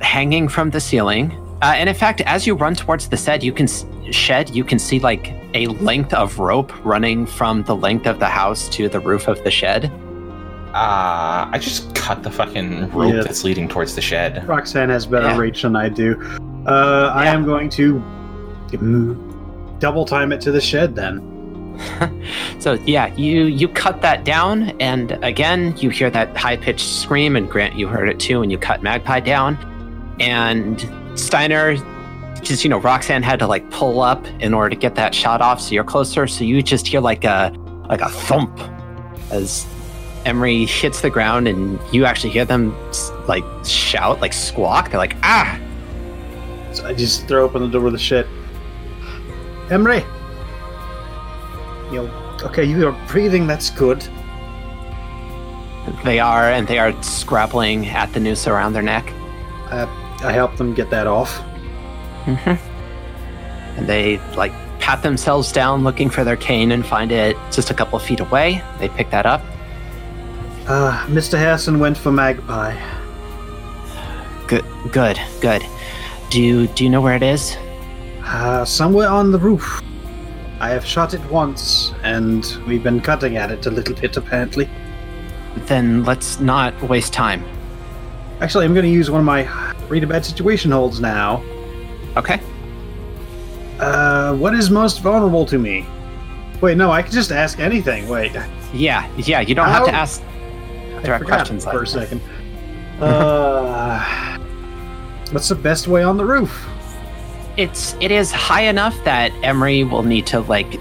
[0.00, 1.30] hanging from the ceiling,
[1.62, 4.50] uh, and in fact, as you run towards the shed, you can s- shed.
[4.50, 8.68] You can see like a length of rope running from the length of the house
[8.70, 9.92] to the roof of the shed.
[10.74, 13.22] Uh, I just cut the fucking rope Yeah.
[13.22, 14.46] that's leading towards the shed.
[14.48, 15.38] Roxanne has better Yeah.
[15.38, 16.20] reach than I do.
[16.66, 18.02] Uh, I am going to
[19.78, 21.22] double time it to the shed then.
[22.60, 27.36] So yeah, you you cut that down, and again you hear that high pitched scream.
[27.36, 29.58] And Grant, you heard it too, and you cut Magpie down.
[30.20, 30.88] And
[31.18, 31.76] Steiner,
[32.42, 35.42] just you know, Roxanne had to like pull up in order to get that shot
[35.42, 36.26] off, so you're closer.
[36.26, 37.52] So you just hear like a
[37.88, 38.58] like a thump
[39.30, 39.66] as
[40.24, 42.74] Emery hits the ground, and you actually hear them
[43.26, 44.90] like shout, like squawk.
[44.90, 45.60] They're like ah.
[46.72, 48.26] So I just throw open the door of the shed.
[49.70, 50.04] Emery!
[51.90, 54.06] You know, okay, you are breathing, that's good.
[56.02, 59.12] They are, and they are scrabbling at the noose around their neck.
[59.70, 59.86] Uh,
[60.22, 61.38] I help them get that off.
[62.24, 62.54] hmm
[63.76, 67.74] And they like pat themselves down looking for their cane and find it just a
[67.74, 68.62] couple of feet away.
[68.78, 69.42] They pick that up.
[70.66, 71.38] Uh, Mr.
[71.38, 72.74] Harrison went for Magpie.
[74.46, 75.62] Good, good, good.
[76.30, 77.56] Do you do you know where it is?
[78.24, 79.82] Uh, somewhere on the roof.
[80.60, 84.68] I have shot it once, and we've been cutting at it a little bit, apparently.
[85.66, 87.44] Then let's not waste time.
[88.40, 91.44] Actually, I'm going to use one of my read a bad situation holds now.
[92.16, 92.40] Okay.
[93.78, 95.86] Uh, what is most vulnerable to me?
[96.62, 98.08] Wait, no, I can just ask anything.
[98.08, 98.32] Wait,
[98.72, 99.40] Yeah, yeah.
[99.40, 100.22] You don't have to ask
[101.04, 102.20] direct questions for like a second.
[103.00, 104.38] Uh,
[105.30, 106.66] what's the best way on the roof?
[107.56, 110.78] It's it is high enough that Emery will need to like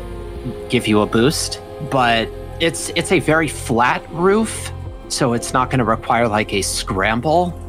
[0.70, 2.28] give you a boost, but
[2.60, 4.72] it's it's a very flat roof,
[5.10, 7.60] so it's not going to require like a scramble.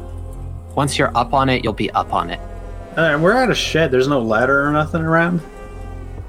[0.75, 2.39] Once you're up on it, you'll be up on it.
[2.97, 3.91] Uh, we're at a shed.
[3.91, 5.41] There's no ladder or nothing around.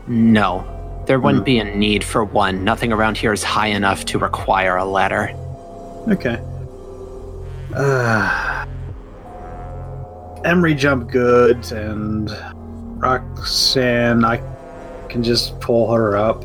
[0.07, 0.65] No,
[1.07, 1.45] there wouldn't Hmm.
[1.45, 2.63] be a need for one.
[2.65, 5.33] Nothing around here is high enough to require a ladder.
[6.09, 6.41] Okay.
[7.75, 8.65] Uh,
[10.45, 12.31] Emery jump good, and
[13.03, 14.41] Roxanne, I
[15.09, 16.45] can just pull her up.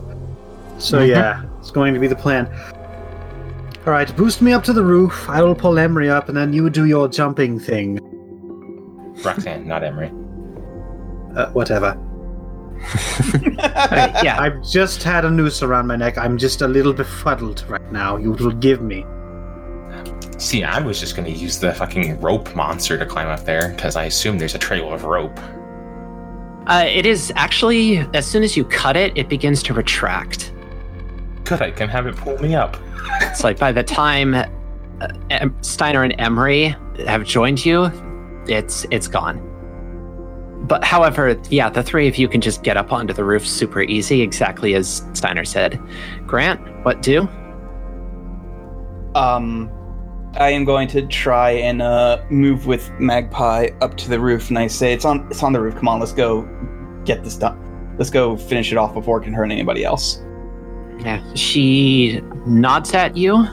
[0.79, 1.07] So Mhm.
[1.09, 2.49] yeah, it's going to be the plan.
[3.85, 5.27] All right, boost me up to the roof.
[5.29, 7.99] I will pull Emery up, and then you do your jumping thing.
[9.23, 10.11] Roxanne, not Emery.
[11.35, 11.97] Uh, whatever.
[13.83, 16.17] Okay, yeah, I've just had a noose around my neck.
[16.17, 18.15] I'm just a little befuddled right now.
[18.17, 19.05] You will give me.
[20.41, 23.95] See, I was just gonna use the fucking rope monster to climb up there because
[23.95, 25.39] I assume there's a trail of rope.
[26.65, 30.51] uh, it is actually as soon as you cut it, it begins to retract.
[31.43, 32.76] Good, I can have it pull me up.
[33.22, 34.45] It's like by the time uh,
[35.30, 37.91] Em- Steiner and Emery have joined you,
[38.47, 39.47] it's it's gone.
[40.68, 43.81] But however, yeah, the three of you can just get up onto the roof super
[43.84, 45.80] easy, exactly as Steiner said.
[46.26, 47.27] Grant, what do?
[49.13, 49.69] Um,
[50.35, 54.57] I am going to try and uh, move with Magpie up to the roof, and
[54.57, 55.75] I say, "It's on, it's on the roof.
[55.75, 56.47] Come on, let's go
[57.05, 57.95] get this done.
[57.97, 60.21] Let's go finish it off before it can hurt anybody else."
[60.99, 63.45] Yeah, she nods at you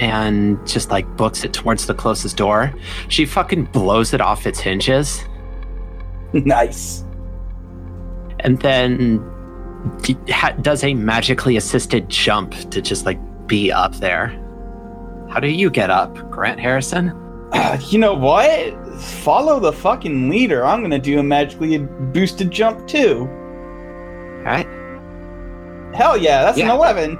[0.00, 2.72] and just like books it towards the closest door.
[3.08, 5.24] She fucking blows it off its hinges
[6.32, 7.04] nice.
[8.40, 9.18] and then
[10.02, 14.38] d- ha- does a magically assisted jump to just like be up there.
[15.32, 17.10] How do you get up, Grant Harrison?
[17.52, 18.74] Uh, you know what?
[19.00, 20.64] Follow the fucking leader.
[20.64, 23.20] I'm gonna do a magically boosted jump too.
[23.20, 24.66] All right,
[25.94, 26.66] Hell yeah, that's Yeah.
[26.66, 27.18] an eleven.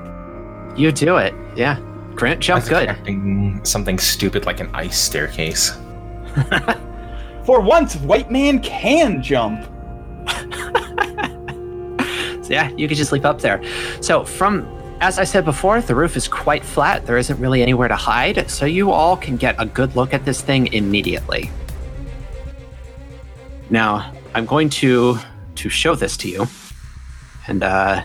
[0.77, 1.35] you do it.
[1.57, 1.79] Yeah,
[2.15, 3.67] Grant I jumped was good.
[3.67, 5.71] Something stupid like an ice staircase.
[7.45, 9.67] For once, white man can jump.
[12.43, 13.63] So yeah, you could just leap up there.
[14.03, 14.67] So from
[15.03, 17.07] as I said before, the roof is quite flat.
[17.07, 20.25] There isn't really anywhere to hide, so you all can get a good look at
[20.25, 21.51] this thing immediately.
[23.69, 25.19] Now, I'm going to
[25.57, 26.47] to show this to you.
[27.49, 28.03] And uh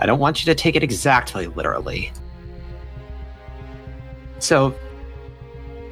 [0.00, 2.12] I don't want you to take it exactly literally.
[4.38, 4.74] So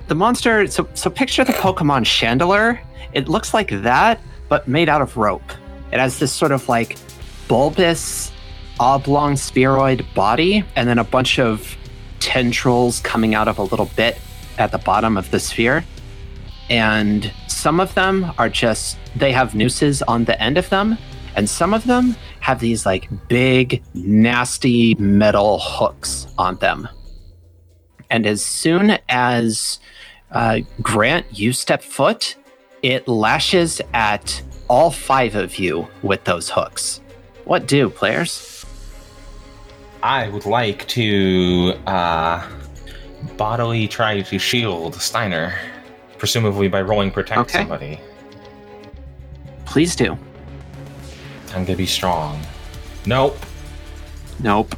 [0.06, 2.80] the monster so so picture the Pokemon Chandelure.
[3.12, 5.52] It looks like that, but made out of rope.
[5.92, 6.96] It has this sort of like
[7.46, 8.32] bulbous,
[8.80, 11.76] oblong spheroid body, and then a bunch of
[12.20, 14.18] tendrils coming out of a little bit
[14.58, 15.84] at the bottom of the sphere.
[16.70, 20.98] And some of them are just, they have nooses on the end of them.
[21.36, 26.88] And some of them have these like big, nasty metal hooks on them.
[28.10, 29.78] And as soon as
[30.30, 32.36] uh, Grant, you step foot,
[32.82, 37.00] it lashes at all five of you with those hooks.
[37.44, 38.66] What do, players?
[40.02, 42.46] I would like to uh,
[43.36, 45.54] bodily try to shield Steiner,
[46.18, 47.58] presumably by rolling protect Okay.
[47.58, 48.00] somebody.
[49.64, 50.16] Please do.
[51.54, 52.40] I'm gonna be strong.
[53.06, 53.38] Nope.
[54.40, 54.74] Nope.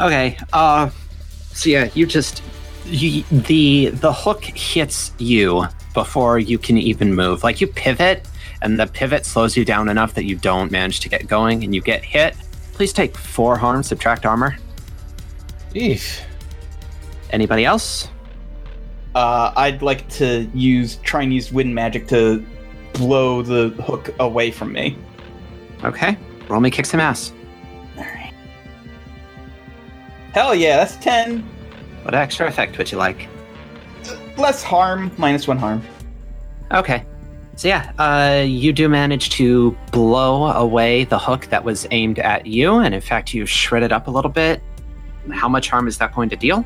[0.00, 0.36] Okay.
[0.52, 0.90] Uh.
[1.52, 2.42] So yeah, you just
[2.84, 5.64] you, the the hook hits you
[5.94, 7.44] before you can even move.
[7.44, 8.26] Like you pivot,
[8.60, 11.74] and the pivot slows you down enough that you don't manage to get going, and
[11.74, 12.34] you get hit.
[12.74, 14.56] Please take four harm, subtract armor.
[15.74, 16.20] Eef.
[17.30, 18.08] Anybody else?
[19.14, 22.44] Uh, I'd like to use try and use wind magic to
[22.94, 24.98] blow the hook away from me.
[25.84, 26.16] Okay.
[26.48, 27.32] Roll me kick some ass.
[30.32, 31.40] Hell yeah, that's 10.
[32.02, 33.28] What extra effect would you like?
[34.36, 35.80] Less harm, minus one harm.
[36.72, 37.04] Okay.
[37.56, 42.46] So yeah, uh, you do manage to blow away the hook that was aimed at
[42.46, 44.60] you, and in fact, you shred it up a little bit.
[45.32, 46.64] How much harm is that going to deal?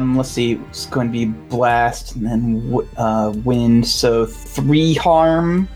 [0.00, 4.94] Um, let's see, it's going to be blast and then w- uh, wind, so three
[4.94, 5.68] harm.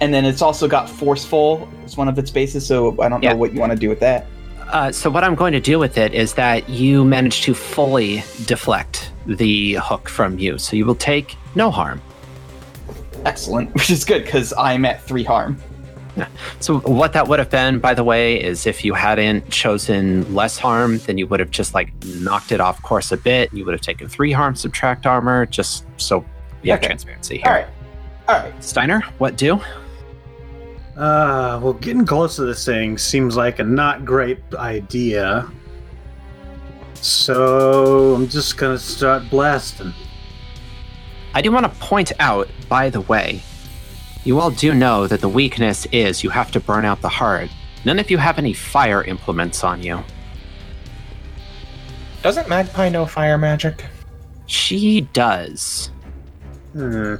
[0.00, 3.30] And then it's also got forceful as one of its bases, so I don't Yeah.
[3.32, 4.26] know what you want to do with that.
[4.70, 8.22] Uh, so what I'm going to do with it is that you manage to fully
[8.46, 12.00] deflect the hook from you, so you will take no harm.
[13.24, 15.58] Excellent, which is good because I'm at three harm.
[16.58, 20.58] So what that would have been, by the way, is if you hadn't chosen less
[20.58, 23.52] harm, then you would have just like knocked it off course a bit.
[23.52, 26.24] You would have taken three harm, subtract armor, just so
[26.62, 26.88] we have Okay.
[26.88, 27.46] transparency here.
[27.46, 27.66] All right,
[28.26, 28.64] all right.
[28.64, 29.60] Steiner, what do?
[30.96, 35.48] Uh, well, getting close to this thing seems like a not great idea.
[36.94, 39.92] So I'm just gonna start blasting.
[41.38, 43.40] I do want to point out, by the way,
[44.24, 47.48] you all do know that the weakness is you have to burn out the heart.
[47.84, 50.02] None of you have any fire implements on you.
[52.22, 53.84] Doesn't Magpie know fire magic?
[54.46, 55.92] She does.
[56.72, 57.14] Hmm.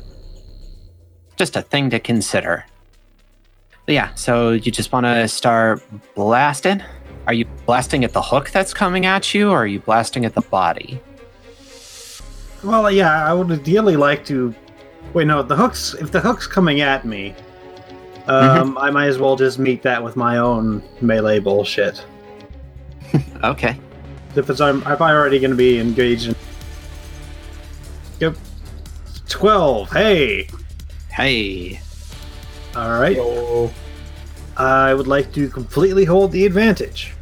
[1.36, 2.64] Just a thing to consider.
[3.86, 5.80] But yeah, so you just want to start
[6.16, 6.82] blasting?
[7.28, 10.34] Are you blasting at the hook that's coming at you, or are you blasting at
[10.34, 11.00] the body?
[12.64, 14.54] Well, yeah, I would ideally like to.
[15.14, 15.94] Wait, no, the hooks.
[15.94, 17.34] If the hook's coming at me,
[18.26, 22.04] um, I might as well just meet that with my own melee bullshit.
[23.44, 23.78] Okay.
[24.34, 26.34] If it's I'm, if I'm already going to be engaged in.
[28.18, 28.36] Yep.
[29.28, 29.90] Twelve.
[29.92, 30.48] Hey.
[31.08, 31.80] Hey.
[32.74, 33.16] All right.
[33.16, 33.70] Yo.
[34.56, 37.14] I would like to completely hold the advantage.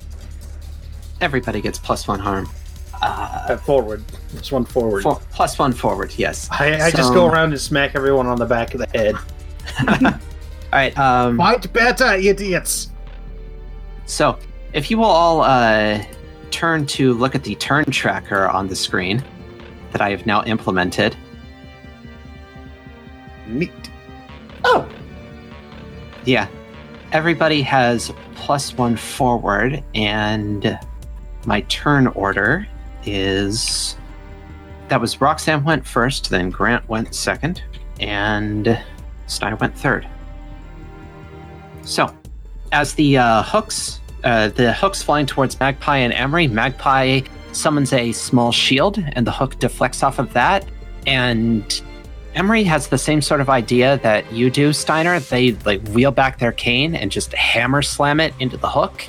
[1.20, 2.48] Everybody gets plus one harm.
[3.00, 4.02] Uh, forward.
[4.38, 5.02] Just one forward.
[5.02, 6.48] For, plus one forward, yes.
[6.50, 9.14] I, I just go around and smack everyone on the back of the head.
[10.04, 10.20] All
[10.72, 10.96] right.
[10.98, 12.90] Um, Fight better, idiots!
[14.06, 14.38] So,
[14.72, 16.04] if you will all uh,
[16.50, 19.24] turn to look at the turn tracker on the screen
[19.92, 21.16] that I have now implemented,
[23.46, 23.70] Neat.
[24.64, 24.88] Oh,
[26.24, 26.48] yeah,
[27.12, 30.78] everybody has plus one forward, and
[31.46, 32.66] my turn order
[33.04, 33.96] is
[34.88, 37.62] that was Roxanne went first, then Grant went second,
[38.00, 38.78] and
[39.26, 40.06] Steiner went third.
[41.82, 42.14] So,
[42.72, 47.20] as the uh, hooks, uh, the hooks flying towards Magpie and Emery, Magpie
[47.52, 50.64] summons a small shield, and the hook deflects off of that.
[51.06, 51.82] And
[52.34, 55.18] Emery has the same sort of idea that you do, Steiner.
[55.20, 59.04] They like wheel back their cane and just hammer slam it into the hook,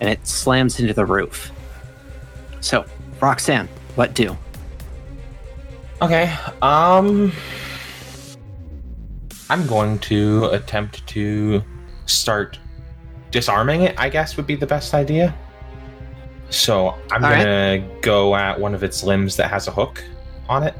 [0.00, 1.50] and it slams into the roof.
[2.60, 2.84] So,
[3.20, 4.36] Roxanne, what do?
[6.02, 6.34] Okay.
[6.62, 7.32] Um
[9.48, 11.62] I'm going to attempt to
[12.06, 12.58] start
[13.30, 15.34] disarming it, I guess would be the best idea.
[16.50, 17.44] So I'm All right.
[17.44, 20.02] gonna go at one of its limbs that has a hook
[20.48, 20.74] on it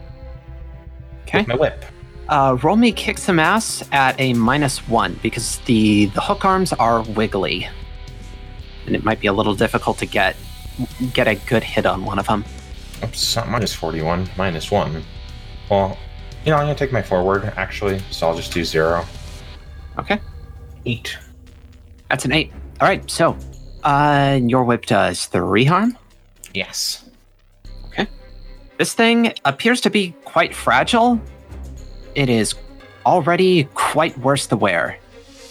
[1.22, 1.44] Okay.
[1.46, 1.84] my whip.
[2.28, 6.72] Uh, roll me kick some ass at a minus one because the the hook arms
[6.72, 7.68] are wiggly,
[8.86, 10.34] and it might be a little difficult to get
[11.12, 12.44] get a good hit on one of them.
[13.02, 15.02] Oops, not minus 41, minus 1.
[15.70, 15.98] Well,
[16.44, 19.04] you know, I'm gonna take my forward, actually, so I'll just do 0.
[19.98, 20.20] Okay,
[20.86, 21.18] 8.
[22.08, 22.52] that's an eight.
[22.80, 23.36] All right, so
[23.84, 25.96] uh, your whip does three harm.
[26.54, 27.04] Yes.
[27.88, 28.06] Okay.
[28.78, 31.20] This thing appears to be quite fragile.
[32.14, 32.54] It is
[33.06, 34.98] already quite worse the wear.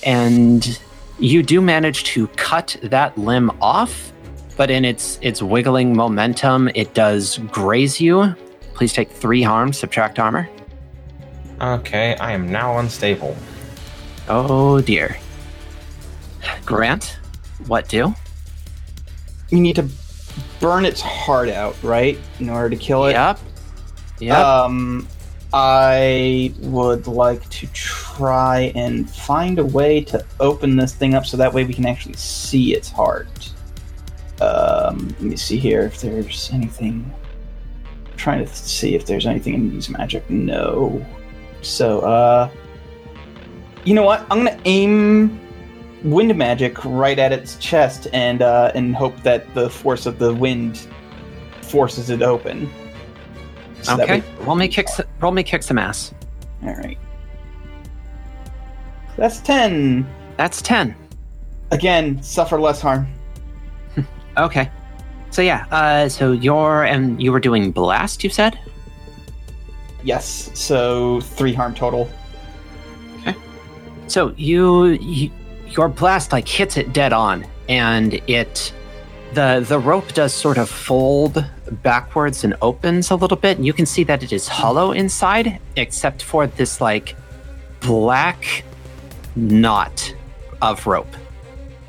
[0.03, 0.79] And
[1.19, 4.11] you do manage to cut that limb off,
[4.59, 8.35] but in its its wiggling momentum, it does graze you.
[8.73, 10.49] Please take three harm, subtract armor.
[11.61, 13.37] Okay, I am now unstable.
[14.27, 15.17] Oh dear.
[16.65, 17.17] Grant,
[17.67, 18.13] what do?
[19.49, 19.87] you need to
[20.59, 23.13] burn its heart out, right, in order to kill it.
[23.13, 23.39] Yep.
[24.19, 24.37] Yep.
[24.37, 25.07] Um,
[25.53, 31.37] I would like to try and find a way to open this thing up so
[31.37, 33.53] that way we can actually see its heart.
[34.41, 37.13] Um, let me see here if there's anything.
[38.11, 40.29] I'm trying to see if there's anything in these magic.
[40.29, 41.05] No.
[41.61, 42.49] So, uh,
[43.83, 44.21] you know what?
[44.31, 45.39] I'm gonna aim
[46.03, 50.33] wind magic right at its chest and uh, and hope that the force of the
[50.33, 50.87] wind
[51.61, 52.69] forces it open.
[53.81, 54.21] So okay.
[54.21, 54.87] we- Roll me kick.
[55.19, 56.13] Roll me kick some ass.
[56.63, 56.97] all right.
[59.17, 60.07] That's 10.
[60.37, 60.95] That's ten.
[61.71, 63.07] Again, suffer less harm.
[64.39, 64.71] Okay.
[65.31, 68.23] So yeah, uh, so you're and you were doing blast.
[68.23, 68.57] You said.
[70.03, 72.09] Yes, so three harm total.
[73.19, 73.35] Okay.
[74.07, 75.29] So you, you
[75.67, 78.73] your blast like hits it dead on, and it
[79.33, 81.45] the the rope does sort of fold
[81.83, 85.59] backwards and opens a little bit, and you can see that it is hollow inside,
[85.75, 87.15] except for this like
[87.81, 88.63] black
[89.35, 90.15] knot
[90.61, 91.13] of rope.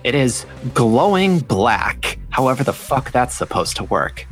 [0.05, 4.27] It is glowing black, however the fuck that's supposed to work.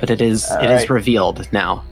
[0.00, 0.90] But it is it is Alright.
[0.90, 1.84] revealed now.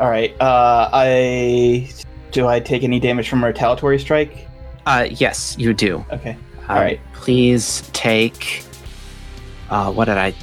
[0.00, 0.34] All right.
[0.40, 1.88] Uh, I
[2.32, 4.48] do I take any damage from a retaliatory strike?
[4.86, 6.04] Uh yes, you do.
[6.12, 6.36] Okay.
[6.68, 7.00] Um, Alright.
[7.14, 8.64] Please take.
[9.70, 10.34] Uh, what did I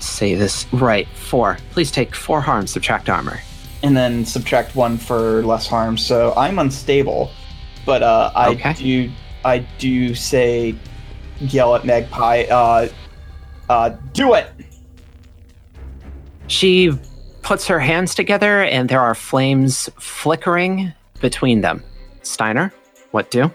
[0.00, 0.66] say this?
[0.72, 1.58] Right, four.
[1.70, 3.40] Please take four harm, subtract armor.
[3.82, 5.96] And then subtract one for less harm.
[5.96, 7.30] So I'm unstable,
[7.86, 8.72] but uh, I Okay.
[8.74, 9.12] do
[9.44, 10.74] I do say
[11.40, 12.44] yell at Magpie.
[12.44, 12.88] Uh,
[13.68, 14.50] uh, do it.
[16.46, 16.92] She
[17.42, 21.82] puts her hands together, and there are flames flickering between them.
[22.22, 22.72] Steiner,
[23.10, 23.50] what do?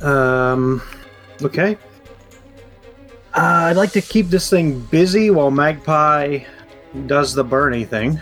[0.00, 0.82] Um,
[1.42, 1.76] okay.
[3.34, 6.40] Uh, I'd like to keep this thing busy while Magpie
[7.06, 8.18] does the Bernie thing.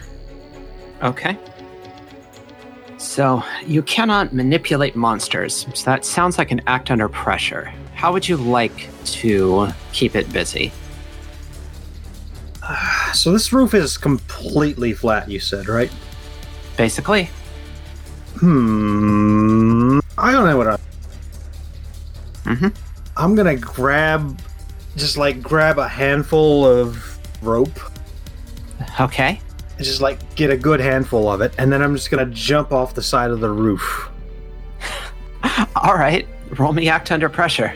[1.03, 1.39] Okay.
[3.15, 5.69] So, you cannot manipulate monsters.
[5.73, 7.73] So, that sounds like an act under pressure.
[7.95, 8.89] How would you like
[9.23, 10.73] to keep it busy?
[13.15, 15.93] So this roof is completely flat, you said, right?
[16.77, 17.29] Basically,
[18.41, 20.01] Hmm.
[20.19, 20.77] I don't know what I.
[22.43, 22.75] Mhm.
[23.17, 24.37] I'm gonna grab,
[24.97, 27.79] just like grab a handful of rope,
[28.99, 29.41] okay.
[29.77, 32.73] And just like get a good handful of it, and then I'm just gonna jump
[32.73, 34.09] off the side of the roof.
[35.77, 36.27] All right,
[36.59, 37.75] roll me act under pressure.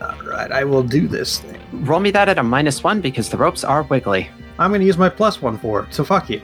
[0.00, 1.60] All right, I will do this thing.
[1.84, 4.30] Roll me that at a minus one because the ropes are wiggly.
[4.58, 5.94] I'm gonna use my plus one for it.
[5.94, 6.40] So fuck you.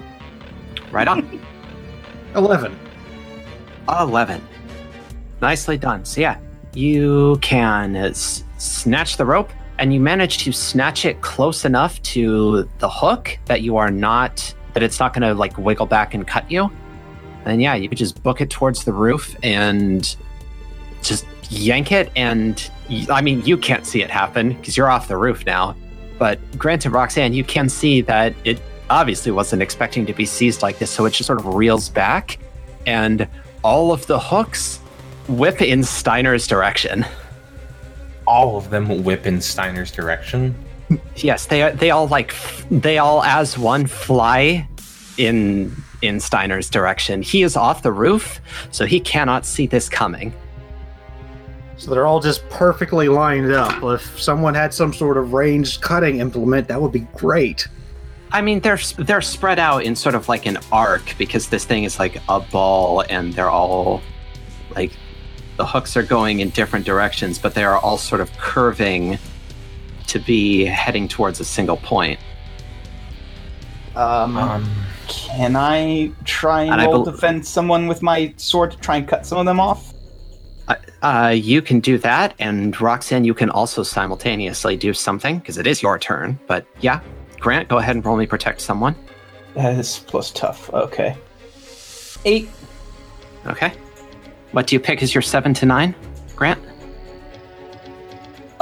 [0.90, 1.40] Right on.
[2.34, 2.78] Eleven.
[3.88, 4.40] 11.
[5.42, 6.04] Nicely done.
[6.04, 6.38] So, yeah,
[6.72, 12.68] you can s- snatch the rope and you manage to snatch it close enough to
[12.78, 16.26] the hook that you are not, that it's not going to like wiggle back and
[16.26, 16.70] cut you.
[17.44, 20.16] And yeah, you could just book it towards the roof and
[21.02, 22.10] just yank it.
[22.16, 22.70] And
[23.10, 25.76] I mean, you can't see it happen because you're off the roof now.
[26.18, 28.60] But granted, Roxanne, you can see that it
[28.90, 30.90] obviously wasn't expecting to be seized like this.
[30.90, 32.38] So it just sort of reels back
[32.86, 33.28] and
[33.62, 34.78] all of the hooks
[35.28, 37.04] whip in Steiner's direction.
[38.26, 40.54] All of them whip in Steiner's direction.
[41.16, 42.34] Yes, they they all like
[42.70, 44.68] they all as one fly
[45.16, 47.22] in in Steiner's direction.
[47.22, 48.40] He is off the roof,
[48.70, 50.34] so he cannot see this coming.
[51.76, 53.82] So they're all just perfectly lined up.
[53.82, 57.66] If someone had some sort of ranged cutting implement, that would be great.
[58.30, 61.84] I mean, they're they're spread out in sort of like an arc because this thing
[61.84, 64.02] is like a ball, and they're all
[64.74, 64.92] like
[65.56, 69.18] the hooks are going in different directions, but they are all sort of curving
[70.08, 72.18] to be heading towards a single point.
[73.96, 74.70] Um, Um,
[75.06, 79.06] can I try and, and roll bel- defend someone with my sword to try and
[79.08, 79.92] cut some of them off?
[81.02, 85.66] Uh, you can do that, and Roxanne, you can also simultaneously do something because it
[85.66, 86.38] is your turn.
[86.46, 87.00] But yeah,
[87.38, 88.94] Grant, go ahead and roll me protect someone.
[89.54, 90.72] That is plus tough.
[90.72, 91.14] Okay.
[92.24, 92.48] Eight.
[93.46, 93.74] Okay.
[94.52, 95.94] What do you pick as your seven to nine,
[96.34, 96.58] Grant?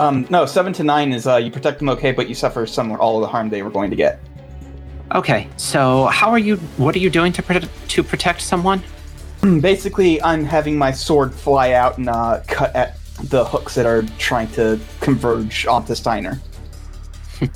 [0.03, 2.91] Um, no, seven to nine is uh, you protect them okay, but you suffer some
[2.93, 4.19] all of the harm they were going to get.
[5.15, 5.49] Okay.
[5.57, 6.57] So how are you?
[6.77, 8.83] What are you doing to prote- to protect someone?
[9.61, 14.03] Basically, I'm having my sword fly out and uh, cut at the hooks that are
[14.19, 16.41] trying to converge onto Steiner.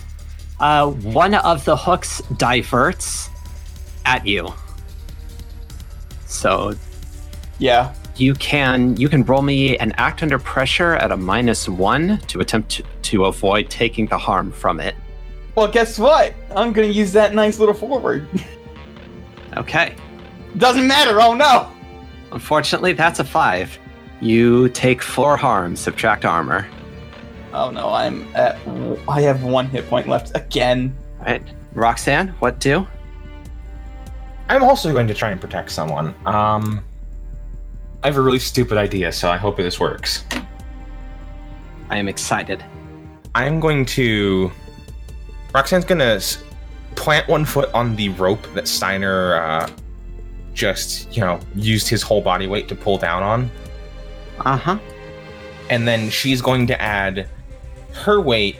[0.58, 3.28] Uh, one of the hooks diverts
[4.06, 4.48] at you.
[6.24, 6.72] So
[7.58, 7.92] Yeah.
[8.20, 12.40] You can you can roll me an act under pressure at a minus one to
[12.40, 14.94] attempt to, to avoid taking the harm from it.
[15.54, 16.34] Well, guess what?
[16.54, 18.28] I'm gonna use that nice little forward.
[19.56, 19.94] Okay.
[20.58, 21.20] Doesn't matter.
[21.20, 21.70] Oh no.
[22.32, 23.78] Unfortunately, that's a five.
[24.20, 26.66] You take four harm, subtract armor.
[27.52, 28.58] Oh no, I'm at.
[29.08, 30.94] I have one hit point left again.
[31.20, 31.42] Right.
[31.72, 32.86] Roxanne, what do?
[34.48, 36.14] I'm also going to try and protect someone.
[36.24, 36.84] Um,
[38.02, 40.24] I have a really stupid idea, so I hope this works.
[41.90, 42.64] I am excited.
[43.34, 44.50] I'm going to.
[45.54, 46.20] Roxanne's gonna
[46.94, 49.70] plant one foot on the rope that Steiner uh,
[50.54, 53.50] just, you know, used his whole body weight to pull down on,
[54.40, 54.78] Uh huh.
[55.70, 57.28] and then she's going to add
[58.04, 58.56] her weight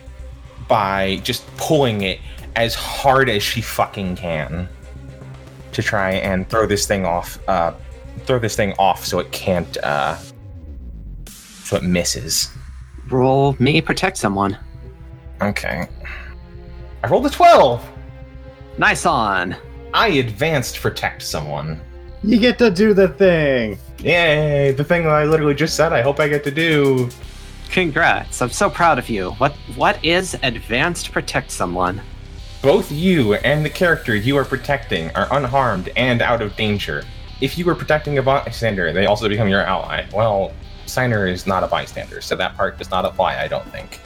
[0.68, 2.18] by just pulling it
[2.56, 4.68] as hard as she fucking can
[5.72, 7.38] to try and throw this thing off.
[7.48, 7.72] Uh,
[8.24, 9.76] throw this thing off so it can't.
[9.78, 10.16] Uh,
[11.26, 12.50] so it misses.
[13.08, 14.58] Roll me protect someone.
[15.40, 15.88] Okay.
[17.02, 17.86] I rolled a twelve.
[18.78, 19.56] Nice on.
[19.94, 21.80] I advanced protect someone.
[22.22, 23.78] You get to do the thing.
[23.98, 24.72] Yay!
[24.72, 25.92] The thing that I literally just said.
[25.92, 27.08] I hope I get to do.
[27.70, 28.42] Congrats.
[28.42, 29.32] I'm so proud of you.
[29.32, 32.00] What what is advanced protect someone?
[32.62, 37.04] Both you and the character you are protecting are unharmed and out of danger.
[37.40, 40.06] If you were protecting a bystander, they also become your ally.
[40.12, 40.52] Well,
[40.86, 44.00] Steiner is not a bystander, so that part does not apply, I don't think.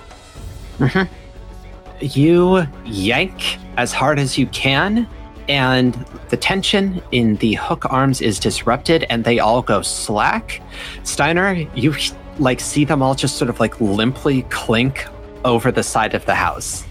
[2.00, 5.06] You yank as hard as you can,
[5.48, 5.94] and
[6.30, 10.62] the tension in the hook arms is disrupted, and they all go slack.
[11.04, 11.94] Steiner, you
[12.38, 15.06] like see them all just sort of like limply clink
[15.44, 16.84] over the side of the house.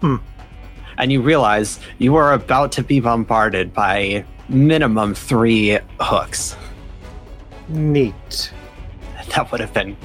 [0.00, 0.16] Hmm.
[0.98, 6.56] And you realize you are about to be bombarded by minimum three hooks.
[7.68, 8.52] Neat.
[9.34, 9.96] That would have been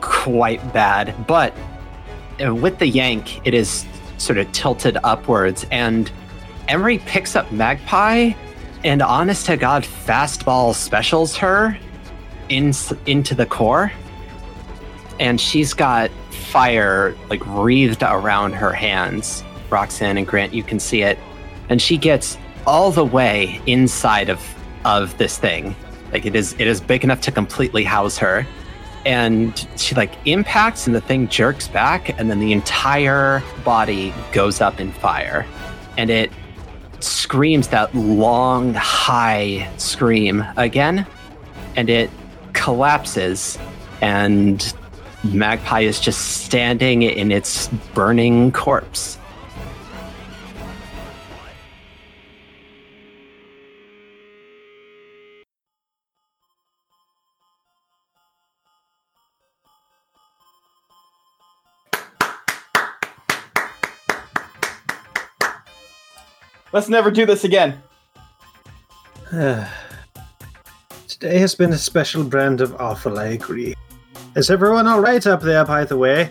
[0.00, 1.26] quite bad.
[1.26, 1.54] But
[2.42, 3.84] uh, with the yank, it is
[4.16, 6.10] sort of tilted upwards, and
[6.66, 8.32] Emery picks up Magpie
[8.84, 11.76] and honest to God fastball specials her
[12.48, 12.72] in,
[13.06, 13.92] into the core.
[15.18, 19.44] And she's got fire like wreathed around her hands.
[19.68, 21.18] Roxanne and Grant, you can see it.
[21.68, 24.40] And she gets all the way inside of
[24.84, 25.74] of this thing.
[26.12, 28.46] Like it is it is big enough to completely house her.
[29.06, 34.60] And she like impacts and the thing jerks back and then the entire body goes
[34.60, 35.46] up in fire.
[35.96, 36.30] And it
[37.00, 41.06] screams that long high scream again
[41.76, 42.10] and it
[42.52, 43.58] collapses
[44.02, 44.74] and
[45.24, 49.18] Magpie is just standing in its burning corpse.
[66.72, 67.82] Let's never do this again.
[69.30, 69.66] Today
[71.38, 73.74] has been a special brand of awful, I agree.
[74.36, 76.30] Is everyone alright up there, by the way?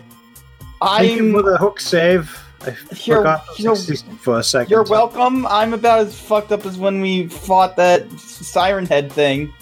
[0.82, 1.32] Thank you I'm.
[1.32, 2.38] for the hook save.
[2.62, 3.76] I You're- forgot you're-
[4.20, 4.70] for a second.
[4.70, 5.46] You're welcome.
[5.46, 9.52] I'm about as fucked up as when we fought that siren head thing.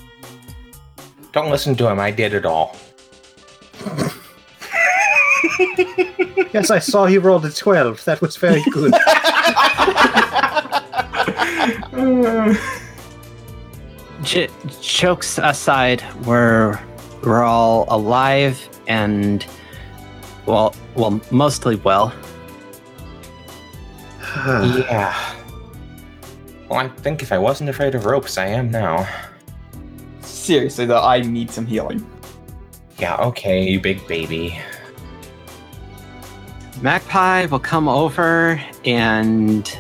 [1.33, 2.77] Don't listen to him, I did it all.
[6.53, 8.05] Yes, I saw you rolled a 12.
[8.07, 8.93] That was very good.
[14.23, 14.49] J-
[14.81, 16.79] jokes aside, we're
[17.23, 19.47] we're all alive and
[20.47, 22.13] well, well, mostly well.
[24.37, 25.35] yeah.
[26.69, 29.09] Well, I think if I wasn't afraid of ropes, I am now.
[30.21, 32.07] Seriously, though, I need some healing.
[32.99, 34.59] Yeah, okay, you big baby.
[36.81, 39.79] Magpie will come over and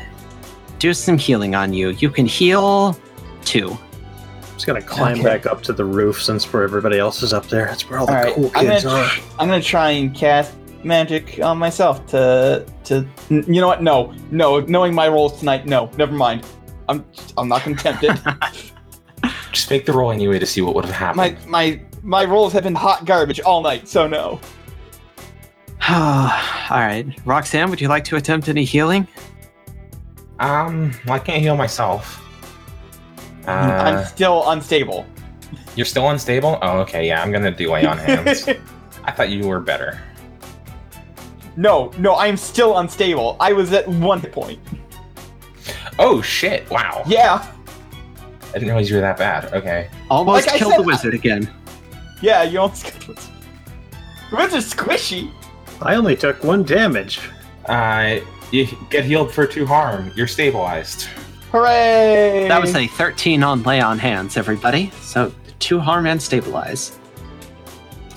[0.78, 1.90] do some healing on you.
[1.90, 2.96] You can heal
[3.44, 3.70] two.
[3.70, 5.22] I'm just gonna climb Okay.
[5.22, 7.66] back up to the roof since where everybody else is up there.
[7.66, 9.10] That's where all the All right, cool I'm kids gonna, are.
[9.38, 13.06] I'm gonna try and cast magic on myself to to.
[13.30, 13.82] n- You know what?
[13.82, 14.60] No, no.
[14.60, 15.90] Knowing my rolls tonight, no.
[15.96, 16.44] Never mind.
[16.88, 17.04] I'm
[17.36, 18.18] I'm not gonna tempt it.
[19.52, 21.50] Just make the roll anyway to see what would have my happened.
[21.50, 24.40] my my rolls have been hot garbage all night, so no.
[25.88, 26.30] all
[26.70, 27.06] right.
[27.24, 29.06] Roxanne, would you like to attempt any healing?
[30.40, 32.22] Um, well, I can't heal myself.
[33.46, 35.06] I'm Uh, still unstable.
[35.74, 36.58] you're still unstable?
[36.62, 38.48] Oh, okay, yeah, I'm gonna do lay on hands.
[39.04, 39.98] I thought you were better.
[41.56, 43.36] no, no, I'm still unstable.
[43.40, 44.60] I was at one point.
[45.98, 46.68] Oh shit!
[46.70, 47.02] Wow.
[47.06, 47.44] Yeah,
[48.50, 49.52] I didn't realize you were that bad.
[49.52, 49.88] Okay.
[50.10, 51.50] Almost Like killed said, the wizard again.
[52.22, 52.42] yeah.
[52.44, 52.92] You almost.
[54.30, 55.32] Wizards are squishy.
[55.82, 57.18] I only took one damage.
[57.66, 58.18] Uh,
[58.50, 60.12] you get healed for two harm.
[60.14, 61.02] You're stabilized.
[61.52, 62.46] Hooray!
[62.48, 64.90] That was a 13 on lay on hands, everybody.
[65.00, 66.98] So two harm and stabilize.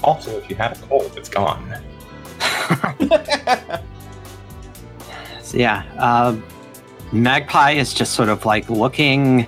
[0.03, 1.81] Also, if you had a cold, it's gone.
[5.51, 6.37] So yeah, uh,
[7.11, 9.45] Magpie is just sort of like looking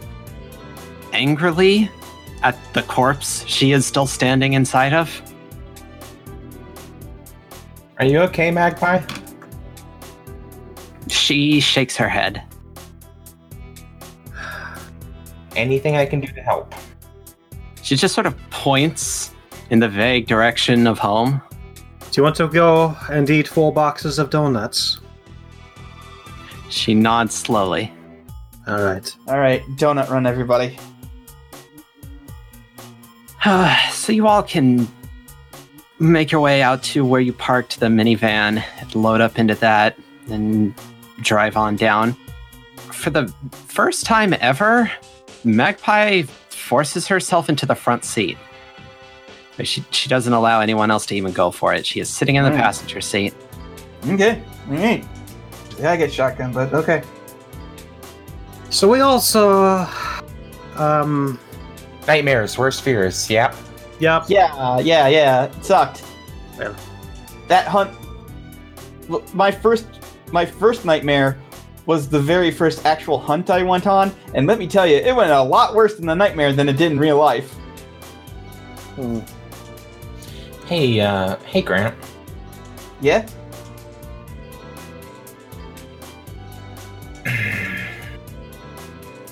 [1.14, 1.90] angrily
[2.42, 5.22] at the corpse she is still standing inside of.
[8.00, 9.02] Are you okay, Magpie?
[11.24, 12.44] She shakes her head.
[15.56, 16.76] Anything I can do to help?
[17.82, 19.32] She just sort of points
[19.70, 21.42] in the vague direction of home.
[22.12, 25.00] Do you want to go and eat four boxes of donuts?
[26.70, 27.90] She nods slowly.
[28.68, 29.16] All right.
[29.30, 30.78] All right, donut run, everybody.
[33.92, 34.90] so you all can
[36.00, 38.62] make your way out to where you parked the minivan,
[38.94, 39.98] load up into that,
[40.30, 40.74] and
[41.24, 42.16] drive on down.
[42.92, 44.92] For the first time ever,
[45.44, 48.38] Magpie forces herself into the front seat.
[49.58, 51.86] But She, she doesn't allow anyone else to even go for it.
[51.86, 52.58] She is sitting in the Hmm.
[52.58, 53.34] passenger seat.
[54.08, 55.06] Okay, all right.
[55.80, 57.02] Yeah, I get shotgun, but okay.
[58.70, 59.88] So we also,
[60.78, 61.40] um,
[62.08, 63.30] Nightmares, worst fears.
[63.30, 63.56] Yep.
[64.00, 64.24] yep.
[64.28, 65.44] Yeah, yeah, yeah.
[65.46, 66.04] It sucked.
[66.58, 66.76] Well.
[67.48, 67.92] That hunt.
[69.34, 69.86] My first,
[70.34, 71.38] my first nightmare
[71.86, 75.16] was the very first actual hunt I went on, and let me tell you, it
[75.16, 77.52] went a lot worse in the nightmare than it did in real life.
[78.96, 79.20] Hmm.
[80.66, 81.96] Hey, uh, hey, Grant.
[83.00, 83.28] Yeah.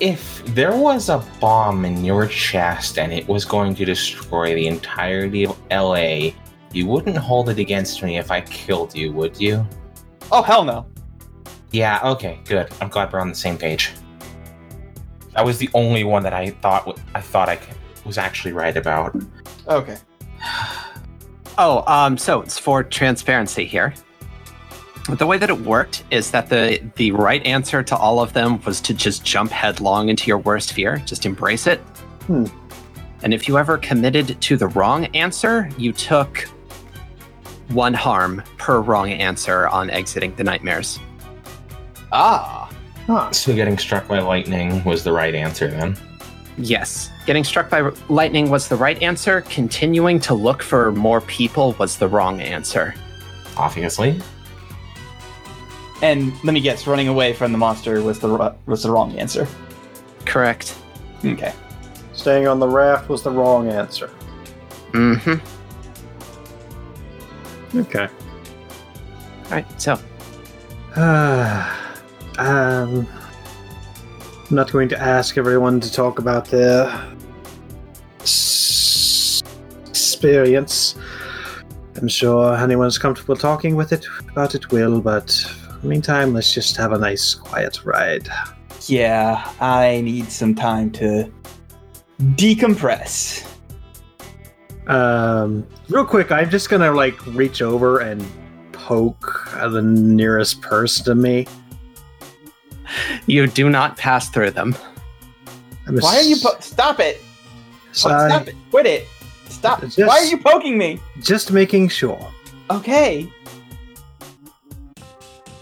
[0.00, 4.66] If there was a bomb in your chest and it was going to destroy the
[4.66, 6.30] entirety of LA,
[6.72, 9.64] you wouldn't hold it against me if I killed you, would you?
[10.32, 10.91] Oh hell no.
[11.72, 12.68] Yeah, okay, good.
[12.80, 13.92] I'm glad we're on the same page.
[15.34, 17.58] That was the only one that I thought I thought I
[18.04, 19.16] was actually right about.
[19.66, 19.96] Okay.
[21.58, 23.94] Oh, um, so it's for transparency here.
[25.08, 28.60] The way that it worked is that the the right answer to all of them
[28.62, 31.78] was to just jump headlong into your worst fear, just embrace it.
[32.26, 32.46] Hmm.
[33.22, 36.48] And if you ever committed to the wrong answer, you took
[37.68, 40.98] one harm per wrong answer on exiting the nightmares.
[42.12, 42.70] Ah.
[43.06, 43.30] Huh.
[43.32, 45.96] So getting struck by lightning was the right answer then.
[46.58, 49.40] Yes, getting struck by lightning was the right answer.
[49.42, 52.94] Continuing to look for more people was the wrong answer.
[53.56, 54.20] Obviously.
[56.02, 59.48] And let me guess, running away from the monster was the was the wrong answer.
[60.26, 60.76] Correct.
[61.24, 61.54] Okay.
[62.12, 64.10] Staying on the raft was the wrong answer.
[64.92, 65.38] Mm-hmm.
[67.78, 68.08] Okay.
[69.44, 69.80] All right.
[69.80, 69.98] So
[72.38, 73.06] um,
[74.50, 76.86] I'm not going to ask everyone to talk about their
[78.20, 79.42] s-
[79.88, 80.96] experience.
[81.96, 85.44] I'm sure anyone's comfortable talking with it about it will, but
[85.82, 88.28] meantime, let's just have a nice, quiet ride.
[88.86, 91.32] Yeah, I need some time to
[92.20, 93.48] decompress.
[94.86, 98.24] Um, real quick, I'm just gonna like reach over and
[98.72, 101.46] poke the nearest person to me.
[103.26, 104.74] You do not pass through them.
[105.86, 107.20] I'm Why are you po- stop it?
[107.92, 108.56] Sorry, Stop it!
[108.70, 109.06] Quit it!
[109.48, 109.80] Stop!
[109.82, 111.00] Just- Why are you poking me?
[111.20, 112.30] just making sure.
[112.70, 113.30] Okay.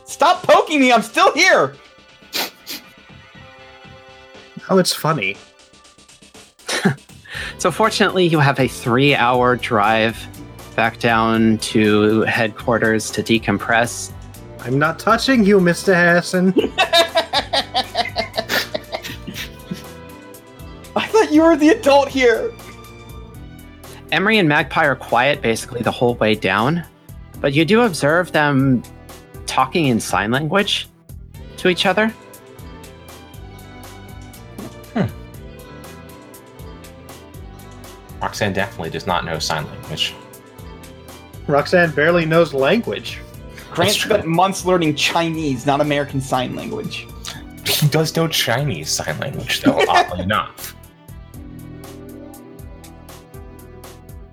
[0.05, 0.93] Stop poking me!
[0.93, 1.75] I'm still here.
[4.69, 5.37] Oh, it's funny.
[7.59, 10.17] So fortunately, you have a three-hour drive
[10.77, 14.11] back down to headquarters to decompress.
[14.61, 15.93] I'm not touching you, Mr.
[15.93, 16.55] Harrison.
[21.31, 22.53] I thought you were the adult here.
[24.11, 26.85] Emery and Magpie are quiet basically the whole way down,
[27.41, 28.83] but you do observe them
[29.47, 30.89] talking in sign language
[31.59, 32.09] to each other.
[34.93, 35.07] Hmm.
[38.21, 40.15] Roxanne definitely does not know sign language.
[41.47, 43.21] Roxanne barely knows language.
[43.71, 47.07] Grant spent months learning Chinese, not American Sign Language.
[47.65, 50.75] He does know Chinese sign language, though, oddly enough.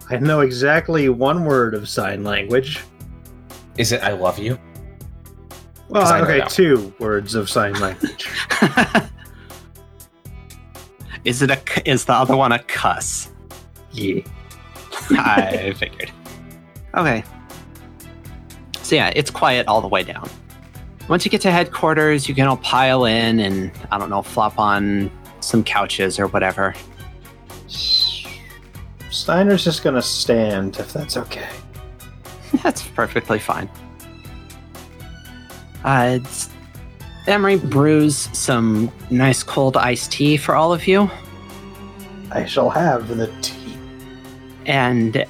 [0.09, 2.81] I know exactly one word of sign language.
[3.77, 4.57] Is it I love you?
[5.89, 8.27] Well, 'Cause I know okay, two words of sign language.
[11.23, 13.29] is it a Is the other one a cuss?
[13.91, 14.21] yeah.
[15.11, 16.11] I figured.
[16.95, 17.23] Okay.
[18.81, 20.29] So yeah, it's quiet all the way down.
[21.09, 24.59] Once you get to headquarters, you can all pile in and I don't know, flop
[24.59, 25.09] on
[25.41, 26.73] some couches or whatever.
[29.27, 31.49] Steiner's just gonna stand if that's okay.
[32.63, 33.69] That's perfectly fine.
[35.83, 36.19] Uh,
[37.27, 41.11] Emery brews some nice cold iced tea for all of you.
[42.31, 43.77] I shall have the tea.
[44.65, 45.25] And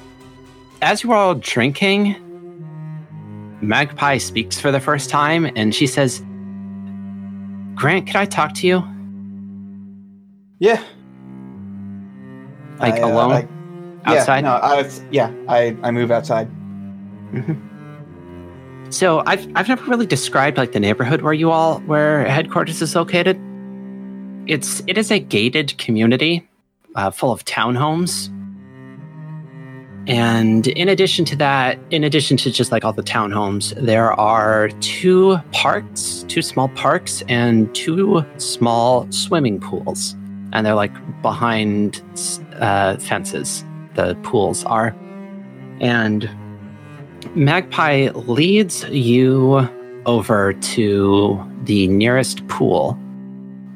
[0.80, 2.14] as you are all drinking,
[3.60, 6.20] Magpie speaks for the first time and she says,
[7.74, 8.84] Grant, could I talk to you?
[10.60, 10.80] Yeah.
[12.78, 13.57] Like I, uh, alone?
[14.10, 16.48] I- yeah, no, I was, yeah, I, I move outside.
[18.90, 22.94] So I've I've never really described like the neighborhood where you all where headquarters is
[22.94, 23.38] located.
[24.46, 26.48] It's it is a gated community
[26.94, 28.30] uh, full of townhomes.
[30.06, 34.70] And in addition to that, in addition to just like all the townhomes, there are
[34.80, 40.16] two parks, two small parks, and two small swimming pools.
[40.54, 42.00] And they're like behind
[42.58, 43.62] uh, fences,
[43.98, 44.96] the pools are.
[45.80, 46.30] And
[47.34, 49.68] Magpie leads you
[50.06, 52.96] over to the nearest pool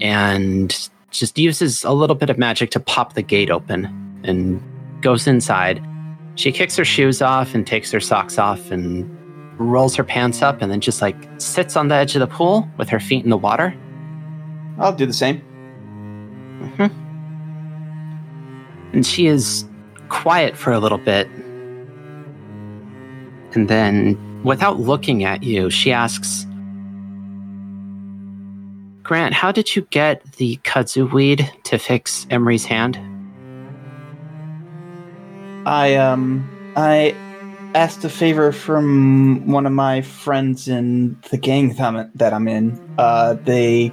[0.01, 3.85] and just uses a little bit of magic to pop the gate open
[4.25, 4.63] and
[5.03, 5.85] goes inside.
[6.37, 9.11] She kicks her shoes off and takes her socks off and
[9.59, 12.69] rolls her pants up and then just like sits on the edge of the pool
[12.79, 13.75] with her feet in the water.
[14.79, 15.41] I'll do the same.
[16.63, 16.87] Mm-hmm.
[18.95, 19.65] And she is
[20.13, 21.27] quiet for a little bit.
[23.55, 26.47] And then, without looking at you, she asks,
[29.03, 33.01] Grant, how did you get the kudzu weed to fix Emery's hand?
[35.65, 37.17] I um I
[37.75, 42.49] asked a favor from one of my friends in the gang that I'm, that I'm
[42.49, 42.79] in.
[42.99, 43.93] Uh, they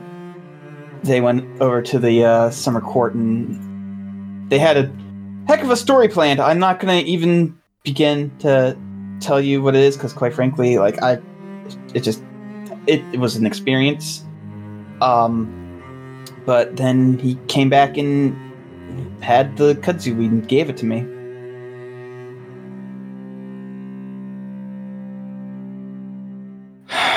[1.04, 3.58] they went over to the uh, summer court and
[4.50, 5.09] they had a
[5.50, 6.40] heck of a story planned.
[6.40, 8.78] I'm not gonna even begin to
[9.20, 11.20] tell you what it is because, quite frankly, like I,
[11.96, 12.24] it just
[12.86, 14.24] it, it was an experience.
[15.02, 15.56] Um,
[16.46, 18.38] but then he came back and
[19.24, 21.06] had the kudzu weed and gave it to me.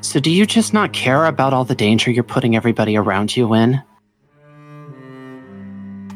[0.00, 3.52] So, do you just not care about all the danger you're putting everybody around you
[3.52, 3.82] in?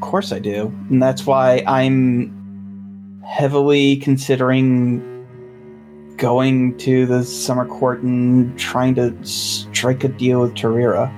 [0.02, 0.66] Course I do.
[0.90, 5.00] And that's why I'm heavily considering
[6.18, 11.10] going to the summer court and trying to strike a deal with Tarira.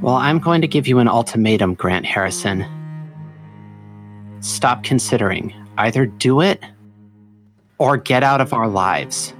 [0.00, 2.64] Well, I'm going to give you an ultimatum, Grant Harrison.
[4.40, 5.52] Stop considering.
[5.76, 6.64] Either do it
[7.76, 9.34] or get out of our lives.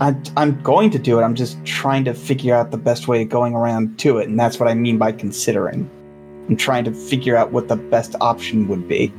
[0.00, 1.22] I, I'm going to do it.
[1.22, 4.38] I'm just trying to figure out the best way of going around to it, and
[4.38, 5.88] that's what I mean by considering.
[6.48, 9.12] I'm trying to figure out what the best option would be.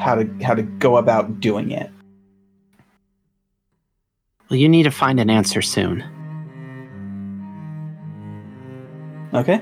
[0.00, 1.90] How to how to go about doing it.
[4.50, 6.02] Well, you need to find an answer soon.
[9.32, 9.60] Okay.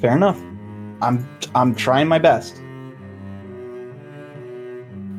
[0.00, 0.40] Fair enough.
[1.00, 2.61] I'm I'm trying my best.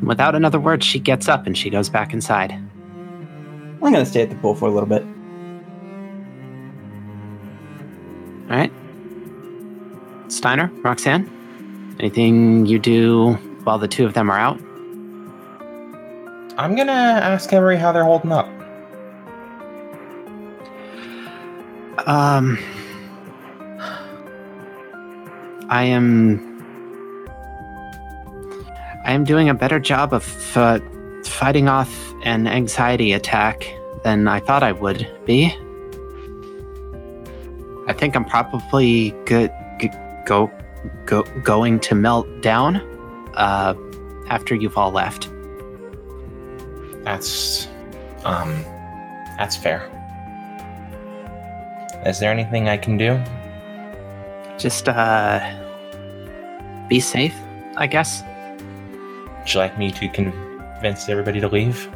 [0.06, 2.52] Without another word, she gets up and she goes back inside.
[2.52, 5.04] I'm gonna stay at the pool for a little bit.
[8.50, 8.72] All right.
[10.32, 11.30] Steiner, Roxanne,
[12.00, 14.60] anything you do while the two of them are out?
[16.58, 18.48] I'm gonna ask Emery how they're holding up.
[22.08, 22.58] Um,
[25.70, 26.53] I am.
[29.04, 30.80] I am doing a better job of uh,
[31.26, 33.68] fighting off an anxiety attack
[34.04, 35.54] than I thought I would be.
[37.88, 39.52] I think I'm probably good.
[39.80, 39.92] G-
[40.26, 40.52] go,
[41.06, 42.78] go, going to melt down.
[43.36, 43.74] Uh,
[44.28, 45.30] after you've all left.
[47.04, 47.68] That's
[48.24, 48.64] um
[49.38, 49.90] that's fair.
[52.06, 53.22] Is there anything I can do?
[54.58, 55.40] Just uh,
[56.90, 57.36] be safe,
[57.78, 58.24] I guess.
[59.44, 61.90] Would you like me to convince everybody to leave?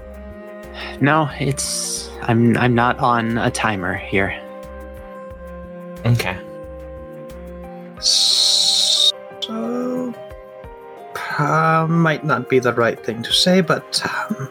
[0.99, 4.37] No, it's I'm I'm not on a timer here.
[6.05, 6.37] Okay.
[7.99, 9.13] So,
[11.39, 14.49] uh, might not be the right thing to say, but um,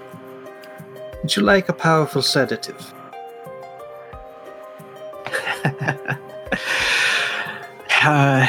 [1.21, 2.95] would you like a powerful sedative?
[8.03, 8.47] uh,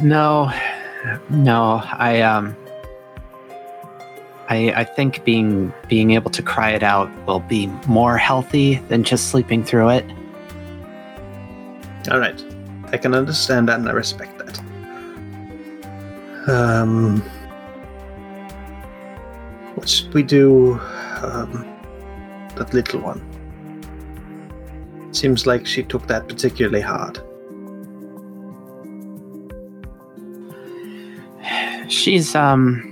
[0.00, 0.50] no,
[1.28, 1.82] no.
[1.84, 2.56] I um,
[4.50, 9.04] I I think being being able to cry it out will be more healthy than
[9.04, 10.04] just sleeping through it.
[12.10, 12.44] All right,
[12.92, 14.58] I can understand that and I respect that.
[16.48, 17.20] Um,
[19.76, 20.80] what should we do?
[21.22, 21.66] Um,
[22.56, 23.20] that little one.
[25.12, 27.20] Seems like she took that particularly hard.
[31.88, 32.89] She's um,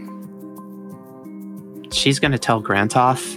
[2.08, 3.36] she's gonna tell Grant off,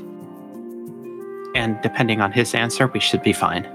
[1.56, 3.68] and depending on his answer, we should be fine.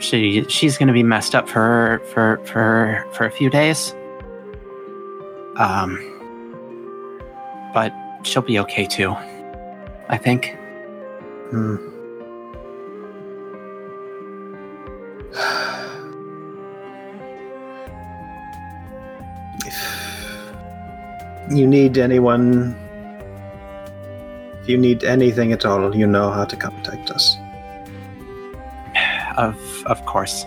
[0.00, 3.94] she she's going to be messed up for for for for a few days.
[5.56, 5.90] Um,
[7.72, 7.92] but
[8.24, 9.14] she'll be okay too.
[10.08, 10.56] I think.
[11.50, 11.76] Hmm.
[19.64, 19.78] If
[21.56, 22.74] you need anyone,
[24.70, 27.36] you need anything at all, you know how to contact us.
[29.36, 29.56] Of
[29.86, 30.46] of course.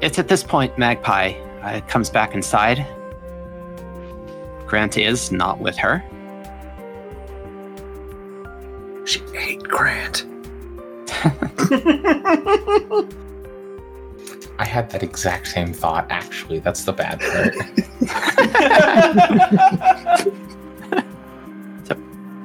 [0.00, 1.32] It's at this point Magpie
[1.62, 2.86] uh, comes back inside.
[4.66, 6.02] Grant is not with her.
[9.04, 10.24] She ate Grant.
[14.60, 16.58] I had that exact same thought, actually.
[16.58, 17.54] That's the bad part.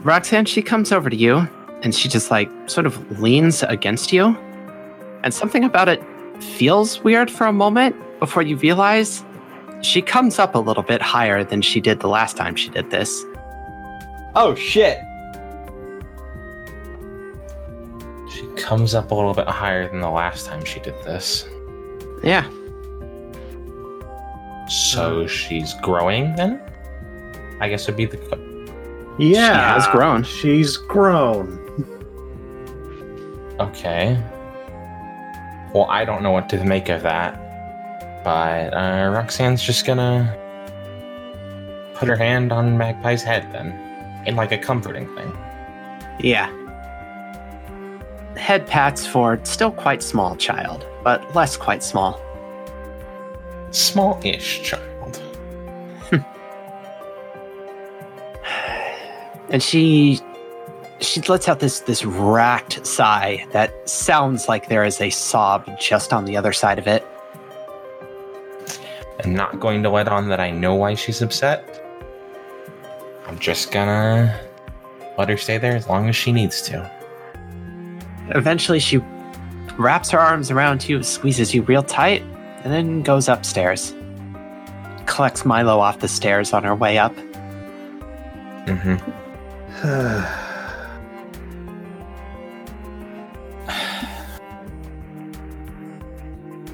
[0.03, 1.47] Roxanne, she comes over to you
[1.81, 4.38] and she just like sort of leans against you.
[5.23, 6.03] And something about it
[6.41, 9.23] feels weird for a moment before you realize
[9.81, 12.89] she comes up a little bit higher than she did the last time she did
[12.89, 13.23] this.
[14.35, 14.99] oh shit!
[18.34, 21.47] she comes up a little bit higher than the last time she did this.
[22.23, 22.49] Yeah.
[24.69, 26.61] So she's growing then?
[27.59, 28.52] I guess would be the.
[29.18, 30.23] Que- Yeah, has grown.
[30.23, 31.60] She's grown.
[33.60, 34.22] Okay.
[35.73, 37.40] Well, I don't know what to make of that.
[38.23, 40.34] But uh, Roxanne's just gonna
[41.95, 43.72] put her hand on Magpie's head then,
[44.26, 45.38] in like a comforting thing.
[46.19, 46.49] Yeah.
[48.38, 52.19] Head pats for still quite small child, but less quite small.
[53.72, 54.84] Small-ish child.
[59.53, 60.19] And she
[60.99, 66.11] she lets out this this racked sigh that sounds like there is a sob just
[66.11, 67.05] on the other side of it.
[69.23, 71.80] I'm not going to let on that I know why she's upset.
[73.27, 74.38] I'm just gonna
[75.17, 76.91] let her stay there as long as she needs to.
[78.30, 78.97] Eventually, she
[79.77, 82.23] wraps her arms around you, squeezes you real tight,
[82.63, 83.93] and then goes upstairs.
[85.05, 87.15] Collects Milo off the stairs on her way up.
[88.65, 89.22] Mm-hmm.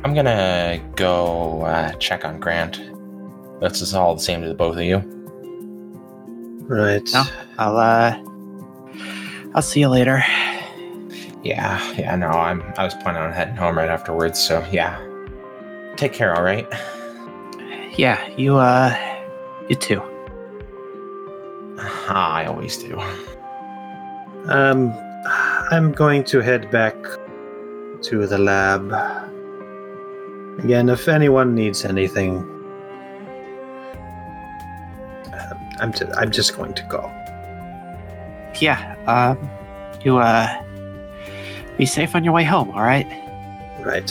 [0.03, 2.79] I'm gonna go uh, check on Grant.
[3.61, 4.97] This is all the same to the both of you.
[6.67, 7.01] right.
[7.11, 7.23] No.
[7.57, 8.15] I'll uh,
[9.55, 10.23] I'll see you later.
[11.41, 12.61] Yeah, yeah, no, I'm.
[12.77, 14.39] I was planning on heading home right afterwards.
[14.39, 15.03] So yeah,
[15.95, 16.35] take care.
[16.35, 16.67] All right.
[17.97, 18.95] Yeah, you uh,
[19.67, 20.03] you too.
[22.11, 22.99] Ah, I always do.
[24.47, 24.93] Um,
[25.69, 26.95] I'm going to head back
[28.03, 28.91] to the lab.
[30.63, 32.39] Again, if anyone needs anything,
[35.33, 37.11] uh, I'm ju- I'm just going to go.
[38.59, 38.95] Yeah.
[39.05, 39.37] Um,
[40.01, 40.63] you uh,
[41.77, 42.71] be safe on your way home.
[42.71, 43.05] All right.
[43.85, 44.09] Right.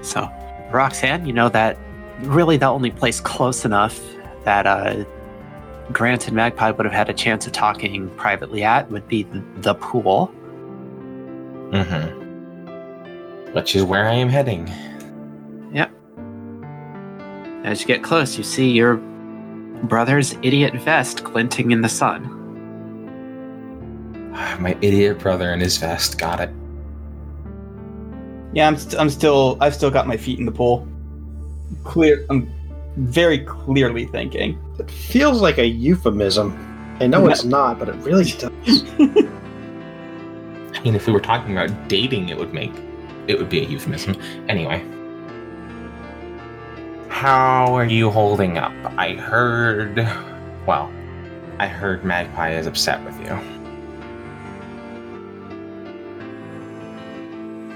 [0.00, 0.30] So,
[0.72, 1.76] Roxanne, you know that
[2.22, 4.00] really the only place close enough
[4.44, 5.04] that uh,
[5.92, 9.42] Grant and Magpie would have had a chance of talking privately at would be the,
[9.56, 10.32] the pool.
[11.70, 13.52] Mm-hmm.
[13.52, 14.70] Which is where I am heading.
[15.72, 15.90] Yep.
[17.64, 18.96] As you get close, you see your
[19.84, 22.36] brother's idiot vest glinting in the sun.
[24.60, 26.18] My idiot brother in his vest.
[26.18, 26.50] Got it.
[28.52, 29.56] Yeah, I'm, st- I'm still.
[29.60, 30.86] I've still got my feet in the pool.
[31.84, 32.26] Clear.
[32.30, 32.52] I'm
[33.00, 34.58] very clearly thinking.
[34.78, 36.66] It feels like a euphemism.
[37.00, 38.50] I know it's not, but it really does.
[40.74, 42.72] I mean, if we were talking about dating, it would make
[43.26, 44.16] it would be a euphemism.
[44.48, 44.84] Anyway,
[47.08, 48.72] how are you holding up?
[48.98, 49.96] I heard.
[50.66, 50.92] Well,
[51.58, 53.38] I heard Magpie is upset with you.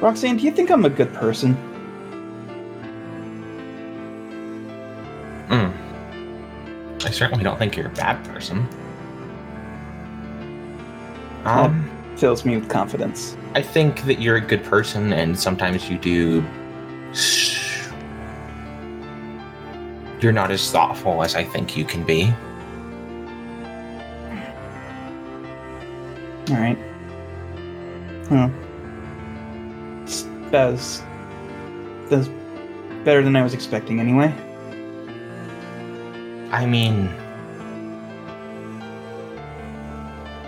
[0.00, 1.56] Roxanne, do you think I'm a good person?
[7.14, 8.68] Certainly don't think you're a bad person.
[11.44, 13.36] Um, Fills me with confidence.
[13.54, 16.44] I think that you're a good person, and sometimes you do.
[20.20, 22.32] You're not as thoughtful as I think you can be.
[26.50, 26.78] All right.
[28.30, 28.50] Well,
[30.50, 31.02] that's
[32.08, 32.28] that's
[33.04, 34.34] better than I was expecting, anyway.
[36.54, 37.12] I mean,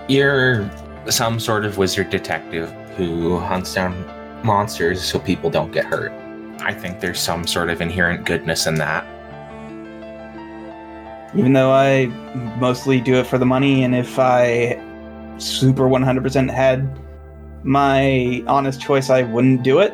[0.08, 0.70] you're
[1.08, 3.92] some sort of wizard detective who hunts down
[4.44, 6.12] monsters so people don't get hurt.
[6.60, 9.04] I think there's some sort of inherent goodness in that.
[11.34, 12.06] Even though I
[12.60, 14.80] mostly do it for the money, and if I
[15.38, 16.88] super 100% had
[17.64, 19.92] my honest choice, I wouldn't do it.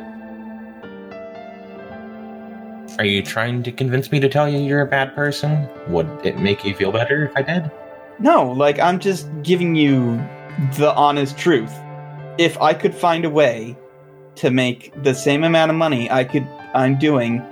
[3.03, 5.67] Are you trying to convince me to tell you you're a bad person?
[5.89, 7.69] Would it make you feel better if I did?
[8.17, 10.15] No, like I'm just giving you
[10.77, 11.73] the honest truth.
[12.37, 13.75] If I could find a way
[14.35, 17.45] to make the same amount of money I could I'm doing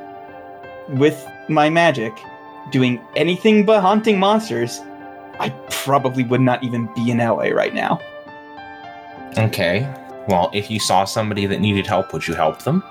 [0.87, 2.17] with my magic,
[2.71, 4.79] doing anything but hunting monsters,
[5.41, 7.99] I probably would not even be in LA right now.
[9.37, 9.81] Okay.
[10.29, 12.81] Well, if you saw somebody that needed help, would you help them?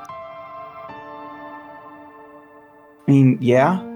[3.06, 3.86] I mean, yeah.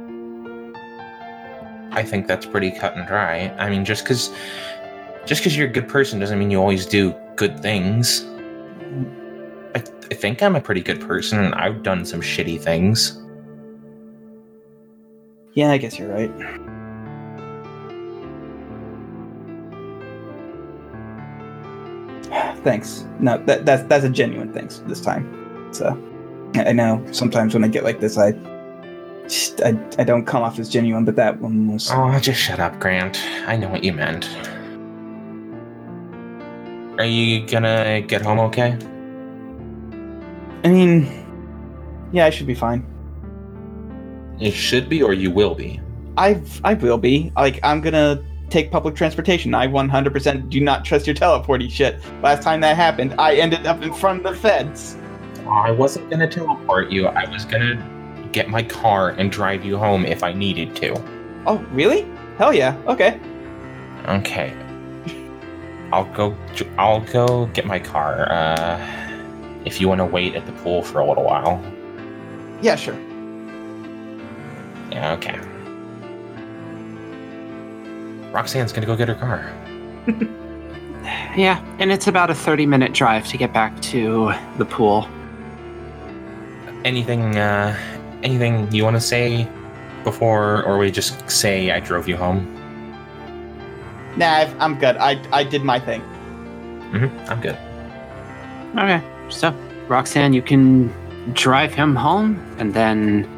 [1.93, 3.55] I think that's pretty cut and dry.
[3.59, 4.31] I mean, just because
[5.27, 8.25] just because you're a good person doesn't mean you always do good things.
[9.75, 13.21] I, I think I'm a pretty good person, and I've done some shitty things.
[15.55, 16.31] Yeah, I guess you're right.
[22.65, 23.07] Thanks.
[23.21, 25.69] No, that that's that's a genuine thanks this time.
[25.73, 25.97] So
[26.57, 28.33] I I know sometimes when I get like this, I
[29.29, 31.91] just I, I don't come off as genuine, but that one was.
[31.91, 33.21] Oh, just shut up, Grant.
[33.47, 34.29] I know what you meant.
[36.99, 38.79] Are you gonna get home okay?
[40.65, 41.09] I mean,
[42.13, 42.87] yeah, I should be fine.
[44.41, 45.81] It should be, or you will be.
[46.17, 47.33] I I will be.
[47.37, 49.55] Like I'm gonna take public transportation.
[49.55, 52.01] I 100% do not trust your teleporty shit.
[52.23, 54.97] Last time that happened, I ended up in front of the feds.
[55.49, 57.07] I wasn't gonna teleport you.
[57.07, 57.94] I was gonna
[58.35, 61.01] get my car and drive you home if I needed to.
[61.47, 62.05] Oh, really?
[62.37, 62.77] Hell yeah.
[62.89, 63.21] Okay.
[64.07, 64.53] Okay.
[65.93, 66.37] I'll go.
[66.77, 68.31] I'll go get my car.
[68.31, 68.79] Uh,
[69.65, 71.63] if you want to wait at the pool for a little while.
[72.61, 72.99] Yeah, sure.
[74.91, 75.13] Yeah.
[75.13, 75.39] Okay.
[78.33, 79.53] Roxanne's gonna go get her car.
[81.37, 85.09] Yeah, and it's about a 30 minute drive to get back to the pool.
[86.85, 87.37] Anything?
[87.37, 87.77] Uh,
[88.25, 89.49] anything you want to say
[90.03, 92.51] before, or we just say I drove you home?
[94.17, 94.97] Nah, I've, I'm good.
[94.97, 96.01] I I did my thing.
[96.93, 97.31] Mm-hmm.
[97.31, 97.59] I'm good.
[98.77, 99.55] Okay, so
[99.89, 100.93] Roxanne, you can
[101.33, 103.29] drive him home and then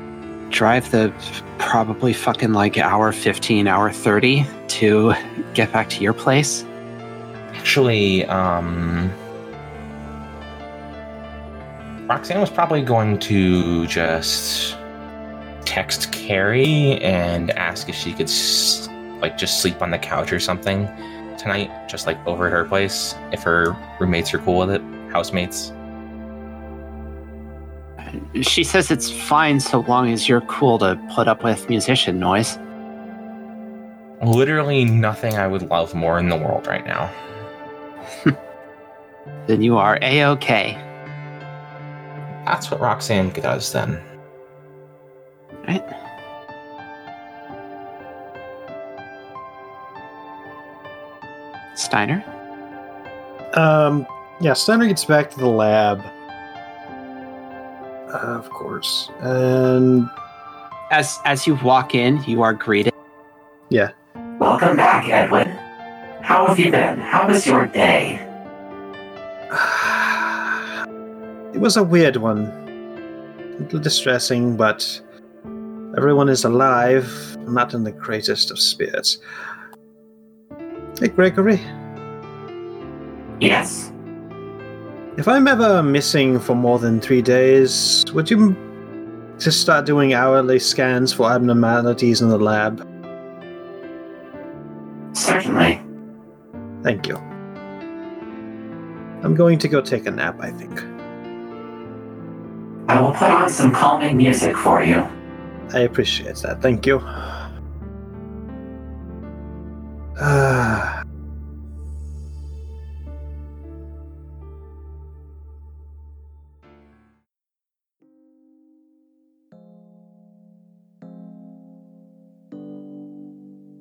[0.50, 1.12] drive the
[1.58, 5.14] probably fucking like hour 15, hour 30 to
[5.54, 6.64] get back to your place.
[7.54, 9.10] Actually, um,
[12.06, 14.75] Roxanne was probably going to just
[15.66, 18.30] text Carrie and ask if she could,
[19.20, 20.86] like, just sleep on the couch or something
[21.36, 24.82] tonight, just like over at her place, if her roommates are cool with it,
[25.12, 25.72] housemates.
[28.40, 32.58] She says it's fine so long as you're cool to put up with musician noise.
[34.22, 37.12] Literally nothing I would love more in the world right now.
[39.46, 40.74] Then you are a okay.
[42.44, 44.00] That's what Roxanne does then.
[45.66, 45.82] Right?
[51.74, 52.24] Steiner?
[53.54, 54.06] Um,
[54.40, 56.00] yeah, Steiner gets back to the lab.
[58.12, 59.10] Uh, of course.
[59.20, 60.08] And
[60.90, 62.94] As as you walk in, you are greeted.
[63.68, 63.90] yeah,
[64.38, 65.48] Welcome back, Edwin.
[66.22, 66.98] How have you been?
[66.98, 68.14] How was your day?
[71.54, 72.46] it was a weird one.
[72.46, 75.00] A little distressing, but
[75.96, 79.18] everyone is alive, not in the greatest of spirits.
[81.00, 81.60] Hey, Gregory,
[83.40, 83.92] Yes.
[85.18, 88.56] if I'm ever missing for more than three days, would you
[89.38, 92.80] just start doing hourly scans for abnormalities in the lab?
[95.14, 95.82] Certainly.
[96.82, 97.16] Thank you.
[99.22, 100.82] I'm going to go take a nap, I think.
[102.88, 105.06] I will put on some calming music for you.
[105.72, 106.62] I appreciate that.
[106.62, 107.00] Thank you.
[110.18, 111.02] Ah.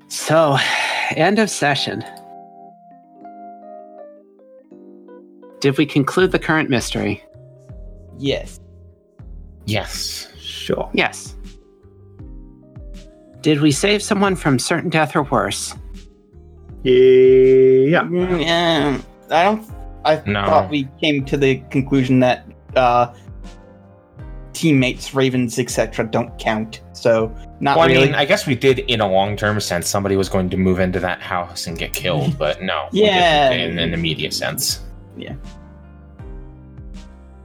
[0.08, 0.58] So,
[1.12, 2.04] end of session.
[5.60, 7.24] Did we conclude the current mystery?
[8.18, 8.60] Yes.
[9.66, 10.32] Yes.
[10.38, 10.90] sure.
[10.94, 11.36] Yes.
[13.46, 15.76] Did we save someone from certain death or worse?
[16.82, 18.02] Yeah.
[18.02, 19.00] Mm, yeah,
[19.30, 19.70] I don't.
[20.04, 20.44] I No.
[20.48, 23.14] thought we came to the conclusion that uh,
[24.54, 26.82] teammates, ravens, etc., don't count.
[26.94, 29.88] So not Well, I mean, I guess we did in a long term sense.
[29.88, 32.88] Somebody was going to move into that house and get killed, but no.
[32.92, 33.52] Yeah.
[33.52, 34.84] In an immediate sense.
[35.16, 35.36] Yeah.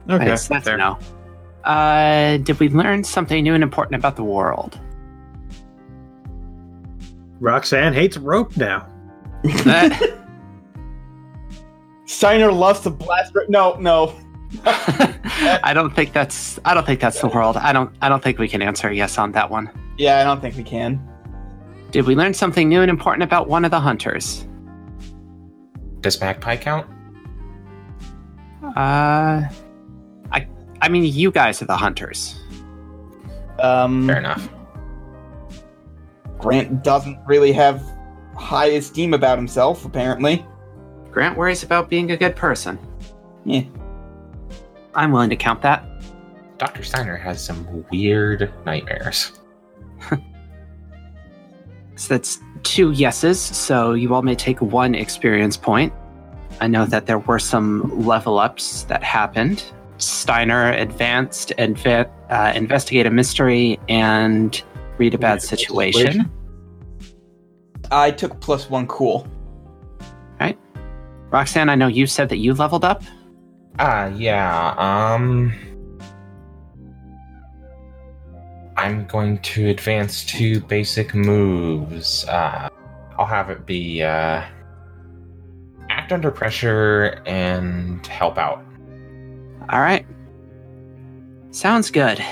[0.09, 0.73] Okay, Thanks, that's fair.
[0.73, 0.97] a no.
[1.63, 4.79] Uh, did we learn something new and important about the world?
[7.41, 8.87] Roxanne hates rope now.
[9.43, 10.17] That-
[12.05, 13.33] Steiner loves to blast.
[13.35, 14.13] ra- No, no.
[14.65, 16.59] I don't think that's.
[16.65, 17.55] I don't think that's the world.
[17.57, 17.89] I don't.
[18.01, 19.69] I don't think we can answer yes on that one.
[19.97, 20.99] Yeah, I don't think we can.
[21.91, 24.45] Did we learn something new and important about one of the hunters?
[26.01, 26.85] Does Magpie count?
[28.75, 29.43] Uh,
[30.31, 30.47] I.
[30.81, 32.37] I mean, you guys are the hunters.
[33.59, 34.49] Um, Fair enough.
[36.41, 37.83] Grant doesn't really have
[38.35, 40.45] high esteem about himself, apparently.
[41.11, 42.79] Grant worries about being a good person.
[43.45, 43.63] Yeah.
[44.95, 45.85] I'm willing to count that.
[46.57, 46.83] Dr.
[46.83, 49.39] Steiner has some weird nightmares.
[51.95, 55.93] So that's two yeses, so you all may take one experience point.
[56.59, 59.63] I know that there were some level ups that happened.
[59.97, 64.61] Steiner advanced, adva- uh, investigate a mystery, and
[65.01, 66.29] read a bad situation.
[67.89, 69.27] I took plus one cool.
[70.39, 70.59] Right.
[71.31, 73.01] Roxanne, I know you said that you leveled up.
[73.79, 74.75] Ah, yeah.
[74.77, 75.53] Um,
[78.77, 82.25] I'm going to advance two basic moves.
[82.25, 82.69] Uh,
[83.17, 84.43] I'll have it be uh,
[85.89, 88.63] act under pressure and help out.
[89.69, 90.05] All right.
[91.49, 92.23] Sounds good.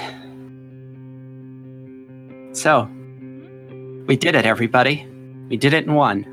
[2.60, 2.90] So,
[4.06, 5.08] we did it, everybody.
[5.50, 6.26] We did it in one.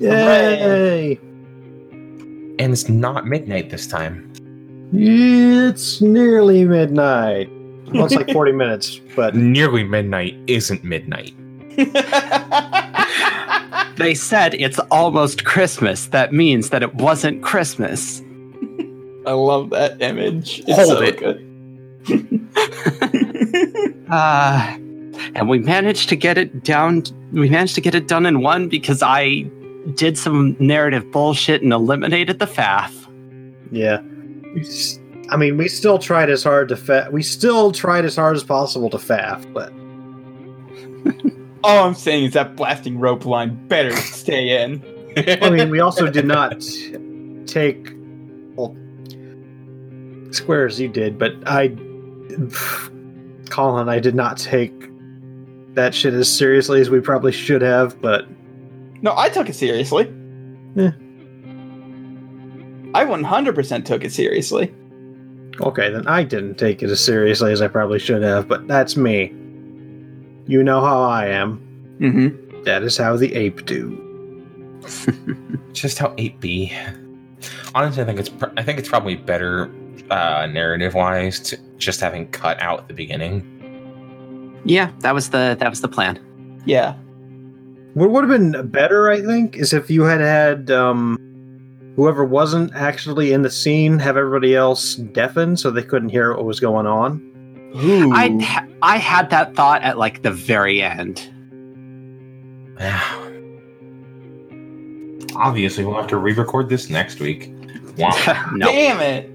[0.00, 1.18] Yay!
[2.60, 4.32] And it's not midnight this time.
[4.92, 7.50] It's nearly midnight.
[7.92, 11.34] Well, it's like 40 minutes, but Nearly midnight isn't midnight.
[13.96, 16.08] They said it's almost Christmas.
[16.08, 18.20] That means that it wasn't Christmas.
[19.26, 20.62] I love that image.
[20.68, 21.18] It's Hold so it.
[21.18, 21.42] good.
[24.08, 24.76] Uh,
[25.34, 27.04] and we managed to get it down.
[27.32, 29.42] We managed to get it done in one because I
[29.94, 32.92] did some narrative bullshit and eliminated the faff.
[33.70, 34.00] yeah.
[35.28, 38.44] I mean, we still tried as hard to fa- we still tried as hard as
[38.44, 39.72] possible to faff, but
[41.64, 44.84] All I'm saying is that blasting rope line better stay in.
[45.42, 46.60] I mean, we also did not
[47.46, 47.92] take
[48.54, 48.76] well
[50.30, 51.68] squares you did, but I
[53.50, 54.72] Colin, I did not take
[55.76, 58.26] that shit as seriously as we probably should have, but
[59.02, 60.04] No, I took it seriously.
[60.74, 60.90] Yeah.
[62.94, 64.74] I 100% took it seriously.
[65.60, 68.96] okay, then I didn't take it as seriously as I probably should have, but that's
[68.96, 69.32] me.
[70.46, 71.60] You know how I am.
[72.00, 72.62] Mm-hmm.
[72.64, 74.02] That is how the ape do.
[75.72, 76.70] just how 8b
[77.74, 79.68] honestly i think it's pr- i think it's probably better
[80.10, 83.40] uh narrative wise to just having cut out the beginning
[84.66, 86.18] Yeah, that was the that was the plan.
[86.66, 86.94] Yeah.
[87.94, 91.16] What would have been better, I think, is if you had had um,
[91.96, 96.44] whoever wasn't actually in the scene have everybody else deafened so they couldn't hear what
[96.44, 97.22] was going on.
[97.76, 98.12] Ooh.
[98.12, 101.26] I ha- I had that thought at like the very end.
[105.34, 107.50] obviously we'll have to re-record this next week
[107.98, 108.10] wow
[108.54, 109.30] no, Damn it.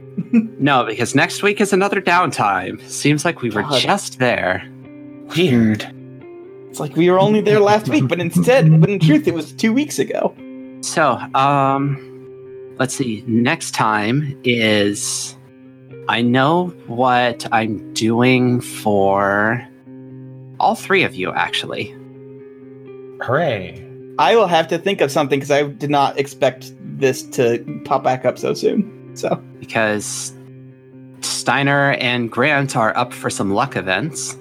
[0.59, 2.81] no, because next week is another downtime.
[2.87, 3.79] Seems like we were God.
[3.79, 4.67] just there.
[5.35, 5.83] Weird
[6.69, 9.51] It's like we were only there last week, but instead, but in truth, it was
[9.53, 10.35] two weeks ago.
[10.81, 13.23] So, um, let's see.
[13.27, 15.37] Next time is
[16.09, 19.65] I know what I'm doing for
[20.59, 21.95] all three of you, actually.
[23.21, 23.87] hooray
[24.19, 28.03] I will have to think of something because I did not expect this to pop
[28.03, 29.15] back up so soon.
[29.15, 30.33] So, because
[31.21, 34.37] Steiner and Grant are up for some luck events.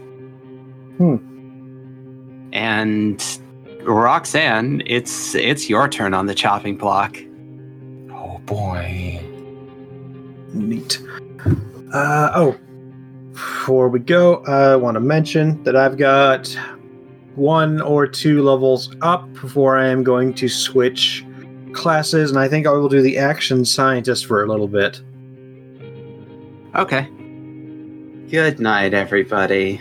[1.00, 2.50] Hmm.
[2.52, 3.40] And
[3.84, 7.16] Roxanne, it's it's your turn on the chopping block.
[8.12, 9.18] oh boy
[10.52, 11.00] Neat.
[11.94, 12.58] Uh, oh,
[13.32, 16.54] before we go, I want to mention that I've got
[17.34, 21.24] one or two levels up before I am going to switch
[21.72, 25.00] classes, and I think I will do the action scientist for a little bit.
[26.74, 27.08] Okay.
[28.28, 29.80] Good night, everybody.